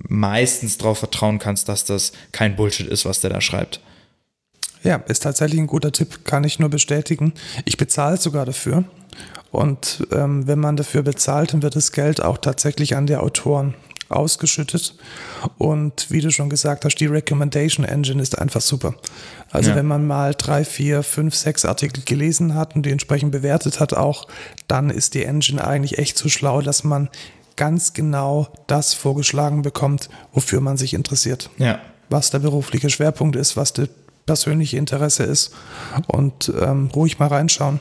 meistens 0.08 0.78
darauf 0.78 1.00
vertrauen 1.00 1.39
kannst, 1.39 1.70
dass 1.70 1.86
das 1.86 2.12
kein 2.32 2.56
Bullshit 2.56 2.88
ist, 2.88 3.06
was 3.06 3.22
der 3.22 3.30
da 3.30 3.41
schreibt. 3.41 3.82
Ja, 4.84 4.95
ist 5.08 5.24
tatsächlich 5.24 5.60
ein 5.60 5.68
guter 5.68 5.91
Tipp, 5.91 6.26
kann 6.26 6.43
ich 6.45 6.60
nur 6.60 6.70
bestätigen. 6.70 7.34
Ich 7.66 7.78
bezahle 7.78 8.18
sogar 8.18 8.45
dafür. 8.45 8.86
Und 9.52 10.08
ähm, 10.12 10.47
wenn 10.47 10.60
man 10.60 10.78
dafür 10.78 11.02
bezahlt, 11.02 11.54
dann 11.54 11.64
wird 11.64 11.76
das 11.76 11.91
Geld 11.91 12.24
auch 12.24 12.38
tatsächlich 12.38 12.95
an 12.95 13.08
die 13.08 13.16
Autoren 13.16 13.74
ausgeschüttet. 14.10 14.95
Und 15.57 16.07
wie 16.10 16.22
du 16.22 16.32
schon 16.32 16.49
gesagt 16.49 16.86
hast, 16.86 16.95
die 16.95 17.05
Recommendation 17.05 17.86
Engine 17.86 18.22
ist 18.22 18.38
einfach 18.38 18.62
super. 18.62 18.95
Also 19.51 19.72
Ja. 19.72 19.76
wenn 19.76 19.86
man 19.86 20.05
mal 20.05 20.34
drei, 20.36 20.66
vier, 20.66 21.03
fünf, 21.03 21.36
sechs 21.36 21.66
Artikel 21.66 22.03
gelesen 22.03 22.55
hat 22.55 22.76
und 22.76 22.86
die 22.86 22.91
entsprechend 22.91 23.32
bewertet 23.32 23.80
hat 23.80 23.93
auch, 23.93 24.28
dann 24.68 24.89
ist 24.89 25.14
die 25.14 25.24
Engine 25.24 25.66
eigentlich 25.66 25.97
echt 25.97 26.18
so 26.18 26.30
schlau, 26.30 26.62
dass 26.62 26.84
man 26.84 27.10
ganz 27.55 27.93
genau 27.93 28.47
das 28.68 28.93
vorgeschlagen 28.93 29.62
bekommt, 29.62 30.10
wofür 30.34 30.62
man 30.62 30.78
sich 30.78 30.93
interessiert 30.93 31.49
Ja. 31.57 31.80
was 32.10 32.30
der 32.32 32.39
berufliche 32.39 32.89
Schwerpunkt 32.89 33.36
ist, 33.36 33.57
was 33.57 33.74
das 33.74 33.89
persönliche 34.26 34.78
Interesse 34.78 35.24
ist 35.24 35.51
und 36.07 36.53
ähm, 36.62 36.89
ruhig 36.95 37.18
mal 37.20 37.28
reinschauen. 37.28 37.80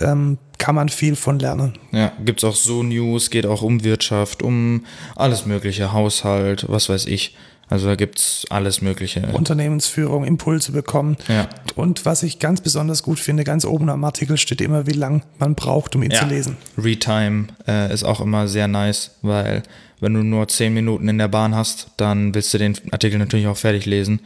Ähm, 0.00 0.38
kann 0.58 0.74
man 0.74 0.88
viel 0.88 1.16
von 1.16 1.38
lernen. 1.38 1.74
Ja, 1.92 2.12
gibt's 2.24 2.44
auch 2.44 2.54
so 2.54 2.82
News, 2.82 3.30
geht 3.30 3.46
auch 3.46 3.62
um 3.62 3.84
Wirtschaft, 3.84 4.42
um 4.42 4.86
alles 5.14 5.46
mögliche, 5.46 5.92
Haushalt, 5.92 6.66
was 6.68 6.88
weiß 6.88 7.06
ich. 7.06 7.36
Also 7.68 7.86
da 7.86 7.94
gibt's 7.94 8.44
alles 8.50 8.82
mögliche. 8.82 9.26
Unternehmensführung, 9.32 10.24
Impulse 10.24 10.72
bekommen. 10.72 11.16
Ja. 11.28 11.48
Und 11.76 12.04
was 12.04 12.22
ich 12.22 12.38
ganz 12.38 12.60
besonders 12.60 13.02
gut 13.02 13.18
finde, 13.18 13.42
ganz 13.44 13.64
oben 13.64 13.88
am 13.88 14.04
Artikel 14.04 14.36
steht 14.36 14.60
immer, 14.60 14.86
wie 14.86 14.92
lang 14.92 15.22
man 15.38 15.54
braucht, 15.54 15.96
um 15.96 16.02
ihn 16.02 16.10
zu 16.10 16.26
lesen. 16.26 16.56
Retime 16.76 17.48
äh, 17.66 17.92
ist 17.92 18.04
auch 18.04 18.20
immer 18.20 18.48
sehr 18.48 18.68
nice, 18.68 19.12
weil 19.22 19.62
wenn 20.00 20.14
du 20.14 20.22
nur 20.22 20.46
10 20.46 20.74
Minuten 20.74 21.08
in 21.08 21.18
der 21.18 21.28
Bahn 21.28 21.54
hast, 21.54 21.88
dann 21.96 22.34
willst 22.34 22.52
du 22.52 22.58
den 22.58 22.76
Artikel 22.90 23.18
natürlich 23.18 23.46
auch 23.46 23.56
fertig 23.56 23.86
lesen. 23.86 24.20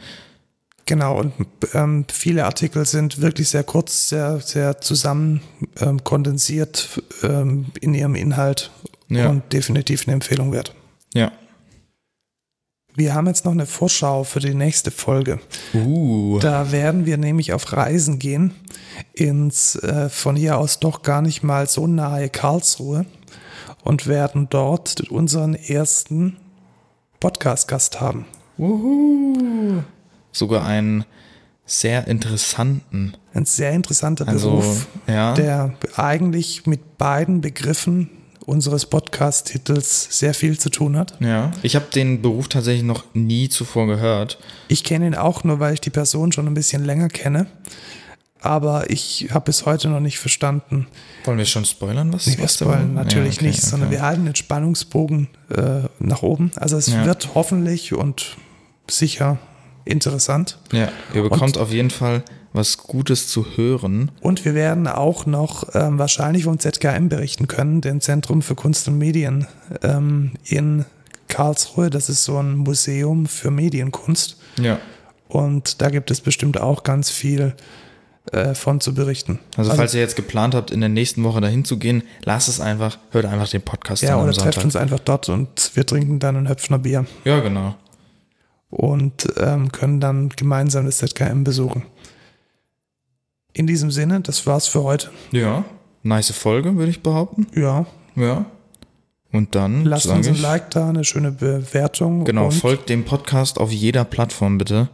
Genau, 0.89 1.19
und 1.19 1.33
ähm, 1.75 2.03
viele 2.11 2.45
Artikel 2.45 2.83
sind 2.83 3.21
wirklich 3.21 3.49
sehr 3.49 3.63
kurz, 3.63 4.09
sehr, 4.09 4.39
sehr 4.39 4.81
zusammen 4.81 5.41
ähm, 5.79 6.03
kondensiert 6.03 7.03
ähm, 7.21 7.67
in 7.79 7.93
ihrem 7.93 8.15
Inhalt 8.15 8.71
Ja. 9.07 9.29
und 9.29 9.53
definitiv 9.53 10.07
eine 10.07 10.15
Empfehlung 10.15 10.51
wert. 10.51 10.73
Ja. 11.13 11.31
Wir 12.95 13.13
haben 13.13 13.27
jetzt 13.27 13.45
noch 13.45 13.51
eine 13.51 13.67
Vorschau 13.67 14.23
für 14.23 14.39
die 14.39 14.55
nächste 14.55 14.89
Folge. 14.89 15.39
Uh. 15.75 16.39
Da 16.39 16.71
werden 16.71 17.05
wir 17.05 17.17
nämlich 17.17 17.53
auf 17.53 17.71
Reisen 17.71 18.17
gehen 18.17 18.55
ins 19.13 19.75
äh, 19.75 20.09
von 20.09 20.35
hier 20.35 20.57
aus 20.57 20.79
doch 20.79 21.03
gar 21.03 21.21
nicht 21.21 21.43
mal 21.43 21.69
so 21.69 21.85
nahe 21.85 22.29
Karlsruhe 22.29 23.05
und 23.83 24.07
werden 24.07 24.47
dort 24.49 25.01
unseren 25.11 25.53
ersten 25.53 26.37
Podcast-Gast 27.19 28.01
haben. 28.01 28.25
Uhu. 28.57 29.83
Sogar 30.31 30.65
einen 30.65 31.05
sehr 31.65 32.07
interessanten. 32.07 33.13
Ein 33.33 33.45
sehr 33.45 33.71
interessanter 33.71 34.27
Also, 34.27 34.51
Beruf, 34.51 34.87
ja. 35.07 35.33
der 35.33 35.73
eigentlich 35.95 36.65
mit 36.65 36.97
beiden 36.97 37.41
Begriffen 37.41 38.09
unseres 38.45 38.87
Podcast-Titels 38.87 40.07
sehr 40.09 40.33
viel 40.33 40.57
zu 40.59 40.69
tun 40.71 40.97
hat. 40.97 41.13
Ja. 41.19 41.51
Ich 41.61 41.75
habe 41.75 41.85
den 41.93 42.21
Beruf 42.23 42.47
tatsächlich 42.47 42.83
noch 42.83 43.03
nie 43.13 43.47
zuvor 43.49 43.85
gehört. 43.85 44.39
Ich 44.67 44.83
kenne 44.83 45.05
ihn 45.05 45.13
auch 45.15 45.43
nur, 45.43 45.59
weil 45.59 45.75
ich 45.75 45.81
die 45.81 45.91
Person 45.91 46.31
schon 46.31 46.47
ein 46.47 46.55
bisschen 46.55 46.83
länger 46.83 47.09
kenne. 47.09 47.45
Aber 48.41 48.89
ich 48.89 49.27
habe 49.31 49.45
bis 49.45 49.65
heute 49.65 49.89
noch 49.89 49.99
nicht 49.99 50.17
verstanden. 50.17 50.87
Wollen 51.25 51.37
wir 51.37 51.45
schon 51.45 51.65
spoilern, 51.65 52.11
was 52.13 52.25
Nee, 52.25 52.37
wir 52.37 52.47
spoilern 52.47 52.93
natürlich 52.93 53.35
Ja, 53.35 53.41
okay, 53.41 53.47
nicht, 53.47 53.61
sondern 53.61 53.89
okay. 53.89 53.97
wir 53.97 54.03
halten 54.05 54.25
den 54.25 54.35
Spannungsbogen 54.35 55.27
äh, 55.55 55.81
nach 55.99 56.23
oben. 56.23 56.51
Also 56.55 56.77
es 56.77 56.87
Ja. 56.87 57.05
wird 57.05 57.29
hoffentlich 57.35 57.93
und 57.93 58.37
sicher 58.89 59.37
interessant. 59.89 60.57
Ja, 60.71 60.89
ihr 61.13 61.23
bekommt 61.23 61.57
auf 61.57 61.71
jeden 61.71 61.89
Fall 61.89 62.23
was 62.53 62.77
Gutes 62.77 63.27
zu 63.27 63.45
hören. 63.57 64.11
Und 64.21 64.43
wir 64.45 64.55
werden 64.55 64.87
auch 64.87 65.25
noch 65.25 65.75
ähm, 65.75 65.99
wahrscheinlich 65.99 66.45
vom 66.45 66.57
ZKM 66.59 67.09
berichten 67.09 67.47
können, 67.47 67.81
dem 67.81 68.01
Zentrum 68.01 68.41
für 68.41 68.55
Kunst 68.55 68.87
und 68.87 68.97
Medien 68.97 69.47
ähm, 69.83 70.33
in 70.45 70.85
Karlsruhe. 71.27 71.89
Das 71.89 72.09
ist 72.09 72.23
so 72.23 72.37
ein 72.37 72.55
Museum 72.55 73.27
für 73.27 73.51
Medienkunst. 73.51 74.37
Ja. 74.59 74.79
Und 75.27 75.81
da 75.81 75.89
gibt 75.89 76.09
es 76.09 76.21
bestimmt 76.21 76.59
auch 76.59 76.81
ganz 76.81 77.11
viel 77.11 77.53
äh, 78.31 78.55
von 78.55 78.81
zu 78.81 78.93
berichten. 78.93 79.39
Also, 79.55 79.71
falls 79.73 79.93
ihr 79.93 80.01
jetzt 80.01 80.15
geplant 80.15 80.55
habt, 80.55 80.71
in 80.71 80.79
der 80.79 80.89
nächsten 80.89 81.23
Woche 81.23 81.41
dahin 81.41 81.65
zu 81.65 81.77
gehen, 81.77 82.03
lasst 82.25 82.47
es 82.47 82.59
einfach, 82.59 82.97
hört 83.11 83.25
einfach 83.25 83.47
den 83.47 83.61
Podcast 83.61 84.01
ja, 84.01 84.21
oder 84.21 84.33
trefft 84.33 84.63
uns 84.63 84.75
einfach 84.75 84.99
dort 84.99 85.29
und 85.29 85.71
wir 85.75 85.85
trinken 85.85 86.19
dann 86.19 86.35
ein 86.35 86.49
Höpfner 86.49 86.79
Bier 86.79 87.05
Ja, 87.25 87.39
genau. 87.39 87.75
Und 88.69 89.27
ähm, 89.37 89.71
können 89.71 89.99
dann 89.99 90.29
gemeinsam 90.29 90.85
das 90.85 90.97
ZKM 90.97 91.43
besuchen. 91.43 91.83
In 93.53 93.67
diesem 93.67 93.91
Sinne, 93.91 94.21
das 94.21 94.45
war's 94.45 94.67
für 94.67 94.83
heute. 94.83 95.09
Ja, 95.31 95.65
nice 96.03 96.31
Folge, 96.31 96.75
würde 96.75 96.91
ich 96.91 97.01
behaupten. 97.01 97.47
Ja, 97.55 97.85
Ja. 98.15 98.45
Und 99.31 99.53
dann 99.53 99.85
lasst 99.85 100.07
uns 100.07 100.27
ein 100.27 100.33
ich, 100.33 100.41
Like 100.41 100.71
da, 100.71 100.89
eine 100.89 101.03
schöne 101.03 101.31
Bewertung. 101.31 102.25
Genau, 102.25 102.49
folgt 102.49 102.89
dem 102.89 103.05
Podcast 103.05 103.59
auf 103.59 103.71
jeder 103.71 104.03
Plattform 104.03 104.57
bitte. 104.57 104.89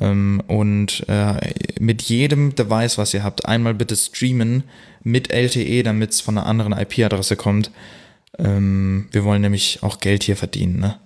Ähm, 0.00 0.40
und 0.46 1.04
äh, 1.08 1.52
mit 1.80 2.02
jedem 2.02 2.54
Device, 2.54 2.96
was 2.96 3.12
ihr 3.12 3.24
habt, 3.24 3.46
einmal 3.46 3.74
bitte 3.74 3.96
streamen 3.96 4.64
mit 5.02 5.32
LTE, 5.32 5.82
damit 5.82 6.12
es 6.12 6.20
von 6.20 6.38
einer 6.38 6.46
anderen 6.46 6.72
IP-Adresse 6.72 7.36
kommt. 7.36 7.70
Ähm, 8.38 9.08
wir 9.10 9.24
wollen 9.24 9.42
nämlich 9.42 9.80
auch 9.82 9.98
Geld 9.98 10.22
hier 10.22 10.36
verdienen, 10.36 10.78
ne? 10.78 10.98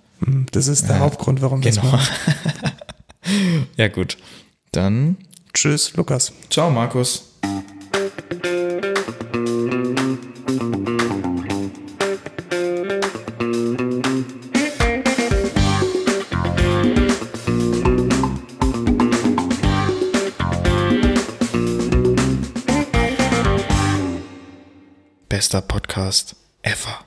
Das 0.51 0.67
ist 0.67 0.87
der 0.87 0.97
äh, 0.97 0.99
Hauptgrund, 0.99 1.41
warum 1.41 1.61
genau. 1.61 1.81
das 1.91 2.09
ja, 3.77 3.87
gut. 3.87 4.17
Dann. 4.71 5.17
Tschüss, 5.53 5.95
Lukas. 5.95 6.33
Ciao, 6.49 6.69
Markus. 6.69 7.23
Bester 25.29 25.61
Podcast 25.61 26.35
ever. 26.63 27.06